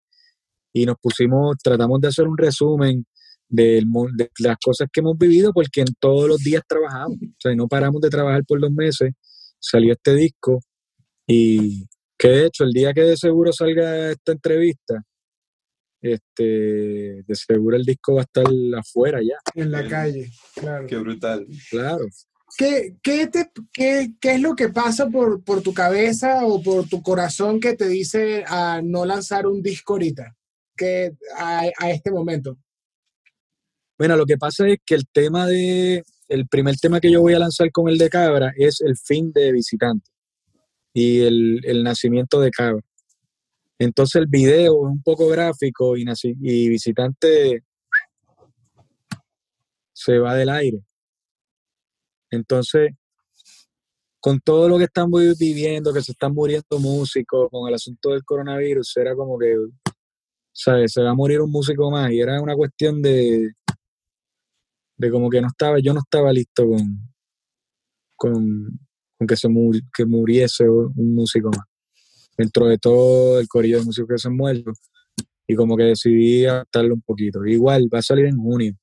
y 0.73 0.87
nos 0.87 0.97
pusimos, 1.01 1.57
tratamos 1.63 2.01
de 2.01 2.09
hacer 2.09 2.27
un 2.27 2.37
resumen 2.37 3.05
de, 3.49 3.83
de, 4.17 4.31
las 4.39 4.57
cosas 4.65 4.89
que 4.93 5.01
hemos 5.01 5.19
vivido 5.19 5.53
porque 5.53 5.83
en 5.83 5.95
todos 6.01 6.29
los 6.29 6.39
días 6.39 6.63
trabajamos, 6.67 7.19
o 7.23 7.37
sea, 7.39 7.55
no 7.55 7.69
paramos 7.69 8.01
de 8.01 8.11
trabajar 8.11 8.43
por 8.47 8.61
dos 8.61 8.73
meses, 8.73 9.13
salió 9.61 9.93
este 9.93 10.15
disco 10.15 10.61
y 11.27 11.87
que 12.19 12.29
de 12.29 12.47
hecho 12.47 12.65
el 12.65 12.73
día 12.73 12.93
que 12.95 13.03
de 13.03 13.17
seguro 13.17 13.53
salga 13.53 14.11
esta 14.11 14.33
entrevista, 14.33 15.03
este, 16.03 17.23
de 17.23 17.35
seguro 17.35 17.77
el 17.77 17.85
disco 17.85 18.15
va 18.15 18.23
a 18.23 18.25
estar 18.25 18.45
afuera 18.77 19.21
ya. 19.23 19.37
En 19.55 19.71
la 19.71 19.89
calle, 19.89 20.31
claro. 20.55 20.87
Qué 20.87 20.97
brutal. 20.97 21.47
Claro. 21.71 22.05
¿Qué, 22.59 22.97
qué, 23.03 23.29
te, 23.29 23.51
qué, 23.73 24.13
qué 24.21 24.35
es 24.35 24.41
lo 24.41 24.55
que 24.55 24.69
pasa 24.69 25.09
por, 25.09 25.43
por, 25.43 25.63
tu 25.63 25.73
cabeza 25.73 26.45
o 26.45 26.63
por 26.63 26.87
tu 26.87 27.03
corazón 27.03 27.61
que 27.61 27.75
te 27.75 27.89
dice 27.89 28.45
a 28.47 28.83
no 28.85 29.07
lanzar 29.07 29.47
un 29.47 29.63
disco 29.63 29.95
ahorita? 29.95 30.37
Que 30.77 31.13
a, 31.39 31.63
a 31.79 31.91
este 31.91 32.11
momento. 32.11 32.59
Bueno, 33.97 34.17
lo 34.17 34.27
que 34.27 34.37
pasa 34.37 34.69
es 34.69 34.79
que 34.85 34.97
el 34.97 35.07
tema 35.11 35.47
de, 35.47 36.03
el 36.29 36.47
primer 36.49 36.77
tema 36.77 37.01
que 37.01 37.11
yo 37.11 37.21
voy 37.21 37.35
a 37.35 37.39
lanzar 37.39 37.71
con 37.71 37.89
el 37.89 37.97
de 37.97 38.11
Cabra 38.11 38.53
es 38.57 38.81
el 38.81 38.97
fin 38.97 39.33
de 39.33 39.53
Visitante 39.53 40.11
y 40.93 41.21
el, 41.21 41.61
el 41.65 41.83
nacimiento 41.83 42.41
de 42.41 42.51
Cabra. 42.51 42.83
Entonces 43.85 44.23
el 44.23 44.29
video 44.29 44.87
es 44.87 44.93
un 44.93 45.03
poco 45.03 45.27
gráfico 45.29 45.97
y, 45.97 46.69
Visitante 46.69 47.65
se 49.93 50.19
va 50.19 50.35
del 50.35 50.51
aire. 50.51 50.79
Entonces, 52.31 52.93
con 54.21 54.41
todo 54.41 54.69
lo 54.69 54.79
que 54.79 54.85
estamos 54.85 55.21
viviendo, 55.39 55.93
que 55.93 56.01
se 56.01 56.13
están 56.13 56.33
muriendo 56.33 56.79
músicos, 56.79 57.49
con 57.51 57.69
el 57.69 57.75
asunto 57.75 58.11
del 58.11 58.25
coronavirus, 58.25 58.97
era 58.97 59.17
como 59.17 59.39
que, 59.39 59.55
¿sabes? 60.53 60.93
Se 60.93 61.03
va 61.03 61.11
a 61.11 61.15
morir 61.15 61.41
un 61.41 61.51
músico 61.51 61.91
más. 61.91 62.11
Y 62.13 62.21
era 62.21 62.41
una 62.41 62.55
cuestión 62.55 63.03
de, 63.03 63.53
de 64.97 65.11
como 65.11 65.29
que 65.29 65.41
no 65.41 65.49
estaba, 65.49 65.79
yo 65.81 65.93
no 65.93 66.01
estaba 66.01 66.33
listo 66.33 66.67
con, 66.69 67.15
con, 68.17 68.79
que, 69.27 69.37
se 69.37 69.49
que 69.95 70.05
muriese 70.05 70.69
un 70.69 71.15
músico 71.15 71.51
más. 71.51 71.72
Dentro 72.37 72.67
de 72.67 72.79
todo 72.79 73.41
el 73.41 73.49
corillo 73.49 73.79
de 73.79 73.85
músicos 73.85 74.09
que 74.09 74.19
se 74.19 74.29
han 74.29 74.37
muerto. 74.37 74.73
Y 75.47 75.55
como 75.55 75.77
que 75.77 75.85
decidí 75.85 76.47
adaptarlo 76.47 76.95
un 76.95 77.03
poquito. 77.03 77.45
Igual, 77.45 77.89
va 77.93 77.99
a 77.99 78.03
salir 78.03 78.27
en 78.27 78.37
junio. 78.37 78.75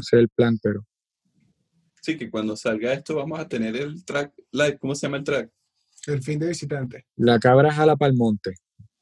Ese 0.00 0.16
es 0.16 0.20
el 0.20 0.28
plan, 0.28 0.58
pero 0.62 0.84
Sí, 2.02 2.16
que 2.16 2.30
cuando 2.30 2.56
salga 2.56 2.92
esto 2.92 3.16
vamos 3.16 3.38
a 3.38 3.48
tener 3.48 3.76
el 3.76 4.04
track 4.04 4.32
live. 4.52 4.78
¿Cómo 4.78 4.94
se 4.94 5.06
llama 5.06 5.18
el 5.18 5.24
track? 5.24 5.50
El 6.06 6.22
fin 6.22 6.38
de 6.38 6.48
visitante. 6.48 7.04
La 7.16 7.38
cabra 7.38 7.72
jala 7.72 7.96
para 7.96 8.10
el 8.10 8.16
monte. 8.16 8.54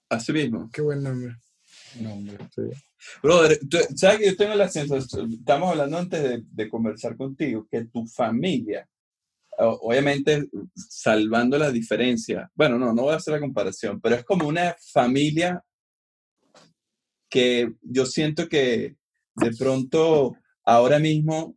Así 0.09 0.33
mismo. 0.33 0.69
Qué 0.73 0.83
buen 0.83 1.03
nombre. 1.03 1.37
Nombre, 2.01 2.37
Brother, 3.23 3.59
¿sabes 3.95 4.19
que 4.19 4.27
yo 4.27 4.37
tengo 4.37 4.55
la 4.55 4.69
sensación, 4.69 5.33
estamos 5.33 5.71
hablando 5.71 5.97
antes 5.97 6.23
de, 6.23 6.43
de 6.45 6.69
conversar 6.69 7.17
contigo, 7.17 7.67
que 7.71 7.85
tu 7.85 8.07
familia, 8.07 8.89
obviamente 9.59 10.49
salvando 10.75 11.59
las 11.59 11.73
diferencias, 11.73 12.49
bueno, 12.55 12.79
no, 12.79 12.93
no 12.93 13.03
voy 13.03 13.15
a 13.15 13.17
hacer 13.17 13.35
la 13.35 13.41
comparación, 13.41 14.01
pero 14.01 14.17
es 14.17 14.25
como 14.25 14.49
una 14.49 14.77
familia 14.93 15.63
que 17.29 17.73
yo 17.83 18.07
siento 18.07 18.49
que 18.49 18.97
de 19.35 19.51
pronto 19.59 20.37
ahora 20.65 20.99
mismo 20.99 21.57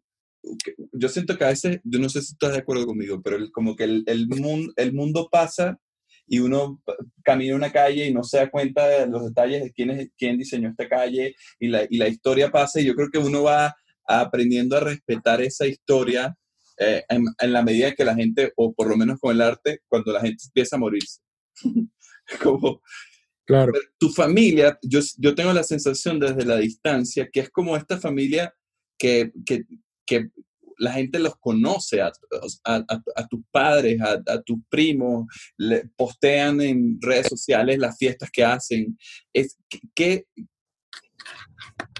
yo 0.93 1.09
siento 1.09 1.37
que 1.37 1.43
a 1.43 1.49
veces, 1.49 1.79
yo 1.83 1.99
no 1.99 2.09
sé 2.09 2.21
si 2.21 2.33
estás 2.33 2.53
de 2.53 2.59
acuerdo 2.59 2.85
conmigo, 2.85 3.21
pero 3.21 3.37
como 3.51 3.75
que 3.75 3.83
el, 3.83 4.03
el, 4.07 4.27
mundo, 4.27 4.73
el 4.77 4.93
mundo 4.93 5.27
pasa 5.31 5.79
y 6.27 6.39
uno 6.39 6.81
camina 7.23 7.55
una 7.55 7.71
calle 7.71 8.05
y 8.05 8.13
no 8.13 8.23
se 8.23 8.37
da 8.37 8.49
cuenta 8.49 8.87
de 8.87 9.07
los 9.07 9.25
detalles 9.25 9.63
de 9.63 9.71
quién, 9.71 10.11
quién 10.17 10.37
diseñó 10.37 10.69
esta 10.69 10.87
calle 10.87 11.35
y 11.59 11.67
la, 11.67 11.85
y 11.89 11.97
la 11.97 12.07
historia 12.07 12.51
pasa 12.51 12.79
y 12.79 12.85
yo 12.85 12.95
creo 12.95 13.09
que 13.09 13.17
uno 13.17 13.43
va 13.43 13.75
aprendiendo 14.07 14.77
a 14.77 14.81
respetar 14.81 15.41
esa 15.41 15.67
historia 15.67 16.35
eh, 16.79 17.03
en, 17.09 17.25
en, 17.39 17.53
la 17.53 17.61
medida 17.61 17.93
que 17.93 18.05
la 18.05 18.15
gente, 18.15 18.53
o 18.55 18.73
por 18.73 18.89
lo 18.89 18.95
menos 18.95 19.19
con 19.19 19.35
el 19.35 19.41
arte, 19.41 19.81
cuando 19.87 20.11
la 20.13 20.21
gente 20.21 20.43
empieza 20.45 20.75
a 20.75 20.79
morirse. 20.79 21.19
como, 22.41 22.81
claro. 23.45 23.73
Tu 23.97 24.09
familia, 24.09 24.77
yo, 24.81 24.99
yo 25.17 25.35
tengo 25.35 25.53
la 25.53 25.63
sensación 25.63 26.19
desde 26.19 26.45
la 26.45 26.57
distancia 26.57 27.29
que 27.31 27.41
es 27.41 27.49
como 27.49 27.75
esta 27.75 27.97
familia 27.97 28.53
que, 28.97 29.31
que, 29.45 29.65
que 30.05 30.29
la 30.79 30.93
gente 30.93 31.19
los 31.19 31.35
conoce, 31.39 32.01
a, 32.01 32.11
tus 33.29 33.41
padres, 33.51 33.99
a, 34.01 34.41
tus 34.41 34.59
primos, 34.69 35.27
le 35.57 35.89
postean 35.95 36.61
en 36.61 36.97
redes 37.01 37.27
sociales 37.27 37.77
las 37.77 37.97
fiestas 37.97 38.29
que 38.31 38.43
hacen. 38.43 38.97
Es, 39.33 39.57
¿qué, 39.93 40.25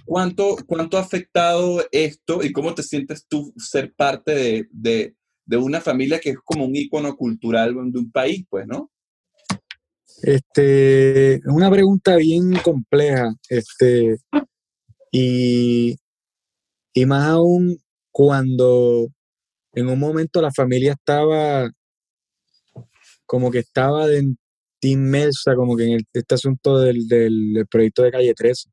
cuánto, 0.10 0.58
¿Cuánto 0.66 0.98
ha 0.98 1.02
afectado 1.02 1.86
esto 1.92 2.44
y 2.44 2.52
cómo 2.52 2.74
te 2.74 2.82
sientes 2.82 3.28
tú 3.28 3.54
ser 3.58 3.94
parte 3.94 4.68
de, 4.72 5.16
una 5.58 5.82
familia 5.82 6.20
que 6.20 6.32
es 6.32 6.38
como 6.44 6.66
un 6.66 6.76
icono 6.76 7.16
cultural 7.16 7.74
de 7.74 8.00
un 8.00 8.12
país, 8.12 8.46
pues, 8.50 8.66
¿no? 8.68 8.92
Este, 10.24 11.40
una 11.46 11.70
pregunta 11.70 12.16
bien 12.18 12.54
compleja, 12.64 13.34
este, 13.50 14.18
y, 15.12 15.96
y 16.94 17.06
más 17.06 17.28
aún 17.28 17.78
cuando 18.12 19.08
en 19.74 19.88
un 19.88 20.00
momento 20.00 20.42
la 20.42 20.52
familia 20.52 20.94
estaba 20.94 21.70
como 23.26 23.52
que 23.52 23.60
estaba 23.60 24.08
de, 24.08 24.24
inmersa 24.82 25.56
como 25.56 25.78
que 25.78 25.84
en 25.84 26.00
este 26.14 26.34
asunto 26.34 26.80
del, 26.80 27.68
proyecto 27.70 28.02
de 28.02 28.12
calle 28.12 28.34
13. 28.34 28.70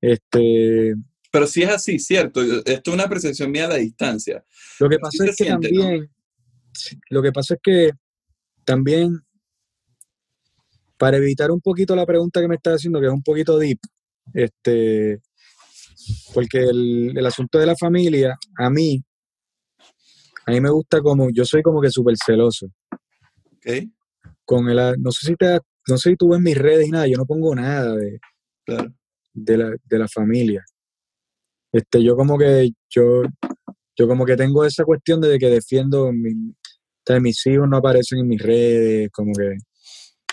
Este, 0.00 0.94
Pero 1.30 1.46
sí 1.46 1.62
es 1.62 1.70
así, 1.70 1.98
cierto. 1.98 2.42
Esto 2.42 2.90
es 2.90 2.94
una 2.94 3.08
percepción 3.08 3.50
mía 3.50 3.66
a 3.66 3.70
la 3.70 3.76
distancia. 3.76 4.44
Lo 4.78 4.88
que 4.88 4.98
pasa 4.98 5.24
es 5.26 5.36
que 5.36 5.44
también, 5.46 6.10
lo 7.10 7.22
que 7.22 7.32
pasa 7.32 7.54
es 7.54 7.60
que 7.62 7.90
también, 8.64 9.20
para 10.96 11.16
evitar 11.16 11.50
un 11.50 11.60
poquito 11.60 11.94
la 11.96 12.06
pregunta 12.06 12.40
que 12.40 12.48
me 12.48 12.56
estás 12.56 12.76
haciendo, 12.76 13.00
que 13.00 13.06
es 13.06 13.12
un 13.12 13.22
poquito 13.22 13.58
deep, 13.58 13.78
este, 14.34 15.20
porque 16.34 16.58
el, 16.58 17.26
asunto 17.26 17.58
de 17.58 17.66
la 17.66 17.76
familia, 17.76 18.36
a 18.56 18.70
mí, 18.70 19.02
a 20.46 20.50
mí 20.50 20.60
me 20.60 20.70
gusta 20.70 21.00
como, 21.00 21.28
yo 21.30 21.44
soy 21.44 21.62
como 21.62 21.80
que 21.80 21.90
súper 21.90 22.14
celoso. 22.24 22.68
Okay. 23.56 23.90
Con 24.44 24.68
el, 24.68 24.96
no 24.98 25.10
sé 25.12 25.26
si 25.26 25.36
te, 25.36 25.58
no 25.88 25.98
sé 25.98 26.10
si 26.10 26.16
tú 26.16 26.30
ves 26.30 26.40
mis 26.40 26.56
redes 26.56 26.86
y 26.86 26.90
nada, 26.90 27.06
yo 27.06 27.16
no 27.16 27.26
pongo 27.26 27.54
nada 27.54 27.94
de, 27.94 28.20
de, 29.32 29.56
la, 29.56 29.76
de 29.84 29.98
la 29.98 30.08
familia. 30.08 30.64
Este, 31.72 32.02
yo 32.02 32.16
como 32.16 32.38
que, 32.38 32.70
yo, 32.88 33.22
yo 33.96 34.08
como 34.08 34.24
que 34.24 34.36
tengo 34.36 34.64
esa 34.64 34.84
cuestión 34.84 35.20
de 35.20 35.38
que 35.38 35.48
defiendo, 35.48 36.12
mi, 36.12 36.32
mis 37.20 37.46
hijos 37.46 37.68
no 37.68 37.76
aparecen 37.76 38.20
en 38.20 38.28
mis 38.28 38.42
redes, 38.42 39.10
como 39.12 39.32
que 39.32 39.56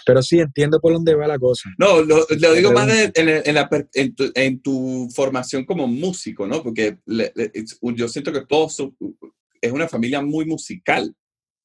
pero 0.05 0.21
sí 0.21 0.39
entiendo 0.39 0.79
por 0.79 0.93
dónde 0.93 1.15
va 1.15 1.27
la 1.27 1.39
cosa. 1.39 1.69
No, 1.79 2.01
lo, 2.01 2.25
digo 2.53 2.71
más 2.71 2.87
en, 3.15 4.61
tu, 4.61 5.09
formación 5.13 5.65
como 5.65 5.87
músico, 5.87 6.45
¿no? 6.45 6.61
Porque 6.61 6.99
yo 7.07 8.07
siento 8.07 8.31
que 8.31 8.45
todos 8.45 8.83
es 9.59 9.71
una 9.71 9.87
familia 9.87 10.21
muy 10.21 10.45
musical, 10.45 11.11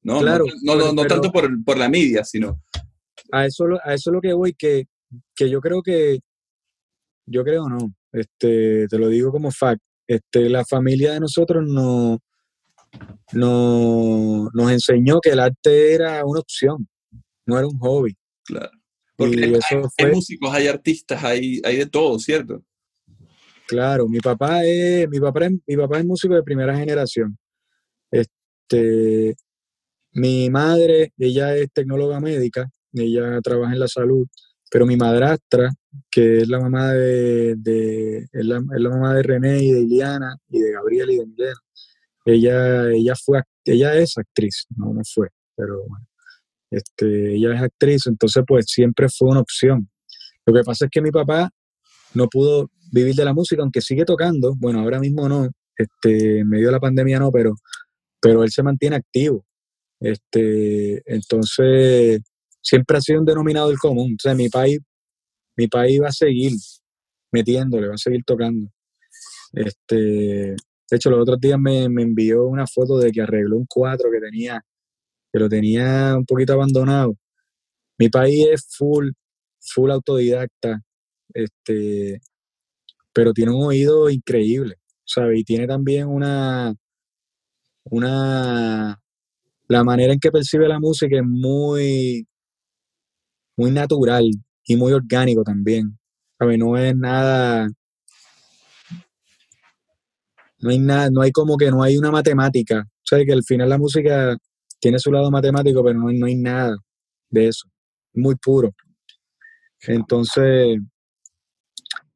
¿no? 0.03 0.21
Claro. 0.21 0.47
No, 0.63 0.93
no, 0.93 1.07
tanto 1.07 1.31
por, 1.31 1.79
la 1.79 1.89
media, 1.91 2.25
sino... 2.25 2.63
A 3.31 3.45
eso, 3.45 3.65
a 3.85 3.95
eso 3.95 4.11
es 4.11 4.15
lo 4.15 4.21
que 4.21 4.33
voy, 4.33 4.55
que, 4.55 4.87
que 5.37 5.51
yo 5.51 5.61
creo 5.61 5.83
que, 5.83 6.21
yo 7.31 7.45
creo 7.45 7.69
no, 7.69 7.95
este, 8.13 8.87
te 8.89 8.99
lo 8.99 9.09
digo 9.09 9.31
como 9.31 9.51
fact, 9.51 9.81
este, 10.07 10.51
la 10.51 10.65
familia 10.65 11.13
de 11.13 11.21
nosotros 11.21 11.65
no, 11.67 12.19
no, 13.33 14.49
nos 14.53 14.73
enseñó 14.73 15.21
que 15.21 15.31
el 15.31 15.41
arte 15.41 15.95
era 15.95 16.25
una 16.25 16.41
opción, 16.41 16.89
no 17.47 17.59
era 17.59 17.67
un 17.67 17.79
hobby. 17.79 18.17
Claro. 18.45 18.71
Porque 19.17 19.45
hay, 19.99 20.13
músicos, 20.13 20.53
hay 20.53 20.67
artistas, 20.67 21.23
hay, 21.23 21.61
hay 21.63 21.77
de 21.77 21.87
todo, 21.87 22.19
¿cierto? 22.19 22.65
Claro, 23.67 24.09
mi 24.09 24.19
papá 24.19 24.65
es, 24.65 25.09
mi 25.09 25.21
papá 25.21 25.49
mi 25.67 25.77
papá 25.77 25.99
es 25.99 26.07
músico 26.07 26.35
de 26.35 26.43
primera 26.43 26.77
generación. 26.77 27.39
Este, 28.11 29.37
mi 30.13 30.49
madre, 30.51 31.13
ella 31.19 31.55
es 31.55 31.71
tecnóloga 31.73 32.19
médica, 32.19 32.69
ella 32.93 33.41
trabaja 33.43 33.75
en 33.75 33.81
la 33.81 33.89
salud 33.89 34.27
pero 34.71 34.87
mi 34.87 34.97
madrastra, 34.97 35.71
que 36.11 36.39
es 36.39 36.49
la 36.49 36.61
mamá 36.61 36.93
de, 36.93 38.29
es 38.33 38.45
la, 38.45 38.61
mamá 38.61 39.15
de 39.15 39.23
René 39.23 39.63
y 39.63 39.73
de 39.73 39.81
Iliana 39.81 40.37
y 40.49 40.61
de 40.61 40.73
Gabriel 40.73 41.11
y 41.11 41.19
de 41.19 41.27
Milena, 41.27 41.61
ella, 42.25 42.91
ella 42.91 43.15
fue, 43.17 43.43
ella 43.65 43.95
es 43.97 44.17
actriz, 44.17 44.67
no, 44.77 44.93
no 44.95 45.01
fue, 45.05 45.29
pero 45.57 45.79
bueno, 45.89 46.07
este, 46.71 47.35
ella 47.35 47.55
es 47.55 47.63
actriz, 47.63 48.07
entonces 48.07 48.45
pues 48.47 48.67
siempre 48.69 49.09
fue 49.09 49.31
una 49.31 49.41
opción. 49.41 49.91
Lo 50.47 50.55
que 50.55 50.63
pasa 50.63 50.85
es 50.85 50.91
que 50.91 51.03
mi 51.03 51.11
papá 51.11 51.51
no 52.15 52.29
pudo 52.29 52.71
vivir 52.93 53.15
de 53.15 53.25
la 53.25 53.35
música, 53.35 53.63
aunque 53.63 53.81
sigue 53.81 54.05
tocando, 54.05 54.55
bueno, 54.57 54.81
ahora 54.81 55.01
mismo 55.01 55.29
no, 55.29 55.49
este, 55.77 56.41
en 56.41 56.49
medio 56.49 56.67
de 56.67 56.73
la 56.73 56.81
pandemia 56.81 57.19
no, 57.19 57.31
pero, 57.33 57.55
pero 58.21 58.45
él 58.45 58.51
se 58.51 58.63
mantiene 58.63 58.97
activo. 58.97 59.45
Este, 60.01 61.03
entonces, 61.13 62.21
siempre 62.63 62.99
ha 62.99 63.01
sido 63.01 63.21
un 63.21 63.27
denominador 63.27 63.77
común. 63.79 64.15
O 64.19 64.23
sea, 64.23 64.35
mi 64.35 64.49
país, 64.49 64.79
mi 65.57 65.69
país 65.69 66.01
va 66.03 66.09
a 66.09 66.13
seguir 66.13 66.53
metiéndole, 67.33 67.89
va 67.89 67.95
a 67.95 67.99
seguir 67.99 68.23
tocando. 68.25 68.69
Este, 69.53 70.57
de 70.91 70.97
hecho, 70.97 71.11
los 71.11 71.21
otros 71.21 71.41
días 71.41 71.59
me, 71.59 71.85
envió 71.85 72.45
una 72.47 72.67
foto 72.67 72.99
de 72.99 73.11
que 73.13 73.23
arregló 73.23 73.57
un 73.57 73.67
cuatro 73.69 74.11
que 74.11 74.21
tenía, 74.21 74.61
que 75.33 75.39
lo 75.39 75.49
tenía 75.49 76.15
un 76.17 76.25
poquito 76.25 76.55
abandonado. 76.55 77.17
Mi 77.99 78.09
país 78.09 78.47
es 78.53 78.67
full, 78.77 79.11
full 79.61 79.91
autodidacta, 79.91 80.81
este, 81.35 82.21
pero 83.13 83.33
tiene 83.33 83.53
un 83.53 83.65
oído 83.65 84.11
increíble, 84.11 84.77
¿sabes? 85.05 85.41
Y 85.41 85.45
tiene 85.45 85.67
también 85.67 86.09
una, 86.09 86.75
una, 87.85 89.01
la 89.69 89.85
manera 89.85 90.13
en 90.13 90.21
que 90.21 90.33
percibe 90.33 90.69
la 90.69 90.81
música 90.81 91.17
es 91.17 91.25
muy, 91.25 92.27
muy 93.61 93.71
natural 93.71 94.31
y 94.65 94.77
muy 94.77 94.93
orgánico 94.93 95.43
también. 95.45 95.99
¿Sabes? 96.39 96.59
No 96.59 96.79
es 96.79 96.97
nada, 96.97 97.69
no 100.59 100.71
hay 100.71 100.79
nada, 100.79 101.11
no 101.11 101.21
hay 101.21 101.31
como 101.31 101.59
que 101.59 101.71
no 101.71 101.83
hay 101.83 101.99
una 101.99 102.11
matemática. 102.11 102.87
¿Sabes? 103.05 103.27
Que 103.27 103.35
al 103.35 103.45
final 103.45 103.69
la 103.69 103.77
música 103.77 104.37
tiene 104.81 104.99
su 104.99 105.13
lado 105.13 105.31
matemático, 105.31 105.85
pero 105.85 105.99
no, 105.99 106.11
no 106.11 106.27
hay 106.27 106.37
nada 106.37 106.75
de 107.29 107.49
eso. 107.49 107.69
Muy 108.15 108.35
puro. 108.37 108.71
Entonces, 109.83 110.79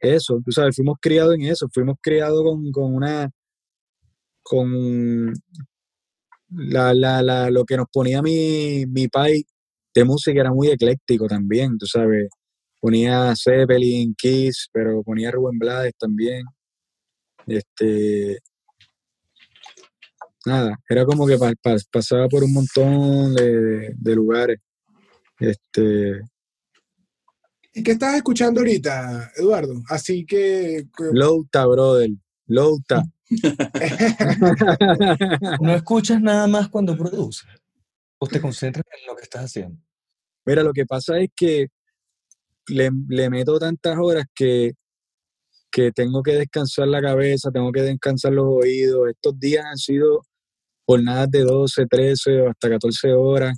eso, 0.00 0.40
tú 0.44 0.50
sabes, 0.50 0.74
fuimos 0.76 0.96
criados 1.00 1.34
en 1.34 1.42
eso, 1.42 1.68
fuimos 1.72 1.96
criados 2.00 2.42
con, 2.72 2.94
una, 2.94 3.30
con 4.42 5.32
la, 6.48 6.94
la, 6.94 7.22
la, 7.22 7.50
lo 7.50 7.64
que 7.64 7.76
nos 7.76 7.86
ponía 7.92 8.22
mi, 8.22 8.86
mi 8.86 9.08
país 9.08 9.44
de 9.94 10.04
música 10.04 10.40
era 10.40 10.52
muy 10.52 10.68
ecléctico 10.68 11.26
también, 11.26 11.78
tú 11.78 11.86
sabes, 11.86 12.28
ponía 12.80 13.34
Zeppelin, 13.36 14.14
Kiss, 14.16 14.68
pero 14.72 15.02
ponía 15.02 15.30
Rubén 15.30 15.58
Blades 15.58 15.94
también, 15.98 16.44
este, 17.46 18.38
nada, 20.44 20.76
era 20.88 21.04
como 21.04 21.26
que 21.26 21.38
pasaba 21.90 22.28
por 22.28 22.42
un 22.42 22.52
montón 22.52 23.34
de, 23.34 23.94
de 23.96 24.14
lugares, 24.14 24.58
este, 25.38 26.20
¿Y 27.76 27.82
qué 27.82 27.90
estás 27.92 28.14
escuchando 28.14 28.60
ahorita, 28.60 29.32
Eduardo? 29.36 29.82
Así 29.88 30.24
que... 30.24 30.86
Louta, 31.12 31.66
brother. 31.66 32.10
Louta. 32.46 33.02
no 35.60 35.74
escuchas 35.74 36.22
nada 36.22 36.46
más 36.46 36.68
cuando 36.68 36.96
produces. 36.96 37.48
Te 38.30 38.40
concentras 38.40 38.84
en 39.00 39.06
lo 39.06 39.16
que 39.16 39.22
estás 39.22 39.44
haciendo. 39.44 39.80
Mira, 40.46 40.62
lo 40.62 40.72
que 40.72 40.86
pasa 40.86 41.18
es 41.18 41.30
que 41.34 41.68
le, 42.68 42.90
meto 43.30 43.58
tantas 43.58 43.96
horas 43.98 44.26
que, 44.34 44.72
que 45.70 45.90
tengo 45.92 46.22
que 46.22 46.32
descansar 46.32 46.88
la 46.88 47.00
cabeza, 47.00 47.50
tengo 47.50 47.72
que 47.72 47.82
descansar 47.82 48.32
los 48.32 48.46
oídos. 48.46 49.08
Estos 49.10 49.38
días 49.38 49.64
han 49.64 49.78
sido 49.78 50.22
jornadas 50.86 51.30
de 51.30 51.40
12, 51.42 51.86
13 51.86 52.40
o 52.42 52.50
hasta 52.50 52.68
14 52.68 53.12
horas 53.12 53.56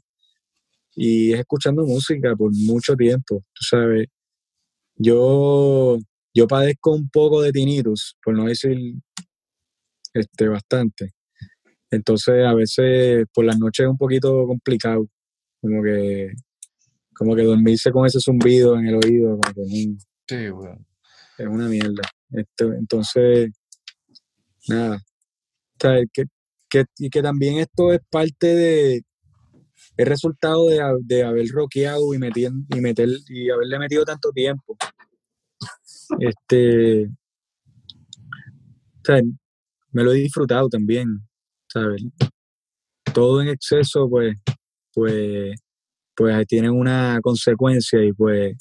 y 0.94 1.34
es 1.34 1.40
escuchando 1.40 1.84
música 1.84 2.34
por 2.34 2.50
mucho 2.54 2.96
tiempo, 2.96 3.44
tú 3.52 3.64
sabes. 3.68 4.08
Yo, 4.96 5.98
yo 6.34 6.46
padezco 6.46 6.94
un 6.94 7.08
poco 7.10 7.42
de 7.42 7.52
tinnitus, 7.52 8.16
por 8.24 8.34
no 8.34 8.44
decir 8.44 8.78
este, 10.14 10.48
bastante. 10.48 11.12
Entonces 11.90 12.44
a 12.46 12.54
veces 12.54 13.26
por 13.32 13.44
las 13.44 13.58
noches 13.58 13.84
es 13.84 13.90
un 13.90 13.98
poquito 13.98 14.46
complicado, 14.46 15.06
como 15.60 15.82
que, 15.82 16.32
como 17.14 17.34
que 17.34 17.42
dormirse 17.42 17.90
con 17.90 18.06
ese 18.06 18.20
zumbido 18.20 18.78
en 18.78 18.86
el 18.86 18.96
oído, 18.96 19.38
sí, 19.66 19.96
es 21.38 21.46
una 21.46 21.68
mierda. 21.68 22.02
Este, 22.30 22.64
entonces, 22.64 23.50
nada. 24.68 25.00
que, 25.78 26.24
que, 26.68 26.84
y 26.98 27.10
que 27.10 27.22
también 27.22 27.58
esto 27.58 27.92
es 27.92 28.00
parte 28.10 28.46
de, 28.46 29.02
el 29.96 30.06
resultado 30.06 30.66
de, 30.68 31.22
haber 31.22 31.48
rockeado 31.48 32.12
y, 32.14 32.18
meter, 32.18 32.52
y, 32.74 32.80
meter, 32.80 33.08
y 33.28 33.50
haberle 33.50 33.78
metido 33.78 34.04
tanto 34.04 34.30
tiempo. 34.30 34.76
Este, 36.20 37.08
me 39.92 40.04
lo 40.04 40.12
he 40.12 40.16
disfrutado 40.16 40.68
también, 40.68 41.25
Todo 43.12 43.40
en 43.40 43.48
exceso, 43.48 44.08
pues, 44.08 44.36
pues, 44.92 45.54
pues 46.14 46.46
tiene 46.46 46.70
una 46.70 47.20
consecuencia 47.22 48.02
y 48.02 48.12
pues, 48.12 48.56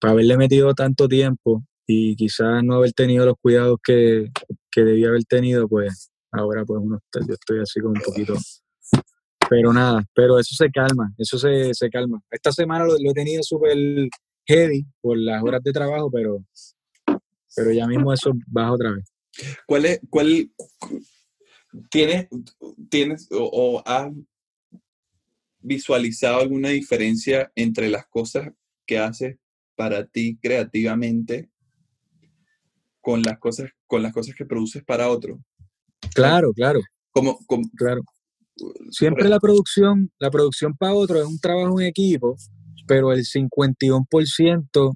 para 0.00 0.12
haberle 0.12 0.36
metido 0.36 0.74
tanto 0.74 1.08
tiempo 1.08 1.64
y 1.86 2.16
quizás 2.16 2.62
no 2.62 2.76
haber 2.76 2.92
tenido 2.92 3.26
los 3.26 3.34
cuidados 3.40 3.78
que, 3.82 4.30
que 4.70 4.84
debía 4.84 5.08
haber 5.08 5.24
tenido, 5.24 5.68
pues, 5.68 6.10
ahora 6.30 6.64
pues 6.64 6.80
uno 6.82 6.98
yo 7.26 7.34
estoy 7.34 7.60
así 7.60 7.80
como 7.80 7.94
un 7.94 8.00
poquito 8.00 8.34
pero 9.48 9.72
nada, 9.72 10.04
pero 10.14 10.38
eso 10.38 10.54
se 10.54 10.70
calma, 10.70 11.12
eso 11.18 11.38
se, 11.38 11.72
se 11.74 11.90
calma. 11.90 12.20
Esta 12.30 12.52
semana 12.52 12.86
lo, 12.86 12.96
he 12.96 13.14
tenido 13.14 13.42
súper 13.42 13.76
heavy 14.46 14.84
por 15.00 15.18
las 15.18 15.42
horas 15.42 15.62
de 15.62 15.72
trabajo, 15.72 16.10
pero, 16.10 16.44
pero 17.54 17.72
ya 17.72 17.86
mismo 17.86 18.12
eso 18.12 18.32
baja 18.46 18.72
otra 18.72 18.92
vez. 18.92 19.04
¿Cuál 19.66 19.86
es, 19.86 20.00
cuál, 20.10 20.50
tienes, 21.90 22.28
tienes 22.88 23.28
o, 23.30 23.44
o 23.52 23.82
has 23.86 24.12
visualizado 25.58 26.40
alguna 26.40 26.68
diferencia 26.70 27.50
entre 27.54 27.88
las 27.88 28.06
cosas 28.06 28.48
que 28.86 28.98
haces 28.98 29.36
para 29.76 30.06
ti 30.06 30.38
creativamente 30.40 31.50
con 33.00 33.22
las 33.22 33.38
cosas, 33.38 33.70
con 33.86 34.02
las 34.02 34.12
cosas 34.12 34.34
que 34.34 34.46
produces 34.46 34.82
para 34.84 35.08
otro? 35.08 35.38
Claro, 36.14 36.52
claro. 36.52 36.80
Como, 37.10 37.38
como, 37.46 37.68
claro 37.76 38.02
siempre 38.90 39.28
la 39.28 39.40
producción, 39.40 40.10
la 40.18 40.30
producción 40.30 40.74
para 40.76 40.94
otro 40.94 41.20
es 41.20 41.26
un 41.26 41.38
trabajo 41.38 41.80
en 41.80 41.86
equipo, 41.86 42.36
pero 42.86 43.12
el 43.12 43.24
51% 43.24 44.94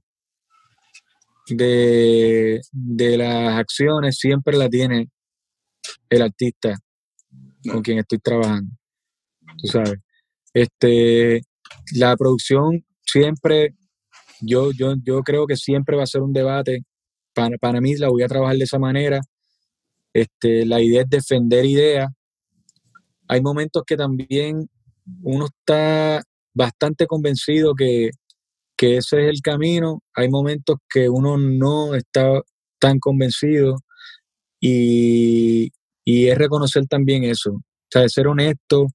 de, 1.49 2.61
de 2.71 3.17
las 3.17 3.59
acciones 3.59 4.17
siempre 4.17 4.57
la 4.57 4.69
tiene 4.69 5.09
el 6.09 6.23
artista 6.23 6.77
con 7.71 7.83
quien 7.83 7.99
estoy 7.99 8.19
trabajando. 8.19 8.71
Tú 9.61 9.69
sabes. 9.69 9.97
Este, 10.55 11.43
la 11.95 12.17
producción 12.17 12.85
siempre, 13.05 13.75
yo, 14.41 14.71
yo, 14.73 14.95
yo 15.03 15.23
creo 15.23 15.47
que 15.47 15.57
siempre 15.57 15.97
va 15.97 16.05
a 16.05 16.07
ser 16.07 16.23
un 16.23 16.33
debate. 16.33 16.83
Para, 17.35 17.57
para 17.59 17.81
mí 17.81 17.97
la 17.97 18.09
voy 18.09 18.23
a 18.23 18.29
trabajar 18.29 18.57
de 18.57 18.65
esa 18.65 18.79
manera. 18.79 19.21
Este, 20.13 20.65
la 20.65 20.81
idea 20.81 21.03
es 21.03 21.09
defender 21.11 21.65
ideas 21.67 22.09
hay 23.29 23.43
momentos 23.43 23.83
que 23.87 23.97
también 23.97 24.69
uno 25.23 25.47
está 25.47 26.23
bastante 26.55 27.07
convencido 27.07 27.75
que, 27.75 28.11
ese 28.81 29.25
es 29.25 29.31
el 29.31 29.41
camino, 29.43 30.03
hay 30.15 30.29
momentos 30.29 30.77
que 30.89 31.09
uno 31.09 31.37
no 31.37 31.95
está 31.95 32.41
tan 32.79 32.99
convencido 32.99 33.77
y, 34.61 35.71
es 36.29 36.39
reconocer 36.39 36.87
también 36.87 37.25
eso, 37.25 37.53
o 37.53 37.63
sea, 37.91 38.03
de 38.03 38.09
ser 38.09 38.29
honesto 38.29 38.87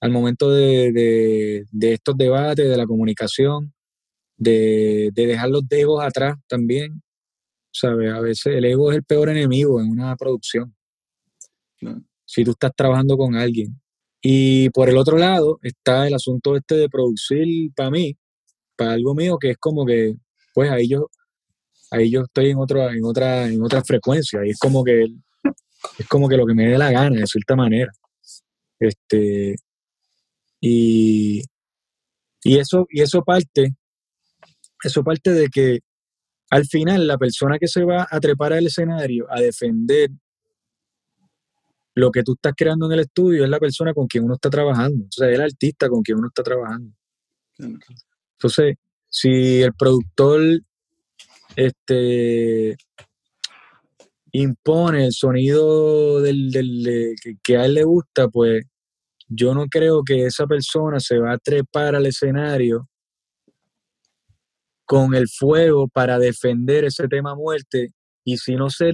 al 0.00 0.10
momento 0.10 0.52
de, 0.52 1.64
estos 1.80 2.16
debates, 2.16 2.68
de 2.68 2.76
la 2.76 2.86
comunicación, 2.86 3.72
de, 4.36 5.10
dejar 5.14 5.50
los 5.50 5.64
egos 5.70 6.04
atrás 6.04 6.36
también, 6.48 7.02
¿sabes? 7.72 8.12
A 8.12 8.20
veces 8.20 8.54
el 8.56 8.64
ego 8.64 8.90
es 8.90 8.98
el 8.98 9.04
peor 9.04 9.28
enemigo 9.28 9.80
en 9.80 9.90
una 9.90 10.14
producción 10.16 10.74
si 12.24 12.44
tú 12.44 12.52
estás 12.52 12.72
trabajando 12.76 13.16
con 13.16 13.34
alguien. 13.34 13.80
Y 14.20 14.70
por 14.70 14.88
el 14.88 14.96
otro 14.98 15.16
lado 15.16 15.58
está 15.62 16.06
el 16.06 16.14
asunto 16.14 16.56
este 16.56 16.76
de 16.76 16.88
producir 16.88 17.72
para 17.74 17.90
mí, 17.90 18.16
para 18.76 18.92
algo 18.92 19.14
mío, 19.14 19.38
que 19.38 19.50
es 19.50 19.58
como 19.58 19.86
que, 19.86 20.14
pues 20.54 20.70
ahí 20.70 20.88
yo, 20.88 21.08
ahí 21.90 22.10
yo 22.10 22.22
estoy 22.22 22.50
en 22.50 22.58
otra, 22.58 22.92
en 22.92 23.04
otra, 23.04 23.48
en 23.48 23.62
otra 23.62 23.82
frecuencia, 23.82 24.44
y 24.44 24.50
es 24.50 24.58
como 24.58 24.84
que 24.84 25.06
es 25.98 26.06
como 26.08 26.28
que 26.28 26.36
lo 26.36 26.46
que 26.46 26.54
me 26.54 26.66
dé 26.68 26.78
la 26.78 26.90
gana, 26.90 27.20
de 27.20 27.26
cierta 27.26 27.56
manera. 27.56 27.92
Este, 28.78 29.56
y, 30.60 31.42
y 32.42 32.58
eso, 32.58 32.86
y 32.90 33.02
eso 33.02 33.22
parte 33.22 33.74
eso 34.84 35.02
parte 35.02 35.32
de 35.32 35.48
que 35.48 35.80
al 36.50 36.64
final 36.66 37.06
la 37.06 37.18
persona 37.18 37.58
que 37.58 37.68
se 37.68 37.84
va 37.84 38.06
a 38.10 38.20
trepar 38.20 38.52
al 38.52 38.66
escenario 38.66 39.26
a 39.30 39.40
defender 39.40 40.10
lo 41.94 42.10
que 42.10 42.22
tú 42.22 42.34
estás 42.34 42.54
creando 42.56 42.86
en 42.86 42.92
el 42.92 43.00
estudio 43.00 43.44
es 43.44 43.50
la 43.50 43.58
persona 43.58 43.92
con 43.92 44.06
quien 44.06 44.24
uno 44.24 44.34
está 44.34 44.48
trabajando, 44.48 45.04
o 45.04 45.10
sea, 45.10 45.28
es 45.28 45.34
el 45.34 45.40
artista 45.40 45.88
con 45.88 46.02
quien 46.02 46.18
uno 46.18 46.28
está 46.28 46.44
trabajando. 46.44 46.94
Entonces, 47.58 48.76
si 49.08 49.62
el 49.62 49.74
productor 49.74 50.40
este, 51.56 52.76
impone 54.32 55.06
el 55.06 55.12
sonido 55.12 56.20
del, 56.20 57.14
que, 57.42 57.56
a 57.56 57.64
él 57.64 57.74
le 57.74 57.84
gusta, 57.84 58.28
pues 58.28 58.64
yo 59.28 59.54
no 59.54 59.66
creo 59.66 60.02
que 60.04 60.26
esa 60.26 60.46
persona 60.46 61.00
se 61.00 61.18
va 61.18 61.32
a 61.32 61.38
trepar 61.38 61.94
al 61.94 62.06
escenario 62.06 62.88
con 64.84 65.14
el 65.14 65.28
fuego 65.28 65.88
para 65.88 66.18
defender 66.18 66.84
ese 66.84 67.08
tema 67.08 67.34
muerte. 67.34 67.92
Y 68.24 68.36
si 68.38 68.56
no 68.56 68.70
se, 68.70 68.92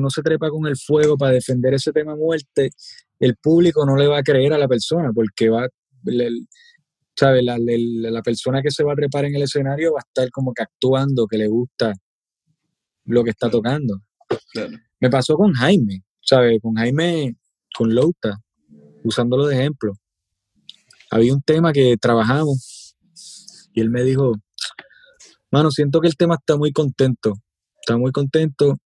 no 0.00 0.10
se 0.10 0.22
trepa 0.22 0.48
con 0.50 0.66
el 0.66 0.76
fuego 0.76 1.16
para 1.16 1.32
defender 1.32 1.74
ese 1.74 1.92
tema 1.92 2.16
muerte, 2.16 2.70
el 3.18 3.36
público 3.36 3.84
no 3.84 3.96
le 3.96 4.06
va 4.06 4.18
a 4.18 4.22
creer 4.22 4.52
a 4.52 4.58
la 4.58 4.68
persona, 4.68 5.10
porque 5.14 5.48
va, 5.48 5.68
¿sabes? 7.16 7.44
La, 7.44 7.56
la, 7.58 8.22
persona 8.22 8.62
que 8.62 8.70
se 8.70 8.82
va 8.82 8.92
a 8.92 8.96
trepar 8.96 9.24
en 9.24 9.36
el 9.36 9.42
escenario 9.42 9.92
va 9.92 10.00
a 10.00 10.06
estar 10.06 10.30
como 10.30 10.52
que 10.52 10.62
actuando 10.62 11.26
que 11.26 11.38
le 11.38 11.48
gusta 11.48 11.92
lo 13.04 13.24
que 13.24 13.30
está 13.30 13.50
tocando. 13.50 14.00
Me 15.00 15.10
pasó 15.10 15.36
con 15.36 15.52
Jaime, 15.52 16.02
¿sabes? 16.20 16.60
Con 16.62 16.74
Jaime, 16.74 17.36
con 17.74 17.94
Louta, 17.94 18.38
usándolo 19.02 19.46
de 19.46 19.56
ejemplo. 19.56 19.92
Había 21.10 21.34
un 21.34 21.42
tema 21.42 21.72
que 21.72 21.96
trabajamos 21.96 22.96
y 23.72 23.80
él 23.80 23.90
me 23.90 24.02
dijo, 24.02 24.34
mano, 25.50 25.70
siento 25.70 26.00
que 26.00 26.08
el 26.08 26.16
tema 26.16 26.36
está 26.36 26.56
muy 26.56 26.72
contento, 26.72 27.34
está 27.80 27.96
muy 27.96 28.12
contento 28.12 28.78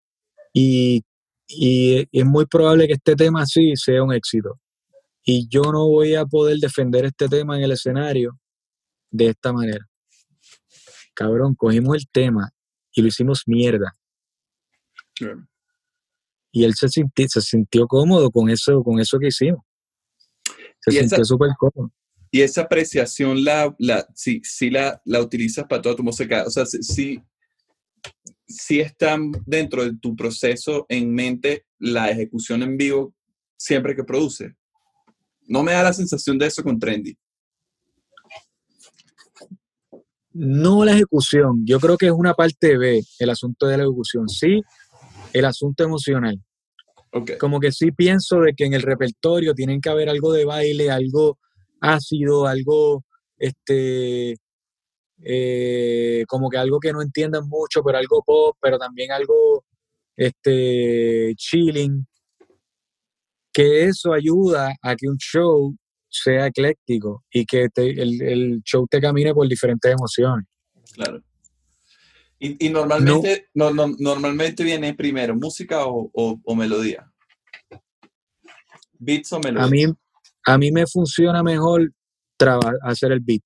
y, 0.53 1.03
y 1.49 2.07
es 2.13 2.25
muy 2.25 2.47
probable 2.47 2.87
que 2.87 2.95
este 2.95 3.17
tema 3.17 3.47
sí 3.47 3.73
sea 3.77 4.03
un 4.03 4.13
éxito. 4.13 4.61
Y 5.25 5.49
yo 5.49 5.63
no 5.63 5.89
voy 5.89 6.15
a 6.15 6.27
poder 6.27 6.59
defender 6.59 7.05
este 7.05 7.29
tema 7.29 7.57
en 7.57 7.65
el 7.65 7.73
escenario 7.73 8.39
de 9.11 9.29
esta 9.29 9.53
manera. 9.53 9.87
Cabrón, 11.15 11.55
cogimos 11.55 11.97
el 11.97 12.09
tema 12.11 12.51
y 12.93 13.03
lo 13.03 13.09
hicimos 13.09 13.43
mierda. 13.47 13.97
Y 16.51 16.65
él 16.65 16.75
se 16.75 16.89
sintió, 16.89 17.29
se 17.29 17.41
sintió 17.41 17.87
cómodo 17.87 18.31
con 18.31 18.51
eso, 18.51 18.83
con 18.83 19.01
eso 19.01 19.19
que 19.19 19.29
hicimos. 19.29 19.61
Se 20.81 20.93
sintió 20.93 21.25
súper 21.25 21.51
cómodo. 21.59 21.91
Y 22.31 22.41
esa 22.41 22.63
apreciación 22.63 23.45
la, 23.45 23.75
la, 23.79 24.07
si, 24.15 24.41
si 24.43 24.71
la, 24.71 25.01
la 25.05 25.21
utilizas 25.21 25.67
para 25.67 25.83
toda 25.83 25.97
tu 25.97 26.03
música. 26.03 26.45
O 26.47 26.51
sea, 26.51 26.65
si, 26.65 27.21
si 28.47 28.81
está 28.81 29.19
dentro 29.47 29.85
de 29.85 29.97
tu 29.99 30.17
proceso 30.17 30.87
en 30.89 31.15
mente 31.15 31.67
la 31.79 32.11
ejecución 32.11 32.63
en 32.63 32.77
vivo 32.77 33.15
siempre 33.57 33.95
que 33.95 34.05
produce. 34.05 34.55
No 35.47 35.63
me 35.63 35.73
da 35.73 35.83
la 35.83 35.93
sensación 35.93 36.39
de 36.39 36.47
eso 36.47 36.63
con 36.63 36.79
Trendy. 36.79 37.17
No 40.33 40.85
la 40.85 40.93
ejecución, 40.93 41.63
yo 41.67 41.79
creo 41.79 41.99
que 41.99 42.07
es 42.07 42.13
una 42.13 42.33
parte 42.33 42.79
B, 42.79 43.05
el 43.19 43.31
asunto 43.31 43.67
de 43.67 43.77
la 43.77 43.83
ejecución. 43.83 44.29
Sí, 44.31 44.63
el 45.33 45.45
asunto 45.45 45.85
emocional. 45.85 46.41
Como 47.39 47.61
que 47.61 47.73
sí 47.73 47.93
pienso 47.93 48.41
de 48.41 48.55
que 48.55 48.65
en 48.65 48.73
el 48.73 48.83
repertorio 48.83 49.55
tienen 49.55 49.81
que 49.81 49.91
haber 49.91 50.09
algo 50.09 50.33
de 50.33 50.47
baile, 50.47 50.91
algo 50.91 51.39
ácido, 51.81 52.47
algo, 52.47 53.05
este, 53.37 54.37
eh, 55.23 56.25
como 56.27 56.49
que 56.49 56.57
algo 56.57 56.81
que 56.81 56.93
no 56.93 57.03
entiendan 57.03 57.47
mucho, 57.49 57.83
pero 57.85 57.99
algo 57.99 58.23
pop, 58.25 58.57
pero 58.61 58.79
también 58.79 59.13
algo, 59.13 59.65
este, 60.17 61.35
chilling 61.37 62.07
que 63.53 63.85
eso 63.85 64.13
ayuda 64.15 64.75
a 64.81 64.97
que 64.97 65.07
un 65.07 65.19
show 65.19 65.77
sea 66.09 66.47
ecléctico 66.47 67.25
y 67.31 67.45
que 67.45 67.69
el, 67.77 68.63
show 68.65 68.87
te 68.89 69.01
camine 69.01 69.35
por 69.35 69.47
diferentes 69.47 69.93
emociones. 69.93 70.47
Claro. 70.95 71.21
Y, 72.45 72.71
normalmente, 72.71 73.51
no. 73.55 73.71
normalmente 73.71 74.65
viene 74.65 74.95
primero 74.95 75.37
música 75.37 75.85
o, 75.87 76.57
melodía. 76.57 77.09
Beats 78.99 79.33
o 79.33 79.39
melodía. 79.39 79.65
A 79.65 79.71
mí, 79.71 79.85
a 80.47 80.59
mí 80.59 80.73
me 80.73 80.85
funciona 80.89 81.45
mejor 81.45 81.93
hacer 82.83 83.13
el 83.13 83.21
beat 83.21 83.45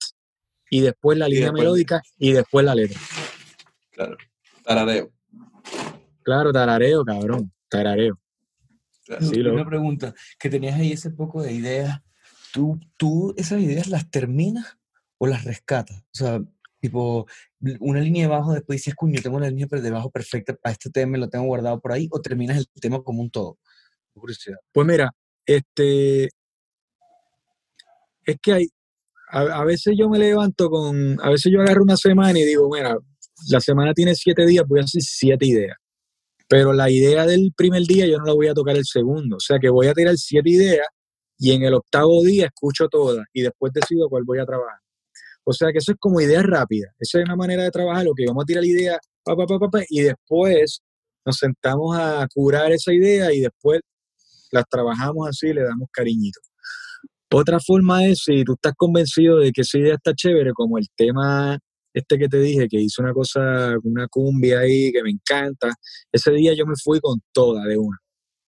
y 0.70 0.80
después 0.80 1.18
la 1.18 1.28
línea 1.28 1.52
melódica 1.52 2.00
y 2.16 2.32
después 2.32 2.64
la 2.64 2.74
letra. 2.74 2.98
Claro. 3.90 4.16
Tarareo. 4.64 5.12
Claro, 6.22 6.50
tarareo, 6.50 7.04
cabrón. 7.04 7.52
Tarareo. 7.68 8.18
Una 9.52 9.66
pregunta, 9.66 10.14
que 10.38 10.48
tenías 10.48 10.80
ahí 10.80 10.92
ese 10.92 11.10
poco 11.10 11.42
de 11.42 11.52
ideas, 11.52 12.00
¿tú, 12.50 12.80
¿tú 12.96 13.34
esas 13.36 13.60
ideas 13.60 13.88
las 13.88 14.10
terminas 14.10 14.78
o 15.18 15.26
las 15.26 15.44
rescatas? 15.44 16.00
O 16.00 16.14
sea, 16.14 16.40
tipo, 16.86 17.26
una 17.80 18.00
línea 18.00 18.22
de 18.24 18.28
bajo, 18.28 18.52
después 18.54 18.78
dices, 18.78 18.94
cuño, 18.94 19.20
tengo 19.22 19.36
una 19.36 19.48
línea 19.48 19.66
de 19.70 19.90
bajo 19.90 20.10
perfecta 20.10 20.54
para 20.54 20.72
este 20.72 20.90
tema, 20.90 21.18
lo 21.18 21.28
tengo 21.28 21.46
guardado 21.46 21.80
por 21.80 21.92
ahí, 21.92 22.08
o 22.10 22.20
terminas 22.20 22.58
el 22.58 22.66
tema 22.80 23.02
como 23.02 23.22
un 23.22 23.30
todo. 23.30 23.58
Pues 24.72 24.86
mira, 24.86 25.12
este, 25.46 26.28
es 28.24 28.36
que 28.42 28.52
hay, 28.52 28.68
a, 29.30 29.64
veces 29.64 29.94
yo 29.98 30.08
me 30.08 30.18
levanto 30.18 30.70
con, 30.70 31.18
a 31.20 31.30
veces 31.30 31.52
yo 31.52 31.60
agarro 31.60 31.82
una 31.82 31.96
semana 31.96 32.38
y 32.38 32.44
digo, 32.44 32.68
mira, 32.72 32.96
la 33.50 33.60
semana 33.60 33.92
tiene 33.94 34.14
siete 34.14 34.46
días, 34.46 34.64
voy 34.66 34.80
a 34.80 34.84
hacer 34.84 35.02
siete 35.02 35.46
ideas. 35.46 35.76
Pero 36.48 36.72
la 36.72 36.90
idea 36.90 37.26
del 37.26 37.52
primer 37.56 37.82
día 37.82 38.06
yo 38.06 38.18
no 38.18 38.24
la 38.26 38.34
voy 38.34 38.48
a 38.48 38.54
tocar 38.54 38.76
el 38.76 38.84
segundo. 38.84 39.36
O 39.36 39.40
sea 39.40 39.58
que 39.58 39.68
voy 39.68 39.88
a 39.88 39.94
tirar 39.94 40.16
siete 40.16 40.50
ideas 40.50 40.86
y 41.38 41.52
en 41.52 41.64
el 41.64 41.74
octavo 41.74 42.22
día 42.22 42.46
escucho 42.46 42.88
todas 42.88 43.26
y 43.32 43.42
después 43.42 43.72
decido 43.72 44.08
cuál 44.08 44.24
voy 44.24 44.38
a 44.38 44.46
trabajar. 44.46 44.78
O 45.48 45.52
sea 45.52 45.70
que 45.70 45.78
eso 45.78 45.92
es 45.92 45.98
como 46.00 46.20
idea 46.20 46.42
rápida. 46.42 46.88
Esa 46.98 47.20
es 47.20 47.24
una 47.24 47.36
manera 47.36 47.62
de 47.62 47.70
trabajar, 47.70 48.04
lo 48.04 48.14
que 48.14 48.24
vamos 48.26 48.42
a 48.42 48.46
tirar 48.46 48.64
la 48.64 48.68
idea, 48.68 48.98
pa, 49.22 49.36
pa, 49.36 49.46
pa, 49.46 49.82
y 49.88 50.00
después 50.00 50.80
nos 51.24 51.36
sentamos 51.36 51.96
a 51.96 52.26
curar 52.34 52.72
esa 52.72 52.92
idea 52.92 53.32
y 53.32 53.40
después 53.40 53.80
las 54.50 54.64
trabajamos 54.68 55.28
así 55.28 55.48
y 55.48 55.54
le 55.54 55.62
damos 55.62 55.88
cariñito. 55.92 56.40
Otra 57.32 57.60
forma 57.60 58.04
es 58.06 58.22
si 58.24 58.42
tú 58.42 58.54
estás 58.54 58.72
convencido 58.76 59.38
de 59.38 59.52
que 59.52 59.60
esa 59.60 59.78
idea 59.78 59.94
está 59.94 60.14
chévere, 60.14 60.52
como 60.52 60.78
el 60.78 60.86
tema 60.96 61.58
este 61.94 62.18
que 62.18 62.28
te 62.28 62.40
dije, 62.40 62.66
que 62.68 62.80
hizo 62.80 63.02
una 63.02 63.12
cosa, 63.12 63.74
una 63.84 64.08
cumbia 64.08 64.60
ahí 64.60 64.92
que 64.92 65.02
me 65.02 65.10
encanta, 65.10 65.72
ese 66.12 66.32
día 66.32 66.54
yo 66.54 66.66
me 66.66 66.74
fui 66.82 67.00
con 67.00 67.20
toda 67.32 67.64
de 67.64 67.78
una. 67.78 67.98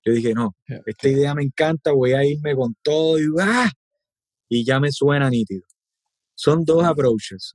Yo 0.04 0.12
dije, 0.12 0.34
no, 0.34 0.56
esta 0.84 1.08
idea 1.08 1.34
me 1.34 1.44
encanta, 1.44 1.92
voy 1.92 2.12
a 2.12 2.24
irme 2.24 2.54
con 2.56 2.74
todo 2.82 3.18
y 3.18 3.24
¡ah! 3.40 3.70
Y 4.48 4.64
ya 4.64 4.80
me 4.80 4.90
suena 4.90 5.30
nítido. 5.30 5.62
Son 6.38 6.64
dos 6.64 6.84
approaches. 6.84 7.52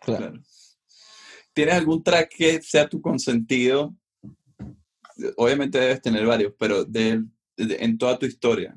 Claro. 0.00 0.32
¿Tienes 1.52 1.74
algún 1.76 2.02
track 2.02 2.34
que 2.36 2.60
sea 2.60 2.88
tu 2.88 3.00
consentido? 3.00 3.94
Obviamente 5.36 5.78
debes 5.78 6.02
tener 6.02 6.26
varios, 6.26 6.52
pero 6.58 6.84
de, 6.84 7.22
en 7.56 7.96
toda 7.96 8.18
tu 8.18 8.26
historia, 8.26 8.76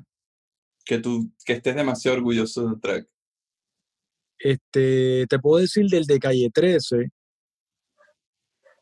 que 0.84 0.98
tú 0.98 1.32
que 1.44 1.54
estés 1.54 1.74
demasiado 1.74 2.18
orgulloso 2.18 2.68
del 2.68 2.80
track. 2.80 3.08
Este, 4.38 5.26
te 5.28 5.38
puedo 5.40 5.60
decir 5.60 5.86
del 5.86 6.04
de 6.04 6.20
Calle 6.20 6.50
13. 6.54 7.08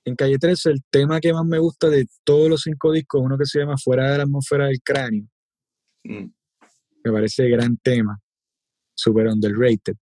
En 0.04 0.14
Calle 0.14 0.36
13 0.38 0.72
el 0.72 0.84
tema 0.90 1.20
que 1.20 1.32
más 1.32 1.46
me 1.46 1.58
gusta 1.58 1.88
de 1.88 2.06
todos 2.22 2.50
los 2.50 2.60
cinco 2.60 2.92
discos, 2.92 3.22
uno 3.24 3.38
que 3.38 3.46
se 3.46 3.60
llama 3.60 3.76
Fuera 3.82 4.12
de 4.12 4.18
la 4.18 4.24
atmósfera 4.24 4.66
del 4.66 4.82
cráneo. 4.82 5.26
Mm. 6.04 6.26
Me 7.02 7.12
parece 7.12 7.48
gran 7.48 7.78
tema. 7.78 8.20
Super 8.94 9.28
underrated. 9.28 9.96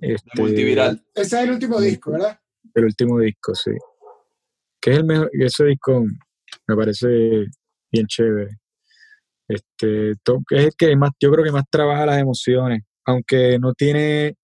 Este, 0.00 0.40
multiviral. 0.40 1.04
Ese 1.14 1.36
es 1.36 1.44
el 1.44 1.50
último 1.50 1.80
disco, 1.80 2.12
¿verdad? 2.12 2.38
El 2.74 2.84
último 2.84 3.18
disco, 3.20 3.54
sí. 3.54 3.72
Que 4.80 4.92
es 4.92 4.98
el 4.98 5.04
mejor, 5.04 5.30
ese 5.32 5.64
disco 5.64 6.04
me 6.66 6.76
parece 6.76 7.08
bien 7.90 8.06
chévere. 8.06 8.58
Este, 9.48 10.10
es 10.10 10.64
el 10.64 10.72
que 10.76 10.94
más, 10.96 11.10
yo 11.20 11.30
creo 11.30 11.44
que 11.44 11.52
más 11.52 11.64
trabaja 11.70 12.06
las 12.06 12.18
emociones 12.20 12.82
aunque 13.08 13.58
no 13.58 13.72
tiene, 13.72 14.36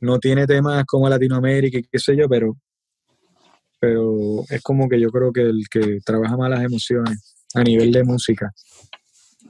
no 0.00 0.18
tiene 0.18 0.46
temas 0.46 0.84
como 0.86 1.06
Latinoamérica 1.06 1.78
y 1.78 1.82
qué 1.82 1.98
sé 1.98 2.16
yo, 2.16 2.26
pero, 2.26 2.56
pero 3.78 4.42
es 4.48 4.62
como 4.62 4.88
que 4.88 4.98
yo 4.98 5.10
creo 5.10 5.30
que 5.34 5.42
el 5.42 5.64
que 5.70 5.98
trabaja 6.02 6.34
más 6.38 6.48
las 6.48 6.64
emociones 6.64 7.36
a 7.54 7.62
nivel 7.62 7.92
de 7.92 8.04
música. 8.04 8.50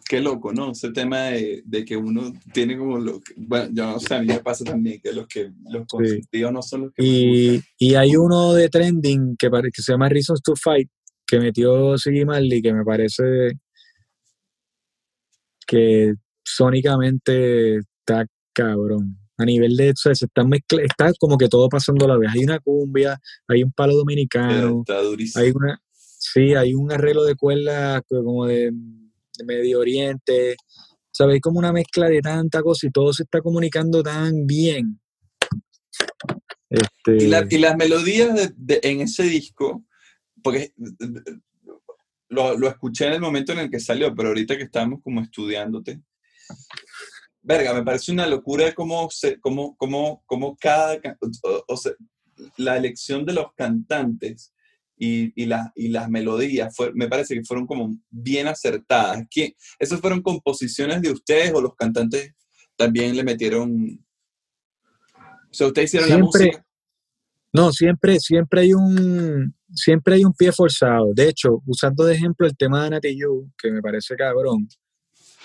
Qué 0.09 0.21
loco, 0.21 0.55
¿no? 0.55 0.73
Ese 0.73 0.91
tema 0.91 1.25
de, 1.25 1.85
que 1.87 1.97
uno 1.97 2.33
tiene 2.55 2.79
como 2.79 2.99
lo 2.99 3.21
que, 3.21 3.35
bueno, 3.37 3.69
yo 3.75 3.87
no 3.87 4.01
sé, 4.01 4.15
a 4.15 4.21
mí 4.21 4.27
me 4.27 4.41
pasa 4.41 4.65
también 4.65 5.01
que 5.03 5.13
los 5.13 5.27
que 5.27 5.53
los 5.71 5.87
consentidos 5.87 6.51
no 6.51 6.63
son 6.63 6.83
los 6.83 6.93
que 6.95 7.05
y, 7.05 7.63
y 7.79 7.95
hay 7.95 8.17
uno 8.17 8.55
de 8.55 8.71
trending 8.71 9.37
que, 9.37 9.51
que 9.51 9.83
se 9.83 9.93
llama 9.93 10.09
Reasons 10.09 10.41
to 10.43 10.57
Fight 10.57 10.89
que 11.27 11.39
metió 11.39 11.99
Siggy 11.99 12.25
Marley 12.25 12.63
que 12.63 12.73
me 12.73 12.85
parece 12.85 13.59
que 15.67 16.15
sónicamente 16.43 17.77
está 17.77 18.27
cabrón. 18.55 19.19
a 19.37 19.45
nivel 19.45 19.77
de, 19.77 19.91
eso 19.91 20.15
se 20.15 20.25
están 20.25 20.51
está 20.83 21.13
como 21.21 21.37
que 21.37 21.49
todo 21.49 21.69
pasando 21.69 22.07
a 22.07 22.09
la 22.09 22.17
vez. 22.17 22.31
Hay 22.33 22.45
una 22.45 22.59
cumbia, 22.59 23.21
hay 23.47 23.63
un 23.63 23.73
palo 23.73 23.95
dominicano, 23.95 24.85
hay 25.37 25.51
una, 25.55 25.79
sí, 25.93 26.55
hay 26.55 26.75
un 26.75 26.91
arreglo 26.91 27.25
de 27.25 27.37
cuerdas 27.37 28.03
como 28.09 28.47
de, 28.47 28.73
Medio 29.45 29.80
Oriente, 29.80 30.57
¿sabes? 31.11 31.41
como 31.41 31.59
una 31.59 31.72
mezcla 31.72 32.09
de 32.09 32.20
tanta 32.20 32.62
cosa 32.62 32.86
y 32.86 32.91
todo 32.91 33.12
se 33.12 33.24
está 33.24 33.41
comunicando 33.41 34.03
tan 34.03 34.47
bien. 34.47 35.01
Este... 36.70 37.24
Y, 37.24 37.59
las 37.59 37.76
melodías 37.76 38.53
en 38.66 39.01
ese 39.01 39.24
disco, 39.24 39.84
porque 40.43 40.72
lo, 42.28 42.57
lo, 42.59 42.68
escuché 42.68 43.07
en 43.07 43.14
el 43.14 43.20
momento 43.20 43.53
en 43.53 43.61
el 43.61 43.70
que 43.70 43.80
salió, 43.80 44.14
pero 44.14 44.28
ahorita 44.28 44.57
que 44.57 44.64
estábamos 44.64 45.03
como 45.03 45.20
estudiándote, 45.20 46.03
verga, 47.43 47.72
me 47.72 47.82
parece 47.82 48.12
una 48.12 48.26
locura 48.26 48.74
cómo, 48.74 49.09
se, 49.11 49.41
cómo, 49.41 49.76
cómo, 49.76 50.22
cómo 50.26 50.57
cada, 50.57 51.01
o, 51.66 51.76
sea, 51.76 51.93
la 52.57 52.76
elección 52.76 53.24
de 53.24 53.32
los 53.32 53.53
cantantes 53.55 54.53
y, 54.99 55.32
y, 55.36 55.49
y 55.76 55.88
las 55.88 56.09
melodías, 56.09 56.74
fue, 56.74 56.92
me 56.94 57.09
parece 57.09 57.34
que 57.34 57.44
fueron 57.44 57.66
como 57.66 57.96
bien 58.11 58.49
acertadas. 58.49 59.24
¿Quién, 59.30 59.53
¿Esas 59.78 60.01
fueron 60.01 60.22
composiciones 60.22 61.03
de 61.03 61.12
ustedes 61.12 61.53
o 61.55 61.61
los 61.61 61.74
cantantes 61.74 62.34
también 62.76 63.16
le 63.16 63.24
metieron... 63.24 64.05
O 65.51 65.55
sea, 65.55 65.68
ustedes 65.68 65.88
hicieron 65.88 66.11
la 66.11 66.18
música. 66.18 66.64
No, 67.53 67.72
siempre, 67.72 68.20
siempre 68.20 68.61
hay 68.61 68.74
un, 68.74 69.55
siempre 69.72 70.16
hay 70.16 70.24
un 70.24 70.34
pie 70.34 70.53
forzado. 70.53 71.12
De 71.14 71.28
hecho, 71.28 71.62
usando 71.66 72.05
de 72.05 72.14
ejemplo 72.14 72.46
el 72.46 72.57
tema 72.57 72.84
de 72.84 72.90
Nati 72.90 73.18
Yu, 73.18 73.51
que 73.57 73.70
me 73.70 73.80
parece 73.80 74.14
cabrón, 74.16 74.68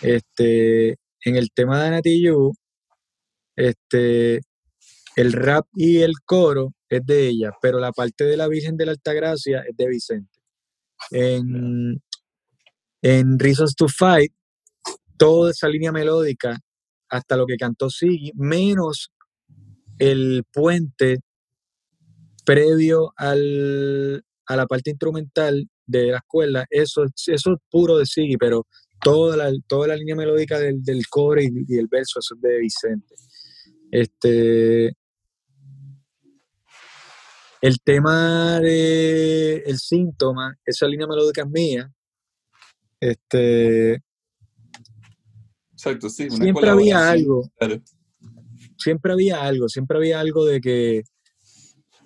este, 0.01 0.89
en 1.23 1.35
el 1.35 1.49
tema 1.53 1.83
de 1.83 1.89
Nati 1.91 2.25
este, 3.55 4.41
el 5.15 5.33
rap 5.33 5.67
y 5.75 6.01
el 6.01 6.13
coro 6.25 6.73
es 6.89 7.05
de 7.05 7.27
ella, 7.27 7.51
pero 7.61 7.79
la 7.79 7.91
parte 7.91 8.23
de 8.23 8.37
la 8.37 8.47
Virgen 8.47 8.77
de 8.77 8.85
la 8.85 8.91
Altagracia 8.91 9.63
es 9.67 9.75
de 9.75 9.87
Vicente. 9.87 10.39
En, 11.11 12.01
en 13.01 13.39
Reasons 13.39 13.75
to 13.75 13.87
Fight, 13.87 14.31
toda 15.17 15.51
esa 15.51 15.67
línea 15.67 15.91
melódica, 15.91 16.59
hasta 17.09 17.37
lo 17.37 17.45
que 17.45 17.57
cantó 17.57 17.89
Siggy, 17.89 18.31
menos 18.35 19.11
el 19.99 20.43
puente 20.51 21.19
previo 22.45 23.13
al, 23.15 24.23
a 24.47 24.55
la 24.55 24.65
parte 24.65 24.89
instrumental 24.91 25.69
de 25.85 26.07
la 26.07 26.17
escuela, 26.17 26.65
eso, 26.69 27.03
eso 27.03 27.53
es 27.53 27.59
puro 27.69 27.97
de 27.97 28.05
Siggy, 28.05 28.37
pero 28.37 28.65
toda 29.03 29.37
la, 29.37 29.51
toda 29.67 29.89
la 29.89 29.95
línea 29.95 30.15
melódica 30.15 30.57
del, 30.59 30.83
del 30.83 31.07
core 31.07 31.43
y, 31.43 31.77
el 31.77 31.87
verso, 31.87 32.19
eso 32.19 32.35
es 32.35 32.41
de 32.41 32.59
Vicente. 32.59 33.15
Este, 33.91 34.93
el 37.63 37.79
tema 37.79 38.59
de 38.59 39.63
el 39.65 39.77
síntoma, 39.77 40.53
esa 40.65 40.85
línea 40.85 41.07
melódica 41.07 41.43
es 41.43 41.49
mía. 41.49 41.89
Este, 42.99 44.01
Exacto, 45.71 46.09
sí. 46.09 46.29
siempre 46.29 46.69
había 46.69 47.09
algo. 47.09 47.49
Siempre 48.77 49.13
había 49.13 49.41
algo, 49.41 49.69
siempre 49.69 49.97
había 49.97 50.19
algo 50.19 50.45
de 50.45 50.59
que 50.59 51.03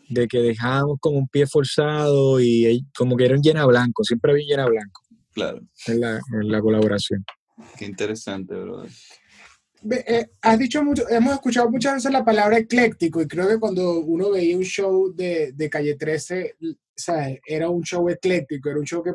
de 0.10 0.28
que 0.28 0.42
dejábamos 0.42 0.98
como 1.02 1.18
un 1.18 1.28
pie 1.28 1.48
forzado 1.48 2.40
y 2.40 2.86
como 2.96 3.18
que 3.18 3.26
era 3.26 3.36
un 3.36 3.42
llena 3.42 3.66
blanco, 3.66 4.04
siempre 4.04 4.34
había 4.34 4.46
llena 4.46 4.68
blanco. 4.68 5.02
Claro. 5.34 5.62
En 5.88 6.00
la, 6.00 6.22
en 6.40 6.52
la 6.52 6.62
colaboración. 6.62 7.26
Qué 7.80 7.86
interesante, 7.86 8.54
brother. 8.54 8.92
Eh, 9.90 10.28
has 10.42 10.60
dicho 10.60 10.84
mucho, 10.84 11.08
hemos 11.10 11.34
escuchado 11.34 11.70
muchas 11.70 11.96
veces 11.96 12.12
la 12.12 12.26
palabra 12.26 12.58
ecléctico 12.58 13.22
y 13.22 13.28
creo 13.28 13.48
que 13.48 13.60
cuando 13.60 14.00
uno 14.00 14.32
veía 14.32 14.58
un 14.58 14.64
show 14.64 15.14
de, 15.14 15.52
de 15.54 15.70
Calle 15.70 15.96
13, 15.96 16.56
¿sabes? 16.96 17.40
era 17.46 17.70
un 17.70 17.84
show 17.84 18.10
ecléctico, 18.10 18.70
era 18.70 18.80
un 18.80 18.86
show 18.86 19.04
que, 19.04 19.14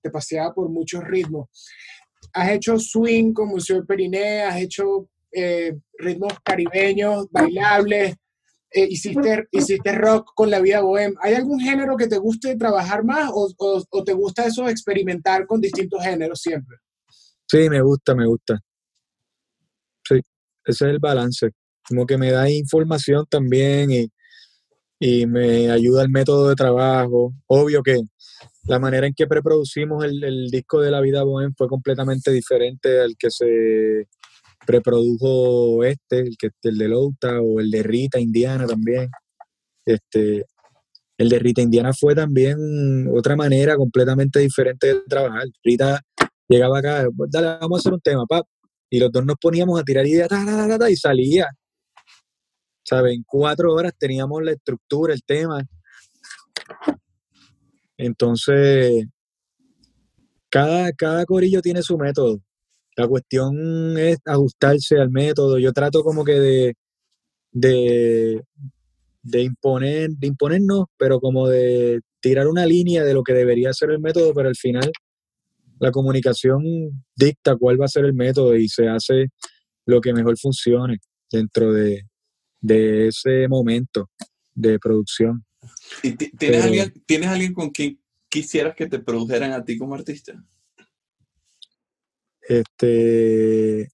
te 0.00 0.10
paseaba 0.10 0.52
por 0.54 0.68
muchos 0.68 1.02
ritmos. 1.04 1.48
Has 2.32 2.50
hecho 2.50 2.78
swing 2.78 3.32
con 3.32 3.48
Museo 3.48 3.84
Periné, 3.84 4.42
has 4.42 4.60
hecho 4.60 5.08
eh, 5.32 5.74
ritmos 5.98 6.34
caribeños, 6.44 7.26
bailables, 7.30 8.14
eh, 8.70 8.86
hiciste, 8.90 9.46
hiciste 9.52 9.92
rock 9.92 10.32
con 10.34 10.50
la 10.50 10.60
vida 10.60 10.80
bohem. 10.80 11.14
¿Hay 11.22 11.34
algún 11.34 11.60
género 11.60 11.96
que 11.96 12.08
te 12.08 12.18
guste 12.18 12.56
trabajar 12.56 13.04
más 13.04 13.30
o, 13.32 13.48
o, 13.56 14.04
te 14.04 14.12
gusta 14.12 14.46
eso 14.46 14.68
experimentar 14.68 15.46
con 15.46 15.60
distintos 15.60 16.02
géneros 16.02 16.40
siempre? 16.40 16.76
Sí, 17.46 17.70
me 17.70 17.80
gusta, 17.80 18.14
me 18.14 18.26
gusta. 18.26 18.60
Ese 20.64 20.86
es 20.86 20.90
el 20.90 20.98
balance. 20.98 21.50
Como 21.88 22.06
que 22.06 22.18
me 22.18 22.30
da 22.30 22.50
información 22.50 23.26
también 23.28 23.90
y, 23.90 24.08
y 24.98 25.26
me 25.26 25.70
ayuda 25.70 26.02
el 26.02 26.08
método 26.08 26.48
de 26.48 26.54
trabajo. 26.54 27.34
Obvio 27.46 27.82
que 27.82 28.00
la 28.64 28.78
manera 28.78 29.06
en 29.06 29.14
que 29.14 29.26
preproducimos 29.26 30.04
el, 30.04 30.24
el 30.24 30.50
disco 30.50 30.80
de 30.80 30.90
la 30.90 31.00
vida 31.00 31.22
bohem 31.22 31.52
fue 31.56 31.68
completamente 31.68 32.30
diferente 32.30 33.00
al 33.00 33.14
que 33.18 33.30
se 33.30 34.08
preprodujo 34.64 35.84
este, 35.84 36.20
el, 36.20 36.36
que, 36.38 36.48
el 36.62 36.78
de 36.78 36.88
Louta 36.88 37.40
o 37.40 37.60
el 37.60 37.70
de 37.70 37.82
Rita 37.82 38.18
Indiana 38.18 38.66
también. 38.66 39.08
Este, 39.84 40.46
el 41.18 41.28
de 41.28 41.38
Rita 41.38 41.62
Indiana 41.62 41.92
fue 41.92 42.14
también 42.14 43.08
otra 43.12 43.36
manera 43.36 43.76
completamente 43.76 44.40
diferente 44.40 44.86
de 44.88 45.00
trabajar. 45.08 45.44
Rita 45.62 46.00
llegaba 46.48 46.78
acá, 46.78 47.06
dale, 47.28 47.58
vamos 47.60 47.78
a 47.78 47.80
hacer 47.80 47.92
un 47.92 48.00
tema, 48.00 48.24
pap. 48.26 48.46
Y 48.90 48.98
los 48.98 49.10
dos 49.10 49.24
nos 49.24 49.36
poníamos 49.40 49.80
a 49.80 49.84
tirar 49.84 50.06
ideas, 50.06 50.28
y 50.90 50.96
salía. 50.96 51.48
¿Sabes? 52.84 53.14
En 53.14 53.24
cuatro 53.26 53.72
horas 53.72 53.92
teníamos 53.98 54.42
la 54.42 54.52
estructura, 54.52 55.14
el 55.14 55.22
tema. 55.24 55.62
Entonces, 57.96 59.06
cada, 60.50 60.92
cada 60.92 61.24
corillo 61.24 61.62
tiene 61.62 61.82
su 61.82 61.96
método. 61.96 62.40
La 62.96 63.08
cuestión 63.08 63.98
es 63.98 64.18
ajustarse 64.24 64.98
al 64.98 65.10
método. 65.10 65.58
Yo 65.58 65.72
trato 65.72 66.02
como 66.04 66.24
que 66.24 66.38
de, 66.38 66.76
de, 67.50 69.42
imponer, 69.42 70.10
de 70.10 70.26
imponernos, 70.26 70.86
pero 70.96 71.20
como 71.20 71.48
de 71.48 72.00
tirar 72.20 72.46
una 72.46 72.66
línea 72.66 73.04
de 73.04 73.14
lo 73.14 73.22
que 73.22 73.32
debería 73.32 73.72
ser 73.72 73.90
el 73.90 74.00
método, 74.00 74.32
pero 74.34 74.48
al 74.48 74.56
final 74.56 74.90
la 75.84 75.92
comunicación 75.92 76.62
dicta 77.14 77.56
cuál 77.56 77.80
va 77.80 77.84
a 77.84 77.88
ser 77.88 78.06
el 78.06 78.14
método 78.14 78.56
y 78.56 78.68
se 78.68 78.88
hace 78.88 79.28
lo 79.86 80.00
que 80.00 80.14
mejor 80.14 80.38
funcione 80.38 80.98
dentro 81.30 81.72
de, 81.72 82.06
ese 83.06 83.46
momento 83.48 84.10
de 84.54 84.78
producción. 84.78 85.44
tienes, 86.38 86.64
alguien, 86.64 86.92
¿Tienes 87.06 87.28
alguien 87.28 87.52
con 87.52 87.70
quien 87.70 88.00
quisieras 88.30 88.74
que 88.74 88.86
te 88.86 88.98
produjeran 88.98 89.52
a 89.52 89.62
ti 89.62 89.76
como 89.76 89.94
artista? 89.94 90.32
Este. 92.40 93.88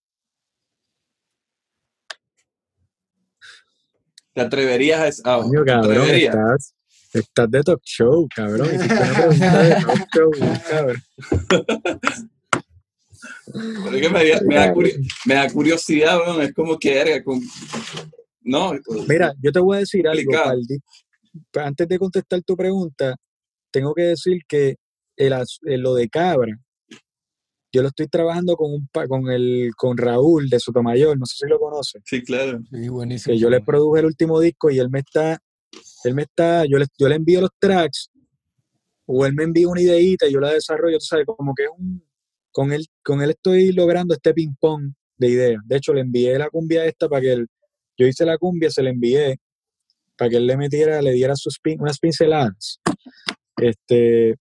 ¿Te 4.32 4.40
atreverías 4.40 5.22
a.? 5.24 5.38
Oh, 5.38 5.50
cabrón, 5.66 6.08
estás, 6.10 6.74
estás 7.12 7.50
de 7.50 7.62
talk 7.62 7.80
show, 7.84 8.26
cabrón. 8.34 8.68
de 8.68 8.88
talk 8.88 10.08
show, 10.14 10.30
cabrón. 10.68 11.02
me, 15.26 15.34
da, 15.34 15.50
curiosidad, 15.50 16.42
es 16.42 16.54
como 16.54 16.78
que 16.78 17.22
con, 17.24 17.40
no. 18.42 18.72
Mira, 19.08 19.34
yo 19.42 19.52
te 19.52 19.60
voy 19.60 19.76
a 19.76 19.80
decir 19.80 20.06
algo, 20.06 20.32
Antes 21.54 21.88
de 21.88 21.98
contestar 21.98 22.42
tu 22.42 22.56
pregunta, 22.56 23.16
tengo 23.70 23.94
que 23.94 24.02
decir 24.02 24.42
que 24.48 24.76
el, 25.16 25.34
lo 25.82 25.94
de 25.94 26.08
cabra 26.08 26.56
yo 27.72 27.82
lo 27.82 27.88
estoy 27.88 28.08
trabajando 28.08 28.56
con 28.56 28.72
un 28.72 28.88
con 29.08 29.30
el 29.30 29.70
con 29.76 29.96
Raúl 29.96 30.48
de 30.48 30.58
Sotomayor, 30.58 31.16
no 31.18 31.26
sé 31.26 31.36
si 31.40 31.48
lo 31.48 31.58
conoce. 31.58 32.00
Sí, 32.04 32.22
claro. 32.22 32.60
Sí, 32.70 32.88
buenísimo. 32.88 33.32
Que 33.32 33.38
yo 33.38 33.48
le 33.48 33.60
produje 33.60 34.00
el 34.00 34.06
último 34.06 34.40
disco 34.40 34.70
y 34.70 34.78
él 34.78 34.90
me 34.90 35.00
está, 35.00 35.38
él 36.04 36.14
me 36.14 36.22
está, 36.22 36.64
yo 36.64 36.78
le, 36.78 36.86
yo 36.98 37.08
le 37.08 37.16
envío 37.16 37.40
los 37.40 37.50
tracks, 37.58 38.10
o 39.06 39.26
él 39.26 39.34
me 39.34 39.44
envía 39.44 39.68
una 39.68 39.80
ideita 39.80 40.26
y 40.26 40.32
yo 40.32 40.40
la 40.40 40.52
desarrollo, 40.52 40.98
tú 40.98 41.04
sabes, 41.04 41.26
como 41.26 41.54
que 41.54 41.64
es 41.64 41.70
un, 41.76 42.02
con 42.52 42.72
él, 42.72 42.86
con 43.02 43.22
él 43.22 43.30
estoy 43.30 43.72
logrando 43.72 44.14
este 44.14 44.32
ping 44.32 44.54
pong 44.58 44.92
de 45.16 45.28
ideas. 45.28 45.62
De 45.64 45.76
hecho, 45.76 45.92
le 45.92 46.00
envié 46.00 46.38
la 46.38 46.48
cumbia 46.48 46.84
esta 46.84 47.08
para 47.08 47.22
que 47.22 47.32
él, 47.32 47.46
yo 47.96 48.06
hice 48.06 48.24
la 48.24 48.38
cumbia, 48.38 48.70
se 48.70 48.82
la 48.82 48.90
envié 48.90 49.38
para 50.16 50.30
que 50.30 50.36
él 50.36 50.46
le 50.46 50.56
metiera, 50.56 51.02
le 51.02 51.12
diera 51.12 51.34
sus 51.36 51.58
unas 51.78 51.98
pinceladas. 51.98 52.80
Este, 53.56 54.36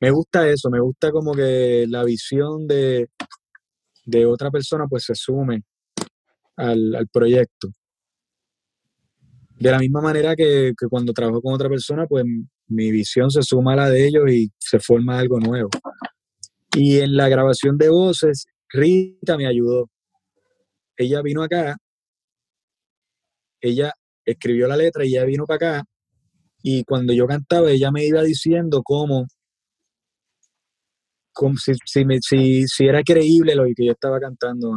me 0.00 0.10
gusta 0.10 0.48
eso, 0.48 0.68
me 0.68 0.80
gusta 0.80 1.12
como 1.12 1.32
que 1.32 1.86
la 1.88 2.02
visión 2.02 2.66
de, 2.66 3.08
otra 4.26 4.50
persona 4.50 4.86
pues 4.88 5.04
se 5.04 5.14
sume 5.14 5.62
al, 6.56 7.08
proyecto. 7.12 7.68
De 9.62 9.70
la 9.70 9.78
misma 9.78 10.00
manera 10.00 10.34
que, 10.34 10.72
cuando 10.90 11.12
trabajo 11.12 11.40
con 11.40 11.54
otra 11.54 11.68
persona, 11.68 12.06
pues 12.06 12.24
mi 12.68 12.90
visión 12.90 13.30
se 13.30 13.42
suma 13.42 13.74
a 13.74 13.76
la 13.76 13.90
de 13.90 14.06
ellos 14.06 14.30
y 14.30 14.50
se 14.58 14.80
forma 14.80 15.18
algo 15.18 15.38
nuevo. 15.38 15.70
Y 16.76 16.98
en 16.98 17.16
la 17.16 17.28
grabación 17.28 17.78
de 17.78 17.88
voces, 17.88 18.46
Rita 18.70 19.36
me 19.36 19.46
ayudó. 19.46 19.88
Ella 20.96 21.22
vino 21.22 21.42
acá 21.42 21.76
ella 23.62 23.92
escribió 24.24 24.66
la 24.66 24.76
letra 24.76 25.04
y 25.04 25.14
ella 25.14 25.24
vino 25.24 25.46
para 25.46 25.56
acá 25.56 25.84
y 26.62 26.84
cuando 26.84 27.12
yo 27.12 27.26
cantaba 27.26 27.70
ella 27.70 27.90
me 27.90 28.04
iba 28.04 28.22
diciendo 28.22 28.82
cómo, 28.84 29.26
si, 31.56 31.72
si, 32.20 32.66
si, 32.66 32.84
era 32.84 33.02
creíble 33.02 33.54
lo 33.54 33.64
que 33.74 33.86
yo 33.86 33.92
estaba 33.92 34.20
cantando. 34.20 34.70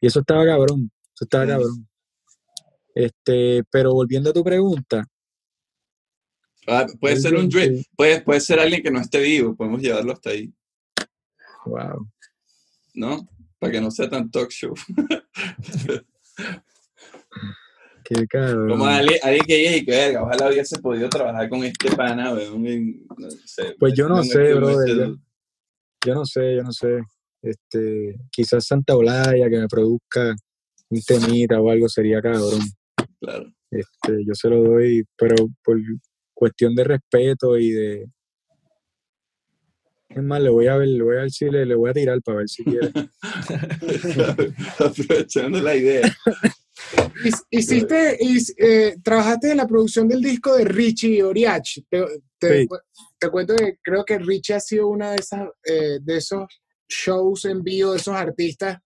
Y 0.00 0.06
eso 0.06 0.20
estaba 0.20 0.44
cabrón, 0.44 0.90
eso 1.14 1.24
estaba 1.24 1.46
cabrón. 1.46 1.89
Este, 2.94 3.62
pero 3.70 3.92
volviendo 3.92 4.30
a 4.30 4.32
tu 4.32 4.42
pregunta. 4.42 5.06
Ah, 6.66 6.86
puede 7.00 7.16
ser 7.16 7.34
un 7.34 7.48
puede, 7.96 8.20
puede 8.20 8.40
ser 8.40 8.60
alguien 8.60 8.82
que 8.82 8.90
no 8.90 9.00
esté 9.00 9.20
vivo, 9.20 9.56
podemos 9.56 9.80
llevarlo 9.80 10.12
hasta 10.12 10.30
ahí. 10.30 10.52
Wow. 11.64 12.06
¿No? 12.94 13.28
Para 13.58 13.72
que 13.72 13.80
no 13.80 13.90
sea 13.90 14.08
tan 14.08 14.30
talk 14.30 14.50
show. 14.50 14.74
Qué 18.04 18.26
cabrón. 18.26 18.68
Como 18.68 18.86
alguien, 18.86 19.18
alguien 19.22 19.44
que 19.46 19.56
diga 19.56 19.84
que 19.84 19.90
verga, 19.90 20.22
ojalá 20.24 20.48
hubiese 20.48 20.78
podido 20.80 21.08
trabajar 21.08 21.48
con 21.48 21.64
este 21.64 21.94
pana, 21.94 22.34
no 22.34 23.30
sé, 23.44 23.76
Pues 23.78 23.94
yo 23.94 24.08
no 24.08 24.24
sé, 24.24 24.54
brother. 24.54 24.96
Yo, 24.96 25.16
yo, 26.06 26.14
no 26.14 26.24
sé, 26.24 26.56
yo 26.56 26.62
no 26.62 26.72
sé. 26.72 27.00
Este, 27.42 28.16
quizás 28.30 28.66
Santa 28.66 28.96
Olaya 28.96 29.48
que 29.48 29.58
me 29.58 29.68
produzca 29.68 30.34
un 30.88 31.00
temita 31.02 31.60
o 31.60 31.70
algo 31.70 31.88
sería 31.88 32.20
cabrón. 32.20 32.60
Claro. 33.20 33.52
Este, 33.70 34.24
yo 34.26 34.34
se 34.34 34.48
lo 34.48 34.62
doy, 34.62 35.04
pero 35.16 35.36
por 35.62 35.78
cuestión 36.34 36.74
de 36.74 36.84
respeto 36.84 37.56
y 37.56 37.70
de, 37.70 38.06
es 40.10 40.22
más, 40.24 40.40
le 40.42 40.50
voy 40.50 40.66
a 40.66 40.76
ver, 40.76 40.88
le 40.88 41.02
voy 41.04 41.16
a 41.16 41.20
ver 41.20 41.30
si 41.30 41.48
le, 41.48 41.72
voy 41.74 41.90
a 41.90 41.92
tirar 41.92 42.20
para 42.22 42.38
ver 42.38 42.48
si 42.48 42.64
quiere. 42.64 42.90
Aprovechando 44.78 45.60
la 45.60 45.76
idea. 45.76 46.12
Hiciste, 47.50 48.18
eh, 48.58 48.96
trabajaste 49.04 49.52
en 49.52 49.58
la 49.58 49.68
producción 49.68 50.08
del 50.08 50.20
disco 50.20 50.56
de 50.56 50.64
Richie 50.64 51.22
Oriach. 51.22 51.78
Te, 51.88 52.04
te, 52.40 53.30
cuento 53.30 53.54
que 53.54 53.78
creo 53.80 54.04
que 54.04 54.18
Richie 54.18 54.54
ha 54.54 54.60
sido 54.60 54.88
una 54.88 55.12
de 55.12 55.18
esas 55.18 55.48
eh, 55.64 55.98
de 56.00 56.16
esos 56.16 56.44
shows 56.88 57.44
en 57.44 57.62
vivo 57.62 57.92
de 57.92 57.98
esos 57.98 58.16
artistas 58.16 58.78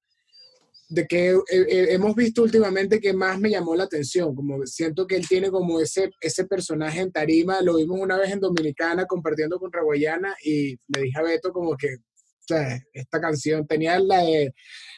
de 0.88 1.06
que 1.06 1.30
eh, 1.30 1.40
eh, 1.50 1.86
hemos 1.90 2.14
visto 2.14 2.42
últimamente 2.42 3.00
que 3.00 3.12
más 3.12 3.38
me 3.40 3.50
llamó 3.50 3.74
la 3.74 3.84
atención, 3.84 4.34
como 4.34 4.66
siento 4.66 5.06
que 5.06 5.16
él 5.16 5.26
tiene 5.26 5.50
como 5.50 5.80
ese, 5.80 6.10
ese 6.20 6.46
personaje 6.46 7.00
en 7.00 7.12
tarima, 7.12 7.60
lo 7.62 7.76
vimos 7.76 7.98
una 8.00 8.18
vez 8.18 8.30
en 8.30 8.40
Dominicana 8.40 9.06
compartiendo 9.06 9.58
con 9.58 9.72
Raguayana 9.72 10.34
y 10.44 10.76
le 10.88 11.02
dije 11.02 11.18
a 11.18 11.22
Beto 11.22 11.52
como 11.52 11.76
que, 11.76 11.94
o 11.94 12.46
sea, 12.46 12.78
esta 12.92 13.20
canción 13.20 13.66
tenía 13.66 13.98
la 13.98 14.18
de 14.22 14.54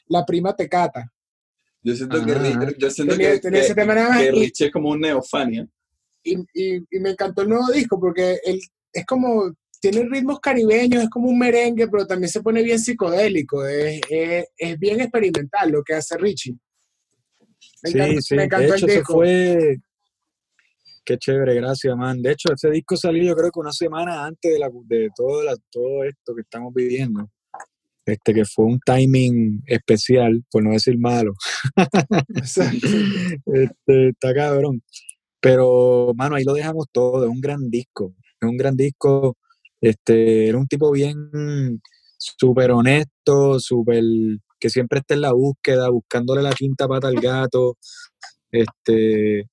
La 0.08 0.24
Prima 0.24 0.54
Tecata. 0.54 1.12
Yo 1.82 1.94
siento 1.94 2.24
que, 2.24 2.32
yo 2.78 2.90
siento 2.90 3.16
que, 3.16 4.32
Rich 4.32 4.62
es 4.62 4.72
como 4.72 4.90
un 4.90 5.00
neofania. 5.00 5.68
Y, 6.24 6.34
y, 6.52 6.76
y, 6.90 7.00
me 7.00 7.10
encantó 7.10 7.42
el 7.42 7.48
nuevo 7.48 7.70
disco 7.72 8.00
porque 8.00 8.40
él 8.44 8.58
es 8.92 9.06
como 9.06 9.54
tiene 9.80 10.08
ritmos 10.08 10.40
caribeños, 10.40 11.04
es 11.04 11.10
como 11.10 11.28
un 11.28 11.38
merengue, 11.38 11.88
pero 11.88 12.06
también 12.06 12.30
se 12.30 12.42
pone 12.42 12.62
bien 12.62 12.78
psicodélico, 12.78 13.66
es, 13.66 14.48
bien 14.78 15.00
experimental 15.00 15.70
lo 15.70 15.82
que 15.82 15.94
hace 15.94 16.16
Richie. 16.16 16.56
Me 17.82 17.90
sí, 17.90 17.98
encanta, 17.98 18.20
sí, 18.20 18.34
me 18.34 18.44
encantó 18.44 18.68
de 18.68 18.76
hecho, 18.76 18.86
el 18.86 18.94
disco. 18.94 19.12
fue... 19.14 19.76
Qué 21.04 21.18
chévere, 21.18 21.54
gracias, 21.54 21.96
man. 21.96 22.20
De 22.20 22.32
hecho, 22.32 22.52
ese 22.52 22.68
disco 22.68 22.96
salió 22.96 23.22
yo 23.22 23.36
creo 23.36 23.52
que 23.52 23.60
una 23.60 23.72
semana 23.72 24.26
antes 24.26 24.52
de, 24.52 24.58
la, 24.58 24.68
de 24.86 25.08
todo, 25.14 25.44
la, 25.44 25.54
todo 25.70 26.02
esto 26.02 26.34
que 26.34 26.40
estamos 26.40 26.74
viviendo. 26.74 27.30
Este, 28.04 28.34
que 28.34 28.44
fue 28.44 28.64
un 28.66 28.80
timing 28.80 29.62
especial, 29.66 30.44
por 30.50 30.64
no 30.64 30.72
decir 30.72 30.98
malo. 30.98 31.34
este, 33.46 34.08
está 34.08 34.34
cabrón. 34.34 34.82
Pero, 35.40 36.12
mano, 36.16 36.34
ahí 36.34 36.44
lo 36.44 36.54
dejamos 36.54 36.86
todo, 36.90 37.24
es 37.24 37.30
un 37.30 37.40
gran 37.40 37.70
disco. 37.70 38.14
Es 38.40 38.48
un 38.48 38.56
gran 38.56 38.76
disco 38.76 39.36
este, 39.88 40.48
era 40.48 40.58
un 40.58 40.66
tipo 40.66 40.90
bien 40.90 41.80
súper 42.18 42.72
honesto, 42.72 43.60
súper 43.60 44.02
que 44.58 44.68
siempre 44.70 44.98
está 44.98 45.14
en 45.14 45.20
la 45.20 45.32
búsqueda, 45.32 45.90
buscándole 45.90 46.42
la 46.42 46.52
quinta 46.52 46.88
pata 46.88 47.08
al 47.08 47.20
gato. 47.20 47.76
Este, 48.50 49.44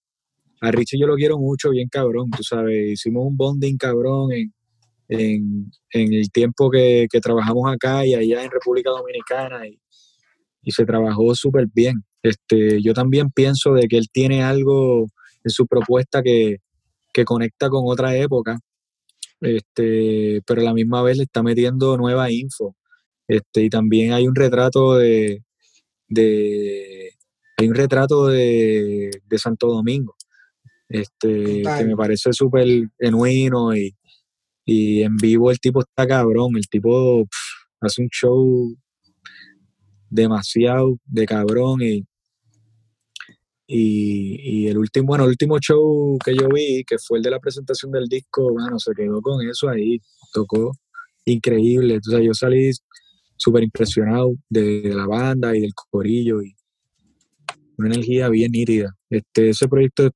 a 0.61 0.71
Richie 0.71 0.99
yo 0.99 1.05
lo 1.05 1.15
quiero 1.15 1.37
mucho, 1.37 1.69
bien 1.69 1.87
cabrón, 1.89 2.31
tú 2.31 2.41
sabes, 2.41 2.93
hicimos 2.93 3.27
un 3.27 3.37
bonding 3.37 3.77
cabrón 3.77 4.31
en, 4.31 5.71
el 5.91 6.31
tiempo 6.31 6.71
que, 6.71 7.07
trabajamos 7.21 7.71
acá 7.71 8.03
y 8.05 8.15
allá 8.15 8.43
en 8.43 8.49
República 8.49 8.89
Dominicana 8.89 9.67
y, 9.67 9.79
se 10.71 10.85
trabajó 10.85 11.35
súper 11.35 11.67
bien. 11.71 12.03
Este, 12.23 12.81
yo 12.81 12.93
también 12.93 13.29
pienso 13.29 13.73
de 13.73 13.87
que 13.87 13.97
él 13.97 14.07
tiene 14.11 14.41
algo 14.41 15.07
en 15.43 15.51
su 15.51 15.67
propuesta 15.67 16.23
que, 16.23 16.57
que 17.11 17.25
conecta 17.25 17.69
con 17.69 17.83
otra 17.85 18.15
época 18.15 18.57
este, 19.43 20.41
pero 20.47 20.61
a 20.61 20.63
la 20.63 20.73
misma 20.73 21.01
vez 21.03 21.17
le 21.17 21.23
está 21.23 21.43
metiendo 21.43 21.97
nueva 21.97 22.31
info. 22.31 22.75
Este, 23.27 23.63
y 23.63 23.69
también 23.69 24.13
hay 24.13 24.27
un 24.27 24.35
retrato 24.35 24.95
de, 24.95 25.43
de 26.07 27.11
hay 27.57 27.67
un 27.67 27.75
retrato 27.75 28.27
de, 28.27 29.11
de 29.25 29.37
Santo 29.37 29.67
Domingo, 29.67 30.15
este, 30.89 31.61
que 31.61 31.85
me 31.85 31.95
parece 31.95 32.33
súper 32.33 32.67
genuino 32.99 33.75
y, 33.75 33.95
y, 34.65 35.03
en 35.03 35.17
vivo 35.17 35.51
el 35.51 35.59
tipo 35.59 35.81
está 35.81 36.07
cabrón, 36.07 36.57
el 36.57 36.67
tipo 36.67 37.25
hace 37.79 38.01
un 38.01 38.09
show 38.09 38.75
demasiado 40.09 40.97
de 41.05 41.25
cabrón 41.25 41.81
y, 41.81 42.05
y, 43.65 44.67
el 44.67 44.77
último, 44.77 45.07
bueno, 45.07 45.23
el 45.23 45.31
último 45.31 45.57
show 45.59 46.17
que 46.23 46.35
yo 46.35 46.47
vi, 46.49 46.83
que 46.83 46.97
fue 46.97 47.19
el 47.19 47.23
de 47.23 47.31
la 47.31 47.39
presentación 47.39 47.91
del 47.91 48.07
disco, 48.07 48.51
bueno, 48.51 48.77
se 48.79 48.93
quedó 48.93 49.21
con 49.21 49.47
eso 49.47 49.69
ahí, 49.69 49.99
tocó 50.33 50.71
increíble. 51.25 51.95
Entonces 51.95 52.25
yo 52.25 52.33
salí 52.33 52.71
súper 53.37 53.63
impresionado 53.63 54.33
de, 54.49 54.91
la 54.93 55.07
banda 55.07 55.55
y 55.55 55.61
del 55.61 55.73
corillo 55.73 56.41
y 56.41 56.55
una 57.77 57.87
energía 57.87 58.29
bien 58.29 58.51
nítida. 58.51 58.95
Este, 59.09 59.49
ese 59.49 59.67
proyecto 59.67 60.09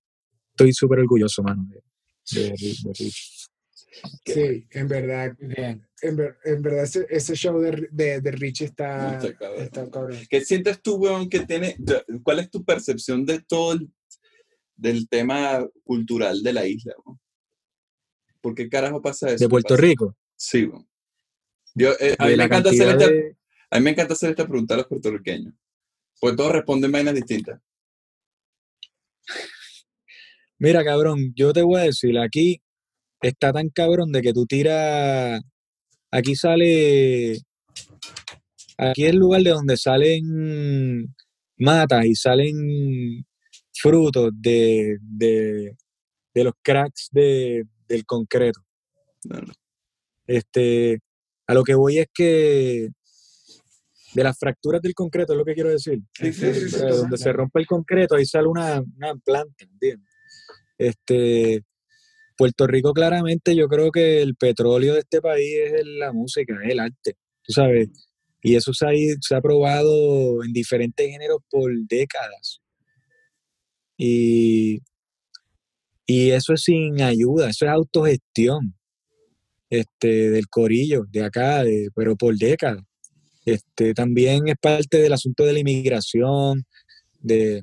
estoy 0.51 0.73
súper 0.73 0.99
orgulloso, 0.99 1.43
mano, 1.43 1.67
de, 2.31 2.53
Sí, 4.25 4.67
en 4.71 4.87
verdad. 4.87 5.35
En, 6.01 6.15
verdad, 6.15 6.87
ese, 7.09 7.35
show 7.35 7.59
de, 7.59 8.21
de, 8.21 8.31
Rich 8.31 8.61
está, 8.61 9.19
cabrón. 9.91 10.19
¿Qué 10.29 10.41
sientes 10.41 10.79
tú, 10.81 10.95
weón, 10.95 11.27
que 11.27 11.39
tiene. 11.39 11.75
¿Cuál 12.21 12.39
es 12.39 12.51
tu 12.51 12.63
percepción 12.63 13.25
de 13.25 13.39
todo 13.41 13.73
el, 13.73 13.89
del 14.75 15.09
tema 15.09 15.67
cultural 15.83 16.43
de 16.43 16.53
la 16.53 16.67
isla? 16.67 16.93
¿Por 18.41 18.53
qué 18.53 18.69
carajo 18.69 19.01
pasa 19.01 19.29
eso? 19.29 19.43
¿De 19.43 19.49
Puerto 19.49 19.75
Rico? 19.75 20.15
Sí, 20.35 20.65
weón. 20.65 20.87
Eh, 21.79 22.15
a, 22.17 22.27
mí 22.27 22.35
me 22.35 22.43
encanta 22.43 22.69
hacer 22.69 22.89
esta, 22.89 23.05
a 23.71 23.77
mí 23.77 23.83
me 23.83 23.91
encanta 23.91 24.13
hacer 24.13 24.31
esta 24.31 24.47
pregunta 24.47 24.73
a 24.73 24.77
los 24.77 24.87
puertorriqueños. 24.87 25.53
Porque 26.19 26.37
todos 26.37 26.51
responden 26.51 26.91
vainas 26.91 27.13
distintas. 27.13 27.59
Mira, 30.59 30.83
cabrón, 30.83 31.33
yo 31.35 31.53
te 31.53 31.61
voy 31.61 31.81
a 31.81 31.83
decir, 31.83 32.17
aquí 32.17 32.61
está 33.21 33.53
tan 33.53 33.69
cabrón 33.69 34.11
de 34.11 34.21
que 34.21 34.33
tú 34.33 34.45
tiras. 34.45 35.41
Aquí 36.11 36.35
sale. 36.35 37.37
Aquí 38.77 39.03
es 39.03 39.09
el 39.09 39.17
lugar 39.17 39.41
de 39.41 39.49
donde 39.49 39.77
salen 39.77 41.13
matas 41.57 42.05
y 42.05 42.15
salen 42.15 43.25
frutos 43.73 44.31
de, 44.33 44.97
de, 45.01 45.73
los 46.35 46.53
cracks 46.61 47.09
de, 47.11 47.63
del 47.87 48.05
concreto. 48.05 48.61
Este, 50.27 50.99
a 51.47 51.53
lo 51.53 51.63
que 51.63 51.75
voy 51.75 51.99
es 51.99 52.07
que 52.13 52.89
de 54.13 54.23
las 54.23 54.37
fracturas 54.37 54.81
del 54.81 54.93
concreto 54.93 55.33
es 55.33 55.37
lo 55.37 55.45
que 55.45 55.53
quiero 55.53 55.69
decir. 55.69 56.01
donde 56.19 57.17
se 57.17 57.33
rompe 57.33 57.59
el 57.59 57.67
concreto, 57.67 58.15
ahí 58.15 58.25
sale 58.25 58.47
una, 58.47 58.81
una 58.81 59.15
planta, 59.15 59.63
¿entiendes? 59.63 60.09
Este, 60.77 61.63
Puerto 62.37 62.67
Rico 62.67 62.93
claramente 62.93 63.55
yo 63.55 63.67
creo 63.67 63.91
que 63.91 64.21
el 64.21 64.35
petróleo 64.35 64.93
de 64.93 64.99
este 64.99 65.21
país 65.21 65.55
es 65.73 65.85
la 65.85 66.13
música, 66.13 66.55
es 66.63 66.71
el 66.71 66.79
arte, 66.79 67.15
tú 67.43 67.53
sabes. 67.53 67.89
Y 68.41 68.55
eso 68.55 68.71
se 68.73 68.85
ha, 68.85 68.91
se 69.21 69.35
ha 69.35 69.41
probado 69.41 70.43
en 70.43 70.53
diferentes 70.53 71.09
géneros 71.09 71.39
por 71.49 71.71
décadas. 71.89 72.61
Y, 73.97 74.79
y 76.05 76.29
eso 76.29 76.53
es 76.53 76.61
sin 76.61 77.01
ayuda, 77.01 77.49
eso 77.49 77.65
es 77.65 77.71
autogestión 77.71 78.75
este, 79.69 80.29
del 80.29 80.47
corillo, 80.47 81.05
de 81.09 81.23
acá, 81.23 81.63
pero 81.95 82.15
por 82.15 82.37
décadas. 82.37 82.83
Este, 83.45 83.93
también 83.93 84.47
es 84.47 84.55
parte 84.61 84.97
del 84.97 85.13
asunto 85.13 85.43
de 85.45 85.53
la 85.53 85.59
inmigración, 85.59 86.65
de, 87.19 87.61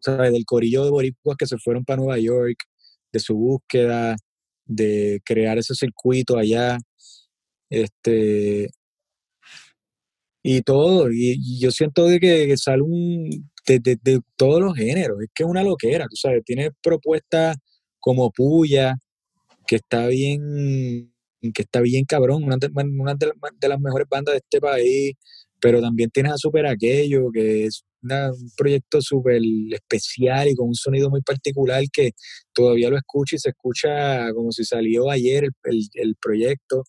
¿sabes? 0.00 0.32
del 0.32 0.44
corillo 0.44 0.84
de 0.84 0.90
boricuas 0.90 1.36
que 1.36 1.46
se 1.46 1.58
fueron 1.58 1.84
para 1.84 1.98
Nueva 1.98 2.18
York, 2.18 2.56
de 3.18 3.24
su 3.24 3.34
búsqueda, 3.34 4.16
de 4.64 5.20
crear 5.24 5.58
ese 5.58 5.74
circuito 5.74 6.38
allá, 6.38 6.78
este, 7.70 8.70
y 10.42 10.62
todo. 10.62 11.10
Y, 11.12 11.60
yo 11.60 11.70
siento 11.70 12.06
de 12.06 12.20
que, 12.20 12.56
sale 12.56 12.82
un, 12.82 13.50
de, 13.66 14.20
todos 14.36 14.60
los 14.60 14.74
géneros. 14.76 15.20
Es 15.22 15.28
que 15.34 15.42
es 15.44 15.48
una 15.48 15.62
loquera, 15.62 16.06
tú 16.08 16.16
sabes. 16.16 16.42
Tiene 16.44 16.70
propuestas 16.82 17.56
como 18.00 18.30
Puya, 18.30 18.96
que 19.66 19.76
está 19.76 20.06
bien, 20.08 21.12
que 21.54 21.62
está 21.62 21.80
bien 21.80 22.04
cabrón, 22.04 22.44
una 22.44 22.56
de, 22.56 22.68
de, 22.68 23.68
las 23.68 23.80
mejores 23.80 24.08
bandas 24.08 24.34
de 24.34 24.38
este 24.38 24.60
país. 24.60 25.14
Pero 25.60 25.80
también 25.80 26.10
tienes 26.10 26.32
a 26.32 26.36
Super 26.38 26.66
Aquello, 26.66 27.30
que 27.32 27.66
es 27.66 27.84
un 28.02 28.50
proyecto 28.56 29.00
súper 29.00 29.40
especial 29.72 30.48
y 30.48 30.54
con 30.54 30.68
un 30.68 30.74
sonido 30.74 31.10
muy 31.10 31.22
particular 31.22 31.82
que 31.92 32.12
todavía 32.52 32.90
lo 32.90 32.96
escucho 32.96 33.36
y 33.36 33.38
se 33.38 33.50
escucha 33.50 34.32
como 34.32 34.52
si 34.52 34.64
salió 34.64 35.10
ayer 35.10 35.48
el, 35.64 35.88
el, 35.94 36.16
proyecto. 36.16 36.84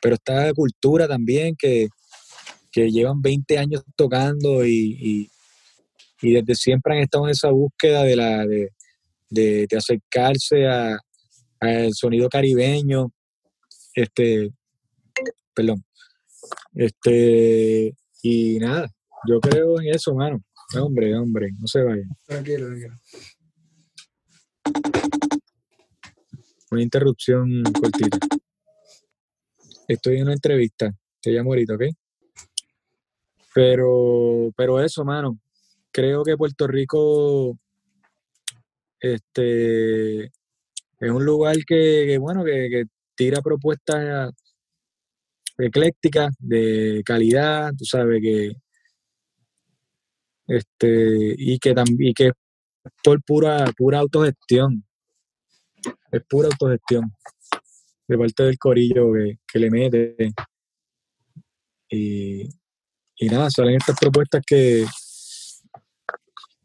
Pero 0.00 0.14
está 0.14 0.52
Cultura 0.54 1.08
también, 1.08 1.54
que, 1.56 1.88
que 2.70 2.90
llevan 2.90 3.20
20 3.22 3.58
años 3.58 3.82
tocando 3.96 4.64
y, 4.64 5.28
y, 6.22 6.32
desde 6.32 6.54
siempre 6.54 6.94
han 6.94 7.02
estado 7.02 7.26
en 7.26 7.30
esa 7.30 7.50
búsqueda 7.50 8.02
de, 8.02 8.16
la, 8.16 8.46
de, 8.46 8.70
de, 9.30 9.76
acercarse 9.76 10.66
al 10.66 11.92
sonido 11.94 12.28
caribeño. 12.28 13.12
Este, 13.94 14.50
perdón. 15.54 15.84
Este, 16.74 17.94
y 18.22 18.58
nada, 18.58 18.88
yo 19.26 19.40
creo 19.40 19.80
en 19.80 19.94
eso, 19.94 20.14
mano. 20.14 20.42
Hombre, 20.74 21.16
hombre, 21.16 21.50
no 21.58 21.66
se 21.66 21.82
vayan. 21.82 22.08
Tranquilo, 22.26 22.66
tranquilo. 22.66 22.94
Una 26.70 26.82
interrupción 26.82 27.62
cortita. 27.80 28.18
Estoy 29.86 30.16
en 30.16 30.22
una 30.24 30.32
entrevista. 30.32 30.92
Te 31.22 31.30
llamo 31.30 31.50
ahorita, 31.50 31.74
¿ok? 31.74 31.82
Pero, 33.54 34.52
pero 34.56 34.80
eso, 34.80 35.04
mano. 35.04 35.38
Creo 35.92 36.24
que 36.24 36.36
Puerto 36.36 36.66
Rico 36.66 37.58
este, 39.00 40.24
es 40.24 41.10
un 41.10 41.24
lugar 41.24 41.56
que, 41.66 42.18
bueno, 42.18 42.44
que, 42.44 42.68
que 42.70 42.84
tira 43.14 43.40
propuestas 43.40 44.34
eclécticas, 45.58 46.34
de 46.38 47.02
calidad, 47.04 47.72
tú 47.76 47.84
sabes 47.84 48.20
que 48.20 48.52
este, 50.46 51.34
y 51.36 51.58
que 51.58 51.74
también 51.74 52.12
que 52.14 52.32
por 53.02 53.22
pura, 53.22 53.64
pura 53.76 53.98
autogestión. 53.98 54.84
Es 56.10 56.22
pura 56.28 56.48
autogestión 56.48 57.12
de 58.08 58.18
parte 58.18 58.42
del 58.44 58.58
corillo 58.58 59.12
que, 59.46 59.58
le 59.58 59.70
mete. 59.70 60.16
Y, 61.88 62.42
y, 63.16 63.26
nada, 63.28 63.50
salen 63.50 63.76
estas 63.76 63.98
propuestas 63.98 64.42
que, 64.46 64.84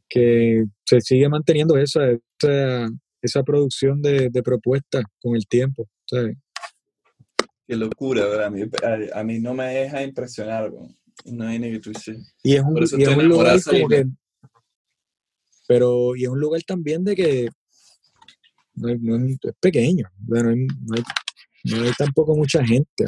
que 0.10 0.66
se 0.86 1.02
sigue 1.02 1.30
manteniendo 1.30 1.78
esa, 1.78 2.02
esa, 3.22 3.44
producción 3.44 4.02
de, 4.02 4.30
propuestas 4.44 5.04
con 5.22 5.36
el 5.36 5.48
tiempo. 5.48 5.88
Qué 7.68 7.76
locura, 7.76 8.26
¿verdad? 8.26 8.48
A 9.14 9.24
mí, 9.24 9.40
no 9.40 9.54
me 9.54 9.66
deja 9.66 10.04
impresionar. 10.04 10.72
Hay 11.42 11.60
ni 11.60 11.72
que 11.72 11.80
tú 11.80 11.92
Y 12.44 12.56
es 12.56 12.62
un, 12.62 12.78
y 12.78 13.04
es 13.04 13.18
un 13.18 13.28
lugar 13.28 13.62
como 13.64 13.88
que. 13.88 14.06
Pero, 15.68 16.16
y 16.16 16.24
es 16.24 16.30
un 16.30 16.40
lugar 16.40 16.62
también 16.64 17.04
de 17.04 17.16
que. 17.16 17.50
No, 18.76 18.90
es 18.90 19.38
pequeño. 19.60 20.10
No 20.28 20.50
hay, 20.50 20.66
no, 21.64 21.84
hay, 21.84 21.92
tampoco 21.98 22.36
mucha 22.36 22.66
gente. 22.66 23.06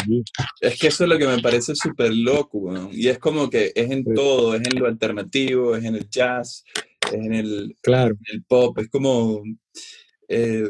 Es 0.61 0.79
que 0.79 0.87
eso 0.87 1.03
es 1.03 1.09
lo 1.09 1.17
que 1.17 1.27
me 1.27 1.41
parece 1.41 1.73
súper 1.75 2.13
loco, 2.13 2.71
y 2.91 3.07
es 3.07 3.17
como 3.17 3.49
que 3.49 3.71
es 3.73 3.89
en 3.89 4.03
todo, 4.13 4.55
es 4.55 4.61
en 4.61 4.79
lo 4.79 4.87
alternativo, 4.87 5.75
es 5.75 5.83
en 5.83 5.95
el 5.95 6.09
jazz, 6.09 6.63
es 7.07 7.13
en 7.13 7.33
el, 7.33 7.75
claro. 7.81 8.15
el 8.31 8.43
pop, 8.43 8.77
es 8.77 8.89
como, 8.89 9.41
eh, 10.27 10.69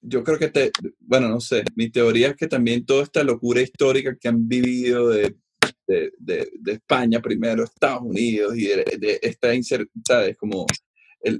yo 0.00 0.22
creo 0.22 0.38
que 0.38 0.48
te, 0.48 0.70
bueno, 1.00 1.28
no 1.28 1.40
sé, 1.40 1.64
mi 1.74 1.90
teoría 1.90 2.28
es 2.28 2.36
que 2.36 2.46
también 2.46 2.86
toda 2.86 3.02
esta 3.02 3.24
locura 3.24 3.60
histórica 3.60 4.16
que 4.16 4.28
han 4.28 4.48
vivido 4.48 5.08
de 5.08 5.36
de, 5.86 6.12
de, 6.18 6.72
España 6.72 7.20
primero, 7.20 7.64
Estados 7.64 8.02
Unidos 8.02 8.56
y 8.56 8.66
de, 8.66 9.18
esta 9.22 9.54
incertidumbre, 9.54 10.34
como 10.36 10.66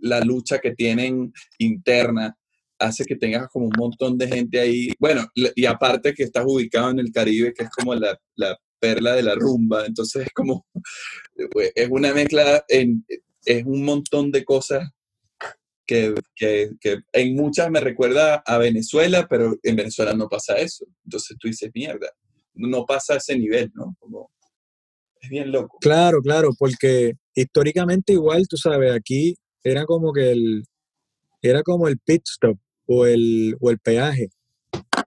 la 0.02 0.20
lucha 0.20 0.58
que 0.58 0.74
tienen 0.74 1.32
interna 1.58 2.36
hace 2.78 3.04
que 3.04 3.16
tengas 3.16 3.48
como 3.48 3.66
un 3.66 3.74
montón 3.76 4.18
de 4.18 4.28
gente 4.28 4.60
ahí. 4.60 4.90
Bueno, 4.98 5.26
y 5.34 5.64
aparte 5.64 6.14
que 6.14 6.24
estás 6.24 6.44
ubicado 6.46 6.90
en 6.90 6.98
el 6.98 7.10
Caribe, 7.10 7.54
que 7.54 7.64
es 7.64 7.70
como 7.70 7.94
la, 7.94 8.18
la 8.34 8.58
perla 8.78 9.14
de 9.14 9.22
la 9.22 9.34
rumba, 9.34 9.86
entonces 9.86 10.26
es 10.26 10.32
como, 10.34 10.66
es 11.74 11.88
una 11.90 12.12
mezcla, 12.12 12.64
en, 12.68 13.04
es 13.44 13.64
un 13.64 13.84
montón 13.84 14.30
de 14.30 14.44
cosas 14.44 14.90
que, 15.86 16.14
que, 16.34 16.70
que, 16.80 16.98
en 17.12 17.36
muchas 17.36 17.70
me 17.70 17.80
recuerda 17.80 18.42
a 18.44 18.58
Venezuela, 18.58 19.26
pero 19.28 19.56
en 19.62 19.76
Venezuela 19.76 20.12
no 20.14 20.28
pasa 20.28 20.56
eso. 20.56 20.84
Entonces 21.04 21.36
tú 21.38 21.48
dices, 21.48 21.70
mierda, 21.72 22.10
no 22.54 22.84
pasa 22.84 23.14
a 23.14 23.18
ese 23.18 23.38
nivel, 23.38 23.70
¿no? 23.74 23.96
Como, 23.98 24.30
es 25.26 25.30
bien 25.30 25.52
loco. 25.52 25.78
Claro, 25.80 26.20
claro, 26.20 26.50
porque 26.58 27.12
históricamente 27.34 28.12
igual, 28.12 28.46
tú 28.48 28.56
sabes, 28.56 28.92
aquí 28.92 29.36
era 29.62 29.84
como 29.84 30.12
que 30.12 30.30
el, 30.32 30.62
era 31.42 31.62
como 31.62 31.88
el 31.88 31.98
pit 31.98 32.22
stop 32.26 32.58
o 32.86 33.06
el, 33.06 33.56
o 33.60 33.70
el 33.70 33.78
peaje, 33.78 34.28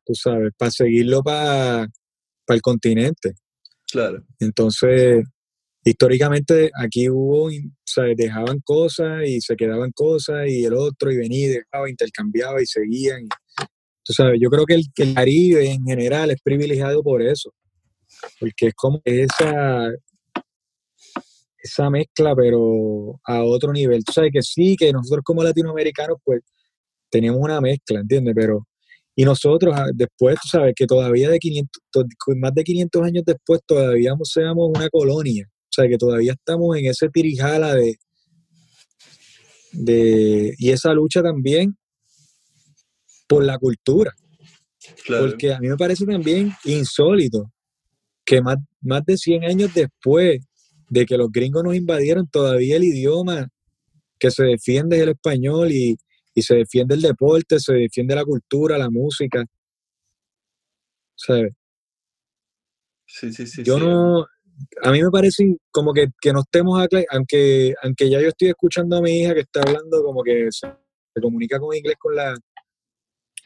tú 0.06 0.14
sabes, 0.14 0.52
para 0.58 0.72
seguirlo 0.72 1.24
para 1.24 1.88
el 2.48 2.62
continente. 2.62 3.34
Claro. 3.92 4.24
Entonces, 4.40 5.24
históricamente 5.84 6.72
aquí 6.76 7.10
hubo, 7.10 7.46
o 7.46 7.52
sea, 7.84 8.04
dejaban 8.16 8.60
cosas 8.64 9.28
y 9.28 9.42
se 9.42 9.56
quedaban 9.56 9.92
cosas 9.92 10.48
y 10.48 10.66
el 10.66 10.74
otro 10.74 11.12
y 11.12 11.18
venía 11.18 11.48
y 11.48 11.50
dejaba, 11.50 11.90
intercambiaba 11.90 12.62
y 12.62 12.66
seguían. 12.66 13.28
tú 14.04 14.14
sabes, 14.14 14.40
yo 14.42 14.50
creo 14.50 14.66
que 14.66 14.76
el, 14.76 14.84
que 14.94 15.04
el 15.04 15.14
Caribe 15.14 15.72
en 15.72 15.84
general 15.84 16.32
es 16.32 16.42
privilegiado 16.42 17.02
por 17.02 17.22
eso, 17.22 17.52
porque 18.40 18.68
es 18.68 18.74
como 18.76 19.02
esa, 19.06 19.90
esa 21.62 21.90
mezcla, 21.90 22.36
pero 22.36 23.20
a 23.26 23.44
otro 23.44 23.72
nivel. 23.74 24.04
Tú 24.04 24.14
sabes 24.14 24.32
que 24.34 24.42
sí, 24.42 24.76
que 24.78 24.92
nosotros 24.92 25.24
como 25.24 25.44
latinoamericanos, 25.44 26.18
pues 26.24 26.42
tenemos 27.10 27.40
una 27.42 27.60
mezcla, 27.62 28.00
¿entiendes? 28.00 28.34
Pero, 28.36 28.68
y 29.16 29.24
nosotros 29.24 29.76
ah, 29.78 29.88
después, 29.94 30.38
tú 30.42 30.48
sabes 30.48 30.74
que 30.76 30.86
todavía 30.86 31.30
de 31.30 31.40
500, 31.40 31.82
más 32.38 32.54
de 32.54 32.64
500 32.64 33.04
años 33.04 33.24
después, 33.26 33.62
todavía 33.66 34.14
seamos 34.24 34.70
una 34.74 34.90
colonia. 34.90 35.48
O 35.48 35.72
sea, 35.72 35.88
que 35.88 35.98
todavía 35.98 36.34
estamos 36.34 36.78
en 36.78 36.86
ese 36.88 37.10
tirijala 37.10 37.76
de, 37.76 37.96
de, 39.72 40.56
y 40.58 40.72
esa 40.72 40.94
lucha 40.94 41.22
también 41.22 41.78
por 43.28 43.44
la 43.44 43.58
cultura. 43.58 44.14
Porque 45.08 45.54
a 45.54 45.60
mí 45.60 45.68
me 45.68 45.78
parece 45.78 46.06
también 46.06 46.52
insólito 46.64 47.52
que 48.26 48.42
más, 48.42 48.58
más 48.82 49.04
de 49.06 49.18
100 49.18 49.44
años 49.44 49.74
después 49.74 50.40
de 50.90 51.06
que 51.06 51.18
los 51.18 51.32
gringos 51.32 51.64
nos 51.64 51.76
invadieron, 51.76 52.28
todavía 52.28 52.78
el 52.78 52.84
idioma 52.84 53.48
que 54.20 54.32
se 54.32 54.44
defiende 54.44 54.98
es 54.98 55.04
el 55.04 55.10
español 55.10 55.72
y, 55.72 55.98
se 56.36 56.56
defiende 56.56 56.96
el 56.96 57.02
deporte, 57.02 57.60
se 57.60 57.74
defiende 57.74 58.16
la 58.16 58.24
cultura, 58.24 58.78
la 58.78 58.90
música. 58.90 59.44
¿Sabes? 61.14 61.52
Sí, 63.06 63.34
sí, 63.34 63.46
sí. 63.46 63.62
Yo 63.62 63.78
no, 63.78 64.26
a 64.84 64.92
mí 64.92 65.04
me 65.04 65.10
parece 65.10 65.58
como 65.70 65.94
que, 65.94 66.08
que 66.22 66.32
no 66.32 66.42
estemos, 66.42 66.80
aunque, 67.12 67.74
aunque 67.84 68.10
ya 68.10 68.22
yo 68.22 68.30
estoy 68.30 68.50
escuchando 68.50 68.96
a 68.96 69.02
mi 69.02 69.20
hija 69.20 69.34
que 69.34 69.42
está 69.42 69.60
hablando 69.62 70.02
como 70.02 70.24
que 70.24 70.48
se, 70.50 70.68
comunica 71.22 71.60
con 71.60 71.76
inglés 71.76 71.98
con, 72.00 72.16
la, 72.16 72.34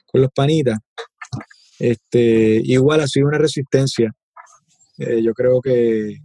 con 0.06 0.22
los 0.22 0.30
panitas, 0.32 0.78
este, 1.80 2.62
igual 2.64 3.02
ha 3.02 3.08
sido 3.08 3.28
una 3.28 3.40
resistencia. 3.40 4.12
Eh, 5.00 5.24
yo 5.24 5.34
creo 5.34 5.60
que, 5.62 6.20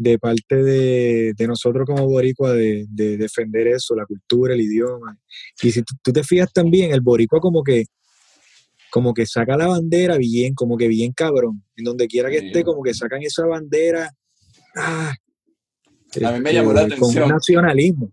de 0.00 0.18
parte 0.18 0.56
de, 0.56 1.46
nosotros 1.46 1.84
como 1.86 2.06
boricua 2.06 2.54
de, 2.54 2.86
defender 2.88 3.68
eso, 3.68 3.94
la 3.94 4.06
cultura, 4.06 4.54
el 4.54 4.60
idioma. 4.62 5.18
Y 5.62 5.70
si 5.70 5.82
tú, 5.82 6.10
te 6.10 6.24
fijas 6.24 6.50
también, 6.54 6.92
el 6.92 7.02
boricua 7.02 7.38
como 7.38 7.62
que 7.62 7.84
como 8.90 9.14
que 9.14 9.24
saca 9.24 9.56
la 9.56 9.68
bandera 9.68 10.16
bien, 10.16 10.54
como 10.54 10.76
que 10.76 10.88
bien 10.88 11.12
cabrón. 11.12 11.62
En 11.76 11.84
donde 11.84 12.08
quiera 12.08 12.28
que 12.28 12.38
esté, 12.38 12.64
como 12.64 12.82
que 12.82 12.92
sacan 12.92 13.22
esa 13.22 13.46
bandera. 13.46 14.10
Ah, 14.74 15.12
a 16.24 16.32
mí 16.32 16.40
me 16.40 16.52
llamó 16.52 16.72
la 16.72 16.82
este, 16.82 16.94
atención. 16.94 17.24
Con 17.24 17.32
nacionalismo. 17.32 18.12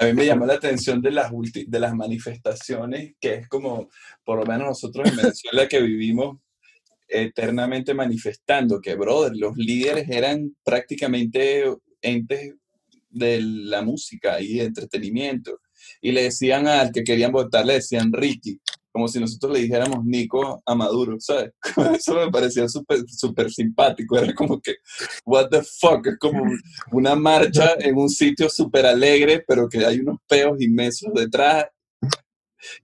A 0.00 0.06
mí 0.06 0.14
me 0.14 0.26
llamó 0.26 0.46
la 0.46 0.54
atención 0.54 1.02
de 1.02 1.10
las, 1.12 1.30
de 1.30 1.78
las 1.78 1.94
manifestaciones, 1.94 3.14
que 3.20 3.34
es 3.34 3.48
como, 3.48 3.90
por 4.24 4.38
lo 4.38 4.46
menos 4.46 4.66
nosotros 4.68 5.08
en 5.08 5.16
Venezuela 5.16 5.68
que 5.68 5.82
vivimos 5.82 6.38
eternamente 7.08 7.94
manifestando 7.94 8.80
que, 8.80 8.94
brother, 8.94 9.32
los 9.34 9.56
líderes 9.56 10.08
eran 10.08 10.54
prácticamente 10.64 11.64
entes 12.02 12.54
de 13.10 13.40
la 13.40 13.82
música 13.82 14.40
y 14.40 14.58
de 14.58 14.64
entretenimiento. 14.64 15.60
Y 16.00 16.12
le 16.12 16.24
decían 16.24 16.66
al 16.66 16.92
que 16.92 17.04
querían 17.04 17.32
votar, 17.32 17.64
le 17.64 17.74
decían 17.74 18.12
Ricky, 18.12 18.60
como 18.90 19.06
si 19.06 19.20
nosotros 19.20 19.52
le 19.52 19.60
dijéramos 19.60 20.04
Nico 20.04 20.62
a 20.66 20.74
Maduro, 20.74 21.16
¿sabes? 21.20 21.52
Eso 21.98 22.14
me 22.14 22.30
parecía 22.30 22.68
súper 22.68 23.00
super 23.08 23.50
simpático, 23.50 24.18
era 24.18 24.34
como 24.34 24.60
que, 24.60 24.74
what 25.24 25.48
the 25.50 25.62
fuck, 25.62 26.06
es 26.06 26.18
como 26.18 26.42
una 26.92 27.14
marcha 27.14 27.74
en 27.78 27.96
un 27.96 28.08
sitio 28.08 28.48
súper 28.48 28.86
alegre, 28.86 29.44
pero 29.46 29.68
que 29.68 29.84
hay 29.84 30.00
unos 30.00 30.18
peos 30.26 30.60
inmensos 30.60 31.12
detrás. 31.14 31.66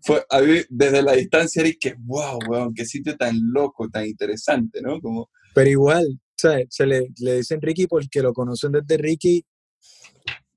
Fue, 0.00 0.24
desde 0.68 1.02
la 1.02 1.12
distancia 1.12 1.62
era 1.62 1.70
que, 1.78 1.94
wow, 1.98 2.38
weón, 2.48 2.74
qué 2.74 2.84
sitio 2.84 3.16
tan 3.16 3.38
loco, 3.52 3.88
tan 3.88 4.06
interesante, 4.06 4.80
¿no? 4.80 5.00
Como... 5.00 5.30
Pero 5.54 5.70
igual, 5.70 6.20
¿sabes? 6.36 6.66
Se 6.70 6.86
le, 6.86 7.08
le 7.18 7.36
dicen 7.38 7.60
Ricky 7.60 7.86
porque 7.86 8.22
lo 8.22 8.32
conocen 8.32 8.72
desde 8.72 8.96
Ricky, 8.96 9.44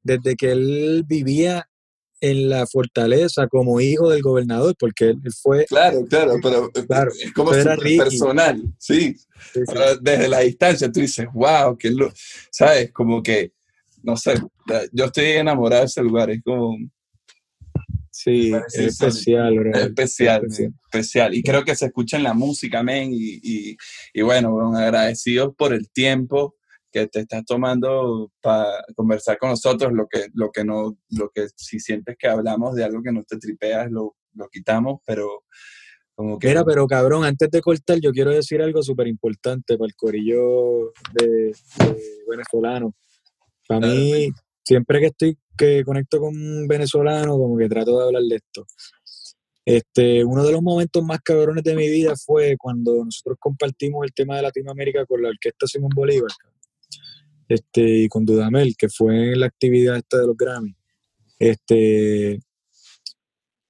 desde 0.03 0.36
que 0.36 0.51
él 0.51 1.03
vivía 1.07 1.68
en 2.20 2.49
la 2.49 2.65
fortaleza 2.65 3.47
como 3.47 3.80
hijo 3.80 4.09
del 4.09 4.22
gobernador, 4.22 4.76
porque 4.80 5.09
él 5.09 5.22
fue... 5.39 5.65
Claro, 5.65 6.05
claro, 6.09 6.34
pero 6.41 6.72
es 7.11 7.34
como 7.34 7.51
personal, 7.51 8.61
sí. 8.80 9.15
Desde 10.01 10.28
la 10.28 10.39
distancia 10.39 10.91
tú 10.91 10.99
dices, 10.99 11.28
wow, 11.34 11.78
que 11.78 11.91
lo, 11.91 12.11
¿sabes? 12.49 12.91
Como 12.91 13.22
que, 13.22 13.53
no 14.03 14.18
sé, 14.18 14.36
yo 14.91 15.05
estoy 15.05 15.26
enamorado 15.26 15.82
de 15.82 15.88
ese 15.88 16.01
lugar, 16.01 16.32
es 16.32 16.41
como... 16.43 16.78
Sí, 18.20 18.51
es 18.51 18.99
especial, 18.99 19.68
es 19.68 19.78
especial, 19.78 20.47
especial, 20.47 21.36
Y 21.36 21.43
creo 21.43 21.63
que 21.63 21.76
se 21.76 21.86
escucha 21.86 22.18
en 22.18 22.24
la 22.24 22.34
música, 22.34 22.82
men, 22.82 23.11
y, 23.13 23.39
y, 23.43 23.78
y 24.11 24.22
bueno, 24.24 24.76
agradecidos 24.76 25.53
por 25.55 25.72
el 25.72 25.91
tiempo 25.91 26.55
que 26.91 27.05
te 27.05 27.20
estás 27.20 27.45
tomando 27.45 28.32
para 28.41 28.84
conversar 28.95 29.38
con 29.38 29.51
nosotros, 29.51 29.93
lo 29.93 30.07
que, 30.07 30.30
lo 30.34 30.49
que 30.51 30.63
no, 30.63 30.97
lo 31.11 31.30
que 31.30 31.45
si 31.55 31.80
sientes 31.80 32.15
que 32.18 32.28
hablamos 32.28 32.74
de 32.74 32.86
algo 32.86 33.03
que 33.03 33.11
no 33.11 33.24
te 33.24 33.38
tripeas, 33.38 33.91
lo, 33.91 34.15
lo 34.34 34.49
quitamos, 34.49 34.99
pero 35.05 35.43
como 36.15 36.39
que... 36.39 36.47
Mira, 36.47 36.65
pero 36.65 36.88
cabrón, 36.88 37.24
antes 37.24 37.51
de 37.51 37.61
cortar, 37.61 37.99
yo 38.01 38.11
quiero 38.13 38.32
decir 38.32 38.63
algo 38.63 38.82
súper 38.82 39.05
importante 39.05 39.78
para 39.78 39.89
el 39.89 39.95
corillo 39.95 40.91
de, 41.13 41.51
venezolano. 42.28 42.95
Para 43.68 43.86
mí, 43.86 44.30
siempre 44.63 45.01
que 45.01 45.05
estoy 45.05 45.38
que 45.58 45.84
conecto 45.84 46.20
con 46.20 46.36
un 46.36 46.68
venezolano, 46.68 47.38
como 47.38 47.58
que 47.58 47.68
trato 47.68 47.97
de 47.97 48.05
hablar 48.05 48.24
de 48.24 48.36
esto. 48.36 48.66
Este, 49.66 50.24
uno 50.24 50.45
de 50.45 50.53
los 50.53 50.62
momentos 50.62 51.03
más 51.03 51.20
cabrones 51.22 51.64
de 51.64 51.76
mi 51.76 51.89
vida 51.89 52.14
fue 52.16 52.55
cuando 52.58 53.03
nosotros 53.03 53.38
compartimos 53.39 54.05
el 54.05 54.14
tema 54.14 54.38
de 54.38 54.43
Latinoamérica 54.43 55.05
con 55.05 55.22
la 55.22 55.30
orquesta 55.30 55.68
Simón 55.68 55.91
Bolívar 55.93 56.32
este, 57.49 58.03
y 58.03 58.08
con 58.08 58.26
Dudamel, 58.26 58.76
que 58.78 58.88
fue 58.88 59.34
en 59.34 59.39
la 59.39 59.47
actividad 59.47 59.97
esta 59.97 60.20
de 60.20 60.28
los 60.28 60.38
Grammy. 60.38 60.76
Este, 61.39 62.39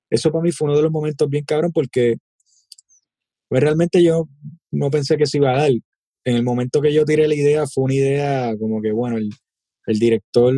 eso 0.09 0.31
para 0.31 0.43
mí 0.43 0.51
fue 0.51 0.67
uno 0.67 0.77
de 0.77 0.83
los 0.83 0.91
momentos 0.91 1.29
bien 1.29 1.43
cabrón 1.43 1.71
porque 1.71 2.17
pues, 3.47 3.61
realmente 3.61 4.03
yo 4.03 4.27
no 4.71 4.89
pensé 4.89 5.17
que 5.17 5.25
se 5.25 5.37
iba 5.37 5.51
a 5.51 5.61
dar. 5.61 5.71
En 5.71 6.35
el 6.35 6.43
momento 6.43 6.81
que 6.81 6.93
yo 6.93 7.05
tiré 7.05 7.27
la 7.27 7.35
idea 7.35 7.65
fue 7.67 7.85
una 7.85 7.93
idea 7.93 8.57
como 8.57 8.81
que, 8.81 8.91
bueno, 8.91 9.17
el, 9.17 9.99
director, 9.99 10.53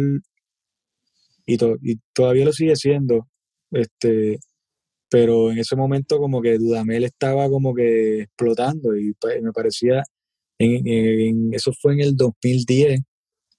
y, 1.49 1.57
y 1.91 1.99
todavía 2.13 2.45
lo 2.45 2.53
sigue 2.53 2.75
siendo, 2.75 3.27
este, 3.71 4.39
pero 5.09 5.51
en 5.51 5.57
ese 5.57 5.75
momento 5.75 6.19
como 6.19 6.41
que 6.41 6.57
Dudamel 6.57 7.03
estaba 7.03 7.49
como 7.49 7.73
que 7.73 8.21
explotando 8.21 8.95
y 8.95 9.15
me 9.41 9.51
parecía, 9.51 10.03
en, 10.59 11.53
eso 11.53 11.71
fue 11.73 11.93
en 11.93 12.01
el 12.01 12.15
2010, 12.15 13.01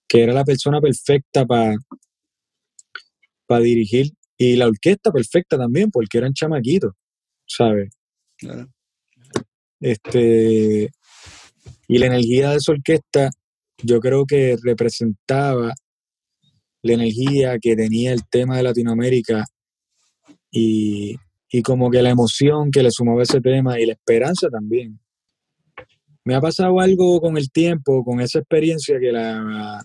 que 0.06 0.22
era 0.22 0.32
la 0.32 0.44
persona 0.44 0.80
perfecta 0.80 1.44
para 1.44 1.76
para 3.46 3.62
dirigir 3.62 4.12
y 4.38 4.54
la 4.54 4.68
orquesta 4.68 5.10
perfecta 5.10 5.58
también, 5.58 5.90
porque 5.90 6.18
eran 6.18 6.32
chamaquitos, 6.32 6.92
¿sabes? 7.46 7.90
Este, 9.80 10.90
y 11.88 11.98
la 11.98 12.06
energía 12.06 12.50
de 12.50 12.56
esa 12.56 12.72
orquesta, 12.72 13.30
yo 13.82 13.98
creo 13.98 14.24
que 14.24 14.56
representaba 14.62 15.74
la 16.82 16.94
energía 16.94 17.58
que 17.58 17.76
tenía 17.76 18.12
el 18.12 18.26
tema 18.28 18.56
de 18.56 18.62
Latinoamérica 18.62 19.44
y, 20.50 21.16
y 21.50 21.62
como 21.62 21.90
que 21.90 22.02
la 22.02 22.10
emoción 22.10 22.70
que 22.70 22.82
le 22.82 22.90
sumaba 22.90 23.22
ese 23.22 23.40
tema 23.40 23.80
y 23.80 23.86
la 23.86 23.92
esperanza 23.92 24.48
también. 24.48 24.98
Me 26.24 26.34
ha 26.34 26.40
pasado 26.40 26.80
algo 26.80 27.20
con 27.20 27.36
el 27.36 27.50
tiempo, 27.50 28.04
con 28.04 28.20
esa 28.20 28.38
experiencia 28.38 29.00
que 29.00 29.10
la, 29.10 29.82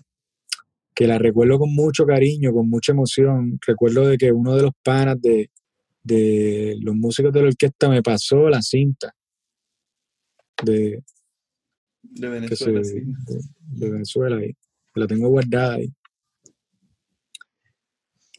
que 0.94 1.06
la 1.06 1.18
recuerdo 1.18 1.58
con 1.58 1.74
mucho 1.74 2.06
cariño, 2.06 2.52
con 2.52 2.68
mucha 2.68 2.92
emoción. 2.92 3.58
Recuerdo 3.66 4.06
de 4.06 4.16
que 4.16 4.30
uno 4.30 4.54
de 4.54 4.62
los 4.62 4.72
panas 4.82 5.16
de, 5.20 5.50
los 6.80 6.94
músicos 6.94 7.32
de 7.32 7.42
la 7.42 7.48
orquesta 7.48 7.88
me 7.88 8.02
pasó 8.02 8.48
la 8.48 8.62
cinta 8.62 9.12
de, 10.64 11.02
de 12.02 12.28
Venezuela. 12.28 12.80
de, 12.80 13.90
Venezuela, 13.90 14.36
ahí. 14.36 14.54
la 14.94 15.06
tengo 15.06 15.28
guardada 15.28 15.74
ahí. 15.74 15.92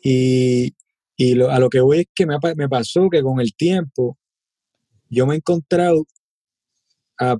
Y, 0.09 0.73
a 1.49 1.59
lo 1.59 1.69
que 1.69 1.81
voy 1.81 1.99
es 1.99 2.05
que 2.15 2.25
me, 2.25 2.37
me, 2.55 2.69
pasó 2.69 3.09
que 3.09 3.21
con 3.21 3.41
el 3.41 3.53
tiempo 3.55 4.17
yo 5.09 5.25
me 5.25 5.33
he 5.33 5.37
encontrado 5.37 6.05
a, 7.19 7.35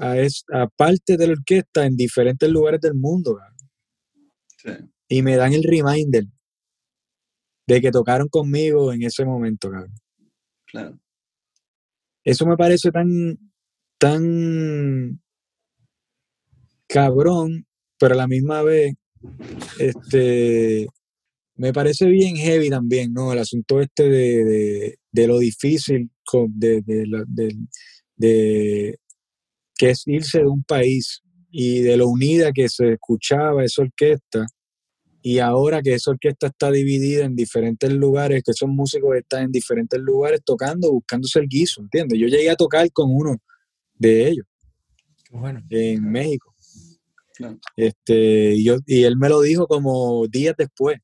a, 0.00 0.66
parte 0.76 1.16
de 1.16 1.26
la 1.28 1.32
orquesta 1.32 1.86
en 1.86 1.96
diferentes 1.96 2.48
lugares 2.50 2.80
del 2.80 2.94
mundo. 2.94 3.38
Y 5.08 5.22
me 5.22 5.36
dan 5.36 5.54
el 5.54 5.62
reminder 5.62 6.24
de 7.66 7.80
que 7.80 7.90
tocaron 7.90 8.28
conmigo 8.28 8.92
en 8.92 9.02
ese 9.02 9.24
momento, 9.24 9.70
cabrón. 9.70 9.94
Claro. 10.66 10.98
Eso 12.22 12.46
me 12.46 12.56
parece 12.56 12.90
tan, 12.90 13.38
tan 13.98 15.22
cabrón, 16.86 17.66
pero 17.98 18.14
a 18.14 18.18
la 18.18 18.26
misma 18.26 18.62
vez, 18.62 18.94
este, 19.78 20.86
me 21.56 21.72
parece 21.72 22.06
bien 22.06 22.36
heavy 22.36 22.70
también, 22.70 23.12
¿no? 23.12 23.32
El 23.32 23.38
asunto 23.38 23.80
este 23.80 24.08
de, 24.08 25.26
lo 25.26 25.38
difícil 25.38 26.10
de, 26.48 26.82
de, 28.16 28.98
que 29.76 29.90
es 29.90 30.02
irse 30.06 30.38
de 30.38 30.46
un 30.46 30.64
país 30.64 31.20
y 31.50 31.80
de 31.80 31.96
lo 31.96 32.08
unida 32.08 32.52
que 32.52 32.68
se 32.68 32.94
escuchaba 32.94 33.64
esa 33.64 33.82
orquesta 33.82 34.46
y 35.22 35.38
ahora 35.38 35.80
que 35.80 35.94
esa 35.94 36.10
orquesta 36.10 36.48
está 36.48 36.70
dividida 36.70 37.24
en 37.24 37.34
diferentes 37.34 37.90
lugares, 37.90 38.42
que 38.42 38.50
esos 38.50 38.68
músicos 38.68 39.16
están 39.16 39.44
en 39.44 39.52
diferentes 39.52 39.98
lugares 39.98 40.40
tocando, 40.44 40.92
buscándose 40.92 41.38
el 41.38 41.48
guiso, 41.48 41.80
¿entiendes? 41.80 42.18
Yo 42.18 42.26
llegué 42.26 42.50
a 42.50 42.56
tocar 42.56 42.90
con 42.92 43.08
uno 43.10 43.36
de 43.94 44.28
ellos 44.28 44.46
bueno. 45.30 45.62
en 45.70 46.10
México. 46.10 46.54
Este, 47.76 48.54
y, 48.54 48.64
yo, 48.64 48.76
y 48.86 49.04
él 49.04 49.16
me 49.16 49.28
lo 49.28 49.40
dijo 49.40 49.66
como 49.66 50.26
días 50.28 50.54
después. 50.58 50.98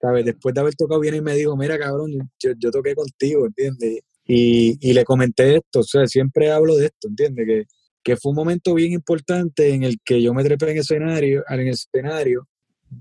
¿Sabes? 0.00 0.24
Después 0.24 0.54
de 0.54 0.60
haber 0.60 0.74
tocado 0.74 1.00
bien 1.00 1.14
y 1.14 1.20
me 1.20 1.34
dijo, 1.34 1.56
mira 1.56 1.78
cabrón, 1.78 2.12
yo, 2.38 2.70
toqué 2.70 2.94
contigo, 2.94 3.46
¿entiendes? 3.46 4.00
Y, 4.26 4.78
y, 4.80 4.92
le 4.92 5.04
comenté 5.04 5.56
esto, 5.56 5.80
o 5.80 5.82
sea, 5.82 6.06
siempre 6.06 6.50
hablo 6.52 6.76
de 6.76 6.86
esto, 6.86 7.08
¿entiendes? 7.08 7.46
Que, 7.46 7.64
que 8.02 8.16
fue 8.16 8.30
un 8.30 8.36
momento 8.36 8.74
bien 8.74 8.92
importante 8.92 9.74
en 9.74 9.82
el 9.82 9.98
que 10.04 10.22
yo 10.22 10.32
me 10.34 10.44
trepé 10.44 10.70
en 10.70 10.78
escenario, 10.78 11.44
en 11.48 11.60
el 11.60 11.68
escenario 11.68 12.46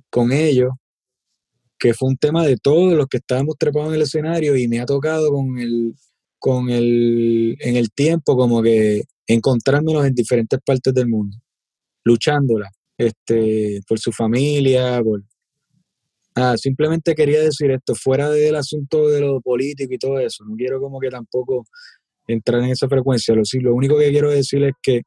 con 0.10 0.32
ellos, 0.32 0.72
que 1.78 1.94
fue 1.94 2.10
un 2.10 2.18
tema 2.18 2.46
de 2.46 2.58
todos 2.58 2.94
los 2.94 3.08
que 3.08 3.18
estábamos 3.18 3.56
trepados 3.58 3.90
en 3.90 3.96
el 3.96 4.02
escenario 4.02 4.56
y 4.58 4.68
me 4.68 4.80
ha 4.80 4.86
tocado 4.86 5.32
con 5.32 5.58
el, 5.58 5.94
con 6.38 6.70
el, 6.70 7.56
en 7.60 7.76
el 7.78 7.92
tiempo 7.92 8.36
como 8.36 8.62
que 8.62 9.04
encontrármelos 9.28 10.06
en 10.06 10.14
diferentes 10.14 10.60
partes 10.66 10.94
del 10.94 11.08
mundo, 11.08 11.38
luchándola, 12.04 12.70
este, 12.98 13.82
por 13.88 14.00
su 14.00 14.12
familia, 14.12 15.02
por... 15.02 15.24
Ah, 16.40 16.56
simplemente 16.58 17.16
quería 17.16 17.42
decir 17.42 17.72
esto, 17.72 17.96
fuera 17.96 18.30
del 18.30 18.56
asunto 18.56 19.10
de 19.10 19.22
lo 19.22 19.42
político 19.42 19.94
y 19.94 19.98
todo 19.98 20.20
eso, 20.20 20.46
no 20.46 20.56
quiero 20.56 20.80
como 20.80 21.00
que 21.00 21.10
tampoco 21.10 21.66
entrar 22.28 22.62
en 22.62 22.70
esa 22.70 22.88
frecuencia, 22.88 23.36
lo, 23.36 23.42
lo 23.62 23.76
único 23.76 23.98
que 23.98 24.12
quiero 24.12 24.30
decir 24.32 24.64
es 24.64 24.74
que, 24.82 25.02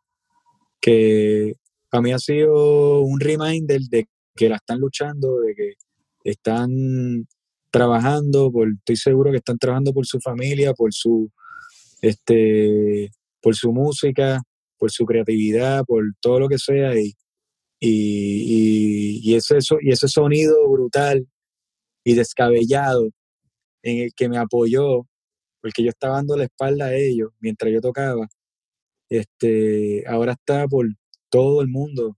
que 0.81 1.55
para 1.89 2.03
mí 2.03 2.13
ha 2.13 2.19
sido 2.19 3.01
un 3.01 3.21
reminder 3.21 3.81
de 3.91 4.07
que 4.35 4.49
la 4.49 4.57
están 4.57 4.79
luchando, 4.81 5.41
de 5.41 5.55
que 5.55 5.73
están 6.25 7.27
trabajando, 7.71 8.51
por, 8.53 8.69
estoy 8.69 8.97
seguro 8.97 9.31
que 9.31 9.39
están 9.39 9.59
trabajando 9.59 9.93
por 9.93 10.07
su 10.07 10.21
familia, 10.21 10.75
por 10.75 10.93
su, 10.93 11.31
este, 12.03 13.11
por 13.41 13.57
su 13.57 13.73
música, 13.73 14.41
por 14.79 14.91
su 14.91 15.05
creatividad, 15.07 15.85
por 15.87 16.05
todo 16.21 16.41
lo 16.41 16.49
que 16.49 16.59
sea, 16.59 16.99
y, 16.99 17.15
y, 17.85 19.21
y, 19.25 19.35
ese, 19.35 19.59
y 19.81 19.91
ese 19.91 20.07
sonido 20.07 20.55
brutal 20.71 21.27
y 22.05 22.15
descabellado 22.15 23.11
en 23.83 24.05
el 24.05 24.15
que 24.15 24.29
me 24.29 24.39
apoyó, 24.39 25.09
porque 25.61 25.83
yo 25.83 25.89
estaba 25.91 26.17
dando 26.17 26.37
la 26.37 26.45
espalda 26.45 26.87
a 26.87 26.95
ellos 26.95 27.31
mientras 27.41 27.73
yo 27.73 27.81
tocaba, 27.81 28.29
este, 29.11 30.05
ahora 30.07 30.33
está 30.33 30.69
por 30.69 30.87
todo 31.29 31.61
el 31.61 31.69
mundo 31.69 32.17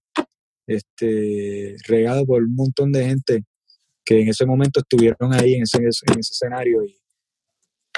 este, 0.66 1.76
regado 1.86 2.26
por 2.26 2.42
un 2.42 2.54
montón 2.54 2.92
de 2.92 3.06
gente 3.06 3.44
que 4.04 4.20
en 4.20 4.28
ese 4.28 4.44
momento 4.44 4.80
estuvieron 4.80 5.32
ahí 5.32 5.54
en 5.54 5.62
ese, 5.62 5.78
en 5.78 6.18
ese 6.18 6.32
escenario. 6.32 6.84
Y, 6.84 6.98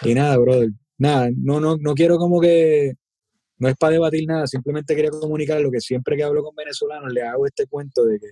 y 0.02 0.14
nada, 0.14 0.38
brother, 0.38 0.70
nada, 0.98 1.30
no, 1.36 1.58
no, 1.58 1.76
no 1.78 1.94
quiero 1.94 2.16
como 2.18 2.40
que, 2.40 2.94
no 3.58 3.68
es 3.68 3.76
para 3.76 3.94
debatir 3.94 4.26
nada, 4.26 4.46
simplemente 4.46 4.94
quería 4.94 5.10
comunicar 5.10 5.60
lo 5.60 5.70
que 5.70 5.80
siempre 5.80 6.16
que 6.16 6.22
hablo 6.22 6.42
con 6.42 6.54
venezolanos 6.54 7.12
le 7.12 7.22
hago 7.22 7.46
este 7.46 7.66
cuento 7.66 8.04
de 8.04 8.18
que, 8.18 8.30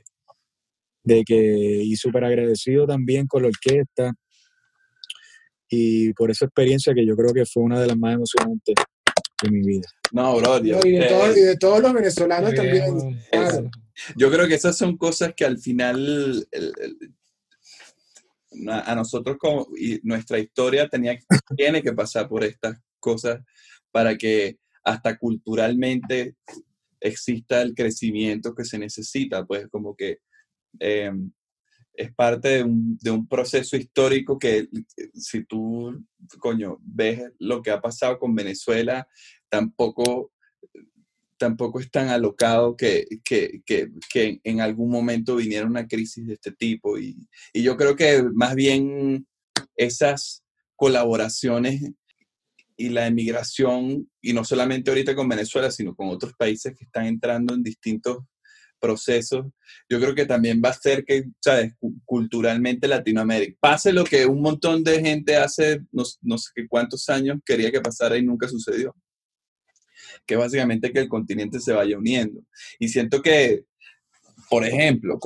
de 1.02 1.24
que, 1.24 1.36
y 1.82 1.96
súper 1.96 2.24
agradecido 2.24 2.86
también 2.86 3.26
con 3.26 3.42
la 3.42 3.48
orquesta 3.48 4.12
y 5.68 6.12
por 6.12 6.30
esa 6.30 6.44
experiencia 6.44 6.94
que 6.94 7.06
yo 7.06 7.16
creo 7.16 7.32
que 7.32 7.46
fue 7.46 7.62
una 7.62 7.80
de 7.80 7.86
las 7.86 7.96
más 7.96 8.14
emocionantes 8.14 8.74
de 9.42 9.50
mi 9.50 9.66
vida. 9.66 9.88
No, 10.12 10.36
bro. 10.36 10.58
y, 10.58 10.70
de 10.70 11.56
todos 11.58 11.80
los 11.80 11.92
venezolanos 11.92 12.54
también. 12.54 13.20
Yo 14.16 14.30
creo 14.30 14.46
que 14.46 14.54
esas 14.54 14.76
son 14.76 14.96
cosas 14.96 15.32
que 15.36 15.44
al 15.44 15.58
final 15.58 16.46
a 18.68 18.94
nosotros 18.94 19.36
como 19.38 19.66
y 19.76 20.00
nuestra 20.04 20.38
historia 20.38 20.88
tenía, 20.88 21.18
tiene 21.56 21.82
que 21.82 21.92
pasar 21.92 22.28
por 22.28 22.44
estas 22.44 22.78
cosas 23.00 23.40
para 23.90 24.16
que 24.16 24.58
hasta 24.84 25.16
culturalmente 25.18 26.36
exista 27.00 27.62
el 27.62 27.74
crecimiento 27.74 28.54
que 28.54 28.64
se 28.64 28.78
necesita, 28.78 29.44
pues 29.44 29.68
como 29.68 29.94
que 29.96 30.20
em, 30.78 31.30
es 31.94 32.12
parte 32.14 32.48
de 32.48 32.62
un, 32.64 32.98
de 33.00 33.10
un, 33.10 33.28
proceso 33.28 33.76
histórico 33.76 34.38
que 34.38 34.68
si 35.14 35.44
tú, 35.44 36.04
coño, 36.38 36.78
ves 36.80 37.22
lo 37.38 37.62
que 37.62 37.70
ha 37.70 37.80
pasado 37.80 38.18
con 38.18 38.34
Venezuela, 38.34 39.06
tampoco 39.48 40.32
tampoco 41.36 41.80
es 41.80 41.90
tan 41.90 42.08
alocado 42.08 42.76
que, 42.76 43.06
que, 43.24 43.60
que, 43.66 43.90
que, 44.10 44.40
en 44.44 44.60
algún 44.60 44.90
momento 44.90 45.36
viniera 45.36 45.66
una 45.66 45.86
crisis 45.86 46.26
de 46.26 46.34
este 46.34 46.52
tipo. 46.52 46.96
Y, 46.98 47.28
y, 47.52 47.62
yo 47.62 47.76
creo 47.76 47.96
que 47.96 48.22
más 48.34 48.54
bien 48.54 49.26
esas 49.76 50.44
colaboraciones 50.76 51.82
y 52.76 52.88
la 52.88 53.06
emigración, 53.06 54.10
y 54.20 54.32
no 54.32 54.44
solamente 54.44 54.90
ahorita 54.90 55.14
con 55.14 55.28
Venezuela, 55.28 55.70
sino 55.70 55.94
con 55.94 56.08
otros 56.08 56.34
países 56.34 56.74
que 56.76 56.84
están 56.84 57.06
entrando 57.06 57.54
en 57.54 57.62
distintos 57.62 58.18
procesos, 58.80 59.46
yo 59.88 60.00
creo 60.00 60.14
que 60.14 60.26
también 60.26 60.60
va 60.62 60.70
a 60.70 60.74
ser 60.74 61.04
que, 61.04 61.24
¿sabes? 61.40 61.72
Culturalmente 62.04 62.88
Latinoamérica. 62.88 63.56
Pase 63.60 63.92
lo 63.92 64.04
que 64.04 64.26
un 64.26 64.42
montón 64.42 64.84
de 64.84 65.00
gente 65.00 65.36
hace 65.36 65.80
no, 65.90 66.02
no 66.22 66.38
sé 66.38 66.50
cuántos 66.68 67.08
años 67.08 67.38
quería 67.46 67.70
que 67.70 67.80
pasara 67.80 68.18
y 68.18 68.22
nunca 68.22 68.48
sucedió 68.48 68.94
que 70.26 70.36
básicamente 70.36 70.92
que 70.92 71.00
el 71.00 71.08
continente 71.08 71.60
se 71.60 71.72
vaya 71.72 71.98
uniendo. 71.98 72.42
Y 72.78 72.88
siento 72.88 73.22
que, 73.22 73.64
por 74.48 74.64
ejemplo, 74.64 75.18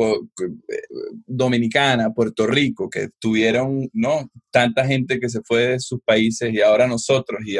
Dominicana, 1.26 2.12
Puerto 2.12 2.46
Rico, 2.46 2.88
que 2.88 3.08
tuvieron 3.18 3.88
¿no? 3.92 4.30
tanta 4.50 4.86
gente 4.86 5.20
que 5.20 5.28
se 5.28 5.40
fue 5.42 5.68
de 5.68 5.80
sus 5.80 6.00
países 6.02 6.52
y 6.52 6.60
ahora 6.60 6.86
nosotros 6.86 7.40
y, 7.44 7.58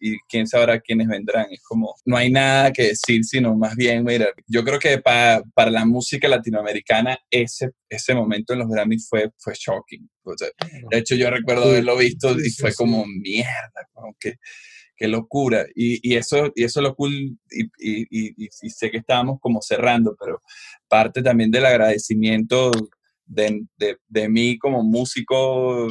y, 0.00 0.18
quién 0.28 0.46
sabrá 0.46 0.80
quiénes 0.80 1.08
vendrán. 1.08 1.46
Es 1.50 1.62
como, 1.62 1.94
no 2.04 2.16
hay 2.16 2.30
nada 2.30 2.72
que 2.72 2.88
decir, 2.88 3.24
sino 3.24 3.56
más 3.56 3.76
bien, 3.76 4.04
mira, 4.04 4.28
yo 4.46 4.64
creo 4.64 4.78
que 4.78 4.98
para, 4.98 5.42
para 5.54 5.70
la 5.70 5.84
música 5.84 6.28
latinoamericana 6.28 7.18
ese, 7.30 7.70
ese 7.88 8.14
momento 8.14 8.52
en 8.52 8.60
los 8.60 8.68
Grammys 8.68 9.08
fue, 9.08 9.30
fue 9.38 9.54
shocking. 9.54 10.08
de 10.90 10.98
hecho, 10.98 11.14
yo 11.14 11.30
recuerdo 11.30 11.64
haberlo 11.64 11.96
visto 11.96 12.38
y 12.38 12.50
fue 12.50 12.74
como 12.74 13.04
mierda, 13.06 13.88
como 13.92 14.14
que 14.18 14.34
qué 15.02 15.08
locura. 15.08 15.66
Y, 15.74 15.98
y, 16.08 16.16
eso, 16.16 16.52
y 16.54 16.62
eso 16.62 16.78
es 16.80 16.84
lo 16.84 16.94
cool, 16.94 17.36
y, 17.50 18.70
sé 18.70 18.90
que 18.90 18.98
estábamos 18.98 19.40
como 19.40 19.60
cerrando, 19.60 20.16
pero 20.18 20.40
parte 20.88 21.22
también 21.22 21.50
del 21.50 21.66
agradecimiento 21.66 22.70
de, 23.26 23.64
de, 23.76 23.96
de 24.06 24.28
mí 24.28 24.58
como 24.58 24.84
músico 24.84 25.88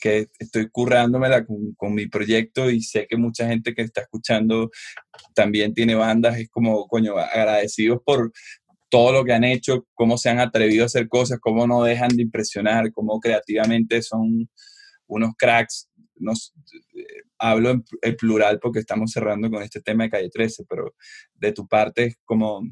que 0.00 0.28
estoy 0.38 0.68
currándomela 0.70 1.44
con, 1.44 1.74
con, 1.76 1.92
mi 1.92 2.06
proyecto 2.06 2.70
y 2.70 2.82
sé 2.82 3.06
que 3.08 3.16
mucha 3.16 3.48
gente 3.48 3.74
que 3.74 3.82
está 3.82 4.02
escuchando 4.02 4.70
también 5.34 5.74
tiene 5.74 5.96
bandas, 5.96 6.38
es 6.38 6.48
como, 6.50 6.86
coño, 6.86 7.18
agradecidos 7.18 7.98
por 8.04 8.32
todo 8.90 9.12
lo 9.12 9.24
que 9.24 9.32
han 9.32 9.44
hecho, 9.44 9.86
cómo 9.94 10.18
se 10.18 10.30
han 10.30 10.38
atrevido 10.38 10.84
a 10.84 10.86
hacer 10.86 11.08
cosas, 11.08 11.40
cómo 11.40 11.66
no 11.66 11.82
dejan 11.82 12.10
de 12.10 12.22
impresionar, 12.22 12.92
cómo 12.92 13.18
creativamente 13.18 14.02
son 14.02 14.48
unos 15.08 15.32
cracks 15.36 15.88
nos, 16.16 16.54
eh, 16.94 17.22
hablo 17.38 17.70
en, 17.70 18.16
plural 18.16 18.58
porque 18.60 18.80
estamos 18.80 19.10
cerrando 19.10 19.50
con 19.50 19.62
este 19.62 19.80
tema 19.80 20.04
de 20.04 20.10
Calle 20.10 20.30
13, 20.30 20.64
pero 20.68 20.94
de 21.34 21.52
tu 21.52 21.66
parte 21.66 22.04
es 22.04 22.16
como, 22.24 22.62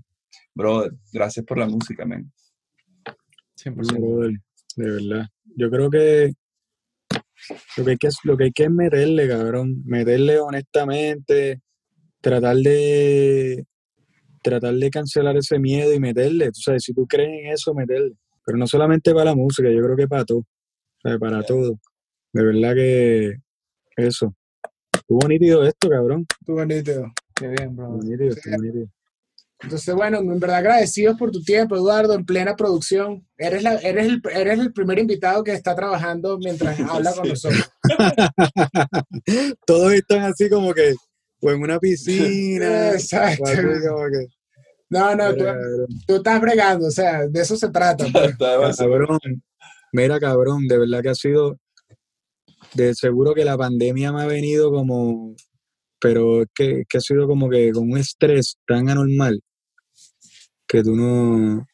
brother, 0.54 0.92
gracias 1.12 1.44
por 1.44 1.58
la 1.58 1.66
música, 1.66 2.04
man. 2.04 2.32
100%. 3.56 4.40
de 4.76 4.90
verdad. 4.90 5.26
Yo 5.56 5.70
creo 5.70 5.90
que 5.90 6.32
lo 7.76 7.84
que, 7.84 7.90
hay 7.90 7.96
que 7.96 8.08
lo 8.24 8.36
que 8.36 8.44
hay 8.44 8.52
que 8.52 8.64
es 8.64 8.70
meterle, 8.70 9.28
cabrón. 9.28 9.82
Meterle 9.84 10.40
honestamente, 10.40 11.60
tratar 12.20 12.56
de 12.56 13.64
tratar 14.42 14.74
de 14.74 14.90
cancelar 14.90 15.36
ese 15.36 15.58
miedo 15.58 15.92
y 15.92 16.00
meterle. 16.00 16.46
Tú 16.46 16.60
sabes, 16.60 16.82
si 16.84 16.92
tú 16.92 17.06
crees 17.06 17.28
en 17.28 17.52
eso, 17.52 17.74
meterle. 17.74 18.12
Pero 18.44 18.58
no 18.58 18.66
solamente 18.66 19.12
para 19.12 19.26
la 19.26 19.34
música, 19.36 19.70
yo 19.70 19.82
creo 19.82 19.96
que 19.96 20.08
para 20.08 20.24
todo. 20.24 20.44
para 21.02 21.42
todo. 21.42 21.78
De 22.32 22.44
verdad 22.44 22.74
que 22.74 23.36
eso. 23.96 24.34
Estuvo 24.94 25.28
nítido 25.28 25.64
esto, 25.64 25.88
cabrón. 25.88 26.26
Estuvo 26.40 26.64
nítido. 26.64 27.12
Qué 27.34 27.48
bien, 27.48 27.76
bro. 27.76 27.96
Estuvo 27.96 28.10
nítido, 28.10 28.30
estuvo 28.30 28.56
nítido. 28.62 28.86
Entonces, 29.62 29.94
bueno, 29.94 30.18
en 30.18 30.40
verdad 30.40 30.56
agradecidos 30.56 31.16
por 31.16 31.30
tu 31.30 31.42
tiempo, 31.42 31.76
Eduardo, 31.76 32.14
en 32.14 32.24
plena 32.24 32.56
producción. 32.56 33.26
Eres, 33.36 33.62
la, 33.62 33.74
eres, 33.76 34.06
el, 34.06 34.22
eres 34.32 34.58
el 34.58 34.72
primer 34.72 34.98
invitado 34.98 35.44
que 35.44 35.52
está 35.52 35.74
trabajando 35.74 36.38
mientras 36.38 36.78
habla 36.90 37.12
con 37.12 37.28
nosotros. 37.28 37.70
Todos 39.66 39.92
están 39.92 40.22
así 40.22 40.48
como 40.48 40.74
que, 40.74 40.94
o 41.40 41.50
en 41.50 41.62
una 41.62 41.78
piscina. 41.78 42.90
Exacto. 42.92 43.44
no, 44.88 45.14
no, 45.14 45.34
tú, 45.34 45.44
tú, 46.06 46.16
estás 46.16 46.40
bregando, 46.40 46.86
o 46.88 46.90
sea, 46.90 47.26
de 47.28 47.40
eso 47.40 47.56
se 47.56 47.70
trata. 47.70 48.04
Pues. 48.12 48.36
cabrón, 48.76 49.18
mira, 49.92 50.18
cabrón, 50.18 50.66
de 50.66 50.78
verdad 50.78 51.02
que 51.02 51.10
ha 51.10 51.14
sido 51.14 51.58
de 52.74 52.94
seguro 52.94 53.34
que 53.34 53.44
la 53.44 53.56
pandemia 53.56 54.12
me 54.12 54.22
ha 54.22 54.26
venido 54.26 54.70
como, 54.70 55.34
pero 56.00 56.42
es 56.42 56.48
que, 56.54 56.84
ha 56.92 57.00
sido 57.00 57.26
como 57.26 57.48
que 57.48 57.72
con 57.72 57.90
un 57.90 57.98
estrés 57.98 58.56
tan 58.66 58.88
anormal 58.88 59.40
que 60.66 60.82
tú 60.82 60.96
no... 60.96 61.66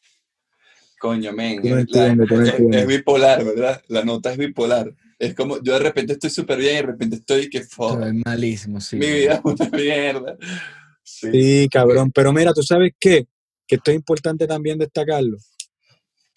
Coño, 0.99 1.31
men, 1.31 1.61
es, 1.65 2.87
bipolar, 2.87 3.45
¿verdad? 3.45 3.81
La 3.87 4.03
nota 4.03 4.33
es 4.33 4.37
bipolar. 4.37 4.93
Es 5.17 5.33
como, 5.33 5.63
yo 5.63 5.73
de 5.73 5.79
repente 5.79 6.13
estoy 6.13 6.29
súper 6.29 6.57
bien 6.57 6.73
y 6.73 6.75
de 6.75 6.81
repente 6.81 7.15
estoy 7.15 7.49
que 7.49 7.61
foda. 7.61 8.09
Es 8.09 8.13
malísimo, 8.25 8.81
sí. 8.81 8.97
Mi 8.97 9.09
vida 9.09 9.35
es 9.35 9.41
una 9.43 9.69
mierda. 9.69 10.37
Sí. 11.01 11.69
cabrón. 11.71 12.11
Pero 12.11 12.33
mira, 12.33 12.51
¿tú 12.53 12.61
sabes 12.63 12.91
qué? 12.99 13.25
Que 13.65 13.75
esto 13.75 13.91
es 13.91 13.95
importante 13.95 14.45
también 14.45 14.77
destacarlo. 14.77 15.37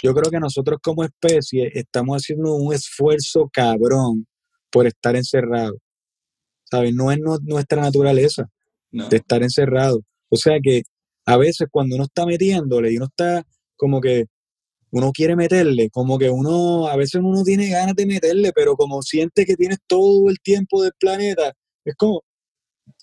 Yo 0.01 0.15
creo 0.15 0.31
que 0.31 0.39
nosotros 0.39 0.79
como 0.81 1.03
especie 1.03 1.71
estamos 1.75 2.23
haciendo 2.23 2.55
un 2.55 2.73
esfuerzo 2.73 3.51
cabrón 3.53 4.27
por 4.73 4.87
estar 4.87 5.15
encerrado. 5.15 5.77
¿Sabes? 6.65 6.95
No 6.95 7.13
es 7.13 7.19
nuestra 7.43 7.83
naturaleza 7.83 8.49
de 8.91 9.17
estar 9.17 9.43
encerrado. 9.43 10.03
O 10.31 10.37
sea 10.37 10.59
que 10.63 10.83
a 11.27 11.37
veces 11.37 11.69
cuando 11.71 11.95
uno 11.95 12.05
está 12.05 12.27
metiéndole 12.27 12.93
y 12.93 12.97
uno 12.97 13.07
está 13.07 13.45
como 13.77 14.01
que 14.01 14.25
uno 14.91 15.13
quiere 15.13 15.37
meterle, 15.37 15.89
como 15.91 16.19
que 16.19 16.29
uno, 16.31 16.87
a 16.89 16.97
veces 16.97 17.21
uno 17.23 17.43
tiene 17.45 17.69
ganas 17.69 17.95
de 17.95 18.07
meterle, 18.07 18.53
pero 18.55 18.75
como 18.77 19.03
siente 19.03 19.47
que 19.47 19.57
tienes 19.57 19.79
todo 19.87 20.29
el 20.29 20.39
tiempo 20.41 20.83
del 20.83 20.93
planeta, 20.99 21.53
es 21.85 21.95
como, 21.97 22.23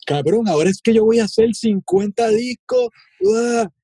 cabrón, 0.05 0.47
ahora 0.47 0.69
es 0.69 0.81
que 0.83 0.93
yo 0.93 1.03
voy 1.03 1.19
a 1.19 1.25
hacer 1.25 1.53
50 1.53 2.29
discos, 2.29 2.89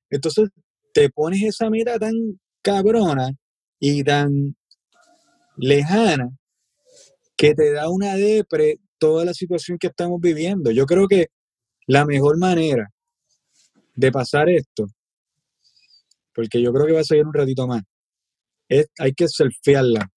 entonces 0.08 0.50
te 0.94 1.10
pones 1.10 1.42
esa 1.42 1.68
meta 1.68 1.98
tan 1.98 2.14
cabrona 2.62 3.32
y 3.80 4.04
tan 4.04 4.56
lejana 5.56 6.30
que 7.36 7.54
te 7.54 7.72
da 7.72 7.90
una 7.90 8.16
depre 8.16 8.78
toda 8.98 9.24
la 9.24 9.34
situación 9.34 9.78
que 9.78 9.88
estamos 9.88 10.20
viviendo. 10.20 10.70
Yo 10.70 10.86
creo 10.86 11.06
que 11.06 11.26
la 11.86 12.04
mejor 12.04 12.38
manera 12.38 12.88
de 13.94 14.10
pasar 14.10 14.48
esto, 14.48 14.86
porque 16.34 16.60
yo 16.60 16.72
creo 16.72 16.86
que 16.86 16.92
va 16.92 17.00
a 17.00 17.04
seguir 17.04 17.26
un 17.26 17.34
ratito 17.34 17.66
más, 17.66 17.82
es, 18.68 18.86
hay 18.98 19.12
que 19.12 19.28
selfiearla. 19.28 20.10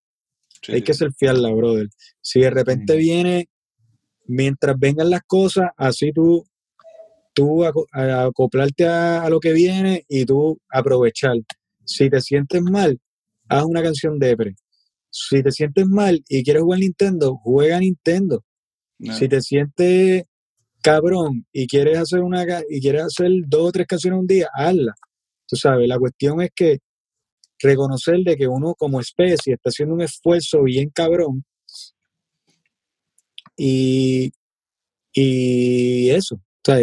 hay 0.68 0.82
que 0.82 0.94
selfiearla, 0.94 1.52
brother. 1.52 1.88
Si 2.22 2.42
de 2.42 2.50
repente 2.50 2.96
viene, 2.96 3.50
mientras 4.26 4.78
vengan 4.78 5.10
las 5.10 5.22
cosas, 5.26 5.70
así 5.78 6.12
tú, 6.12 6.44
tú 7.34 7.64
acoplarte 7.64 8.88
a, 8.88 9.24
a, 9.24 9.30
lo 9.30 9.40
que 9.40 9.54
viene 9.54 10.04
y 10.08 10.26
tú 10.26 10.60
aprovechar. 10.70 11.36
Si 11.86 12.10
te 12.10 12.22
sientes 12.22 12.62
mal, 12.62 13.00
haz 13.48 13.64
una 13.64 13.82
canción 13.82 14.20
depre. 14.20 14.56
Si 15.12 15.42
te 15.42 15.52
sientes 15.52 15.88
mal 15.88 16.24
y 16.28 16.44
quieres 16.44 16.64
jugar 16.64 16.80
Nintendo, 16.80 17.36
juega 17.44 17.80
Nintendo. 17.80 18.44
Si 19.18 19.28
te 19.30 19.42
sientes 19.42 20.24
cabrón 20.82 21.46
y 21.54 21.68
quieres 21.68 21.98
hacer 21.98 22.20
una 22.20 22.46
y 22.70 22.82
quieres 22.82 23.04
hacer 23.04 23.32
dos 23.48 23.70
o 23.70 23.72
tres 23.72 23.88
canciones 23.88 24.20
un 24.20 24.28
día, 24.28 24.50
hazla. 24.54 24.94
Tú 25.48 25.56
sabes, 25.56 25.88
la 25.88 25.98
cuestión 25.98 26.42
es 26.42 26.50
que 26.56 26.80
reconocer 27.60 28.20
de 28.26 28.38
que 28.38 28.48
uno 28.48 28.74
como 28.78 29.00
especie 29.00 29.54
está 29.54 29.70
haciendo 29.70 29.96
un 29.96 30.02
esfuerzo 30.02 30.64
bien 30.64 30.90
cabrón 30.90 31.44
y, 33.58 34.32
y 35.14 36.10
eso, 36.12 36.36
o 36.36 36.42
sea, 36.64 36.80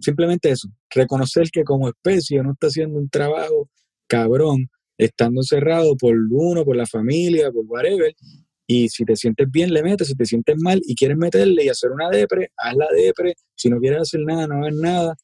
simplemente 0.00 0.50
eso, 0.50 0.68
reconocer 0.90 1.50
que 1.50 1.64
como 1.64 1.88
especie 1.88 2.42
no 2.42 2.52
está 2.52 2.66
haciendo 2.66 2.98
un 2.98 3.08
trabajo 3.08 3.70
cabrón, 4.06 4.68
estando 4.98 5.40
encerrado 5.40 5.96
por 5.96 6.14
uno, 6.30 6.64
por 6.64 6.76
la 6.76 6.86
familia, 6.86 7.50
por 7.50 7.64
whatever, 7.66 8.14
y 8.66 8.88
si 8.88 9.04
te 9.04 9.16
sientes 9.16 9.50
bien, 9.50 9.72
le 9.72 9.82
metes, 9.82 10.08
si 10.08 10.14
te 10.14 10.24
sientes 10.24 10.56
mal 10.58 10.80
y 10.84 10.94
quieres 10.94 11.18
meterle 11.18 11.64
y 11.64 11.68
hacer 11.68 11.90
una 11.90 12.08
depre, 12.08 12.50
haz 12.56 12.74
la 12.74 12.86
depre, 12.94 13.34
si 13.54 13.68
no 13.68 13.78
quieres 13.78 14.00
hacer 14.00 14.20
nada, 14.20 14.46
no 14.46 14.56
hagas 14.56 14.74
nada, 14.74 15.16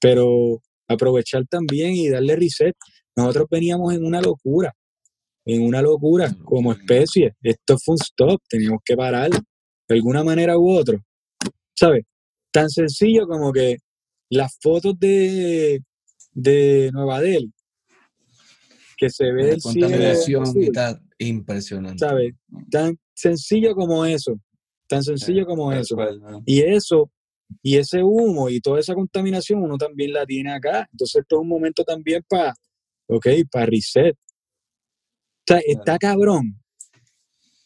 pero 0.00 0.60
aprovechar 0.88 1.46
también 1.46 1.94
y 1.94 2.08
darle 2.08 2.36
reset. 2.36 2.74
Nosotros 3.16 3.46
veníamos 3.50 3.94
en 3.94 4.04
una 4.04 4.20
locura, 4.20 4.74
en 5.44 5.62
una 5.62 5.80
locura 5.80 6.34
como 6.44 6.72
especie. 6.72 7.36
Esto 7.42 7.76
fue 7.78 7.94
un 7.94 7.98
stop, 8.02 8.40
teníamos 8.48 8.80
que 8.84 8.96
parar 8.96 9.30
de 9.30 9.94
alguna 9.94 10.24
manera 10.24 10.58
u 10.58 10.70
otra. 10.72 10.98
¿Sabes? 11.74 12.04
Tan 12.50 12.68
sencillo 12.68 13.26
como 13.28 13.52
que 13.52 13.76
las 14.28 14.56
fotos 14.60 14.98
de, 14.98 15.82
de 16.32 16.90
Nueva 16.92 17.20
Delhi, 17.20 17.52
que 19.02 19.10
se 19.10 19.32
ve 19.32 19.50
el 19.50 19.60
cielo. 19.60 19.88
impresionante. 21.18 21.98
¿Sabes? 21.98 22.34
Tan 22.70 22.96
sencillo 23.12 23.74
como 23.74 24.04
eso. 24.06 24.38
Tan 24.86 25.02
sencillo 25.02 25.44
como 25.44 25.72
eso. 25.72 25.96
Y 26.46 26.60
eso, 26.60 27.10
y 27.62 27.78
ese 27.78 28.00
humo 28.04 28.48
y 28.48 28.60
toda 28.60 28.78
esa 28.78 28.94
contaminación 28.94 29.60
uno 29.60 29.76
también 29.76 30.12
la 30.12 30.24
tiene 30.24 30.52
acá. 30.52 30.86
Entonces 30.92 31.22
esto 31.22 31.36
es 31.36 31.42
un 31.42 31.48
momento 31.48 31.82
también 31.82 32.22
para, 32.28 32.54
ok, 33.08 33.26
para 33.50 33.66
reset. 33.66 34.14
O 34.14 35.44
sea, 35.48 35.60
está 35.66 35.98
cabrón. 35.98 36.62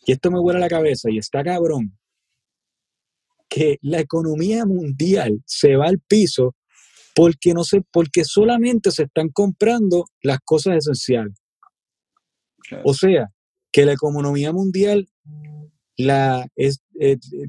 Y 0.07 0.13
esto 0.13 0.31
me 0.31 0.41
huele 0.41 0.57
a 0.57 0.63
la 0.63 0.69
cabeza 0.69 1.11
y 1.11 1.19
está 1.19 1.45
cabrón 1.45 1.99
que 3.47 3.77
la 3.83 4.01
economía 4.01 4.65
mundial 4.65 5.43
se 5.45 5.77
va 5.77 5.89
al 5.89 6.01
piso 6.01 6.56
porque 7.17 7.55
no 7.55 7.65
sé, 7.65 7.83
porque 7.91 8.25
solamente 8.25 8.91
se 8.91 9.05
están 9.05 9.31
comprando 9.31 10.05
las 10.23 10.39
cosas 10.45 10.77
esenciales. 10.77 11.35
O 12.85 12.93
sea, 12.93 13.29
que 13.73 13.87
la 13.87 13.93
economía 13.93 14.53
mundial 14.53 15.09
la 15.97 16.47
es, 16.57 16.83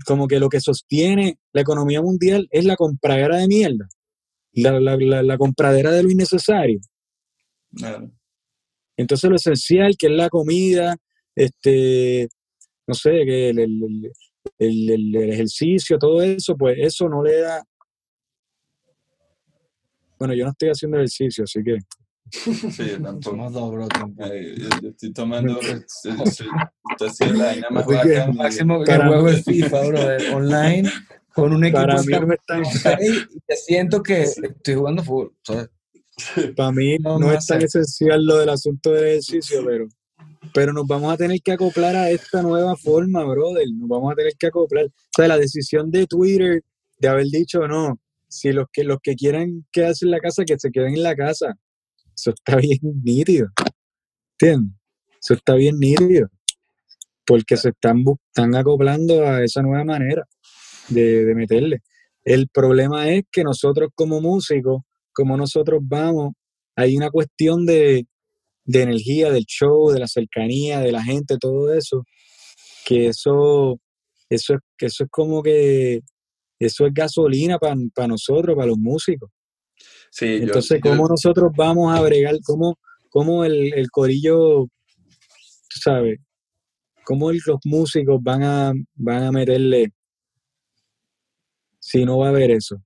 como 0.05 0.27
que 0.27 0.39
lo 0.39 0.47
que 0.47 0.61
sostiene 0.61 1.37
la 1.51 1.61
economía 1.61 2.01
mundial 2.01 2.47
es 2.49 2.63
la 2.63 2.77
compradera 2.77 3.37
de 3.37 3.47
mierda, 3.47 3.89
la, 4.53 4.79
la, 4.79 5.37
compradera 5.37 5.91
de 5.91 6.03
lo 6.03 6.11
innecesario. 6.11 6.79
Entonces 8.95 9.29
lo 9.29 9.35
esencial, 9.35 9.95
que 9.97 10.07
es 10.07 10.13
la 10.13 10.29
comida, 10.29 10.95
este, 11.35 12.29
no 12.87 12.93
sé, 12.93 13.25
que 13.25 13.49
el, 13.49 14.11
el, 14.59 15.15
ejercicio, 15.15 15.99
todo 15.99 16.21
eso, 16.21 16.55
pues 16.55 16.77
eso 16.79 17.09
no 17.09 17.21
le 17.21 17.41
da... 17.41 17.63
Bueno, 20.19 20.33
yo 20.33 20.45
no 20.45 20.51
estoy 20.51 20.69
haciendo 20.69 20.97
ejercicio, 20.97 21.43
así 21.43 21.63
que... 21.63 21.77
Sí, 22.31 22.91
tampoco. 23.03 23.49
dos, 23.49 23.71
bro. 23.71 23.87
yo, 24.81 24.89
estoy 24.89 25.13
tomando. 25.13 25.59
estoy, 25.61 26.11
haciendo 27.07 27.35
la 27.37 27.45
vaina 27.45 27.69
más 27.69 27.85
vaca. 27.85 28.31
Máximo 28.33 28.83
que 28.83 28.95
juego 28.95 29.29
es 29.29 29.45
FIFA, 29.45 29.81
bro. 29.87 29.99
Online, 30.35 30.89
con 31.33 31.53
un 31.53 31.63
equipo. 31.63 31.81
Para 31.81 32.01
mí 32.01 32.13
no 32.13 32.33
y 33.01 33.55
siento 33.55 34.03
que 34.03 34.23
estoy 34.23 34.75
jugando 34.75 35.03
fútbol. 35.03 35.33
¿sabes? 35.43 35.69
Para 36.55 36.71
mí 36.71 36.97
no, 36.97 37.19
no 37.19 37.31
es 37.31 37.45
tan 37.45 37.61
esencial 37.61 38.25
lo 38.25 38.37
del 38.37 38.49
asunto 38.49 38.91
del 38.91 39.05
ejercicio, 39.05 39.63
pero 39.65 39.87
pero 40.53 40.73
nos 40.73 40.87
vamos 40.87 41.13
a 41.13 41.17
tener 41.17 41.39
que 41.41 41.51
acoplar 41.51 41.95
a 41.95 42.09
esta 42.09 42.41
nueva 42.41 42.75
forma, 42.75 43.23
brother. 43.23 43.67
Nos 43.73 43.89
vamos 43.89 44.11
a 44.11 44.15
tener 44.15 44.33
que 44.37 44.47
acoplar. 44.47 44.85
O 44.85 44.91
sea, 45.15 45.27
la 45.27 45.37
decisión 45.37 45.91
de 45.91 46.07
Twitter 46.07 46.63
de 46.99 47.07
haber 47.07 47.25
dicho 47.27 47.67
no, 47.67 47.99
si 48.27 48.51
los 48.51 48.67
que 48.71 48.83
los 48.83 48.99
que 49.01 49.15
quieran 49.15 49.65
quedarse 49.71 50.05
en 50.05 50.11
la 50.11 50.19
casa, 50.19 50.43
que 50.45 50.57
se 50.57 50.71
queden 50.71 50.95
en 50.95 51.03
la 51.03 51.15
casa. 51.15 51.55
Eso 52.15 52.31
está 52.31 52.55
bien 52.57 52.79
nítido. 53.03 53.47
¿Entiendes? 54.39 54.75
Eso 55.21 55.33
está 55.33 55.55
bien 55.55 55.79
nítido. 55.79 56.29
Porque 57.25 57.57
se 57.57 57.69
están, 57.69 58.03
están 58.33 58.55
acoplando 58.55 59.27
a 59.27 59.43
esa 59.43 59.61
nueva 59.61 59.83
manera 59.83 60.25
de, 60.89 61.25
de 61.25 61.35
meterle. 61.35 61.81
El 62.23 62.47
problema 62.49 63.09
es 63.09 63.23
que 63.31 63.43
nosotros 63.43 63.89
como 63.95 64.21
músicos, 64.21 64.83
como 65.13 65.35
nosotros 65.35 65.79
vamos, 65.83 66.33
hay 66.75 66.95
una 66.95 67.09
cuestión 67.09 67.65
de, 67.65 68.05
de 68.67 68.81
energía 68.81 69.31
del 69.31 69.45
show, 69.45 69.89
de 69.91 69.99
la 69.99 70.07
cercanía, 70.07 70.79
de 70.79 70.91
la 70.91 71.03
gente, 71.03 71.37
todo 71.39 71.73
eso, 71.73 72.03
que 72.85 73.07
eso, 73.07 73.79
eso, 74.29 74.53
es, 74.55 74.59
que 74.77 74.85
eso 74.87 75.05
es 75.05 75.09
como 75.09 75.41
que, 75.41 76.01
eso 76.59 76.85
es 76.85 76.93
gasolina 76.93 77.57
para 77.57 78.07
nosotros, 78.07 78.55
para 78.55 78.67
los 78.67 78.77
músicos. 78.77 79.29
Sí, 80.09 80.39
Entonces, 80.41 80.79
¿cómo 80.81 81.07
nosotros 81.07 81.51
vamos 81.55 81.95
a 81.95 82.01
bregar, 82.01 82.35
cómo, 82.43 82.79
cómo 83.09 83.45
el, 83.45 83.73
el 83.73 83.89
corillo, 83.91 84.65
tú 84.65 85.79
sabes, 85.81 86.19
cómo 87.03 87.31
los 87.31 87.59
músicos 87.65 88.21
van 88.21 88.43
a, 88.43 88.73
van 88.95 89.23
a 89.23 89.31
meterle 89.31 89.91
si 91.79 92.05
no 92.05 92.19
va 92.19 92.27
a 92.27 92.29
haber 92.29 92.51
eso? 92.51 92.81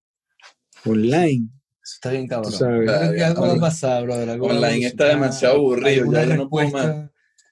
Online 0.85 1.47
Está 1.83 2.11
bien 2.11 2.27
cabrón. 2.27 2.53
Algo 2.89 3.41
va 3.41 3.53
a 3.53 3.59
pasar, 3.59 4.03
brother. 4.03 4.39
Online 4.39 4.87
está 4.87 5.07
demasiado 5.07 5.55
aburrido, 5.55 6.11
ya 6.11 6.25
no 6.35 6.49
puedo 6.49 6.69
más. 6.69 7.09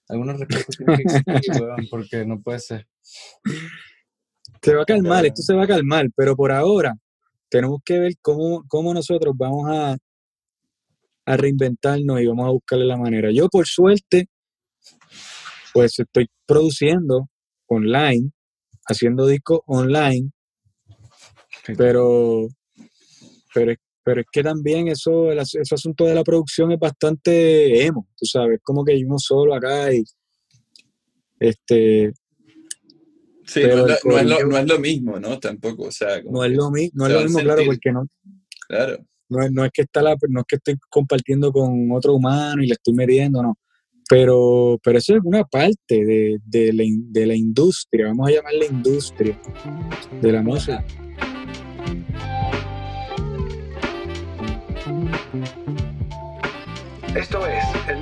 Algunas 0.07 0.39
respuestas 0.39 0.77
tienen 0.77 0.97
que 0.97 1.03
existir, 1.03 1.89
porque 1.89 2.25
no 2.25 2.41
puede 2.41 2.59
ser. 2.59 2.87
Se 4.61 4.76
va 4.76 4.81
a 4.81 4.86
calmar, 4.86 5.26
esto 5.26 5.41
se 5.41 5.56
va 5.56 5.64
a 5.64 5.68
calmar, 5.68 6.07
pero 6.15 6.36
por 6.36 6.52
ahora 6.52 6.94
tenemos 7.49 7.80
que 7.84 7.99
ver 7.99 8.14
cómo, 8.22 8.64
cómo 8.68 8.94
nosotros 8.94 9.34
vamos 9.38 9.69
a, 9.69 9.98
a 11.26 11.38
reinventarnos 11.38 12.22
y 12.22 12.27
vamos 12.27 12.45
a 12.45 12.52
buscarle 12.52 12.86
la 12.86 12.98
manera. 12.98 13.30
Yo, 13.34 13.48
por 13.49 13.65
suerte, 13.65 14.27
pues 15.73 15.99
estoy 15.99 16.27
produciendo 16.45 17.30
online, 17.68 18.31
haciendo 18.88 19.27
discos 19.27 19.60
online, 19.65 20.31
pero, 21.77 22.48
pero 23.53 23.72
es 23.72 23.77
pero 24.10 24.22
es 24.22 24.27
que 24.31 24.41
también 24.41 24.88
eso, 24.88 25.31
ese 25.31 25.76
asunto 25.76 26.06
de 26.06 26.15
la 26.15 26.23
producción 26.23 26.72
es 26.72 26.80
bastante 26.80 27.86
emo, 27.86 28.07
tú 28.18 28.26
sabes, 28.26 28.60
como 28.64 28.84
que 28.84 28.94
vivimos 28.94 29.23
solo 29.23 29.53
acá 29.53 29.94
y 29.94 30.03
este 31.40 32.14
Sí, 33.49 33.61
no 33.63 33.88
es, 33.88 34.03
lo, 34.03 34.45
no, 34.45 34.57
es 34.59 34.67
lo, 34.67 34.80
mismo, 34.80 35.19
¿no? 35.19 35.39
Tampoco, 35.39 35.85
o 35.85 35.91
sea... 35.91 36.21
No 36.21 36.43
es 36.43 36.51
lo, 36.51 36.69
mismo, 36.69 36.91
no 36.93 37.07
es 37.07 37.13
lo 37.13 37.23
mismo, 37.23 37.39
claro, 37.39 37.63
porque 37.65 37.91
no... 37.91 38.05
Claro. 38.67 39.03
No 39.27 39.41
es, 39.43 39.51
no 39.51 39.65
es 39.65 39.71
que 39.71 39.81
está 39.81 40.03
la, 40.03 40.15
no 40.27 40.41
es 40.41 40.45
que 40.47 40.57
estoy 40.57 40.76
compartiendo 40.88 41.51
con 41.51 41.91
otro 41.91 42.13
humano 42.13 42.61
y 42.61 42.67
le 42.67 42.73
estoy 42.73 42.93
metiendo, 42.93 43.41
no. 43.41 43.57
Pero, 44.07 44.80
pero 44.84 44.99
eso 44.99 45.15
es 45.15 45.21
una 45.23 45.43
parte 45.43 46.05
de, 46.05 46.38
de, 46.45 46.73
la, 46.73 46.84
de 46.85 47.26
la 47.26 47.35
industria, 47.35 48.07
vamos 48.07 48.30
a 48.30 48.34
llamarla 48.34 48.65
industria 48.65 49.39
de 50.21 50.31
la 50.31 50.43
música. 50.43 50.85
Esto 57.15 57.47
es 57.47 57.63
el 57.88 57.98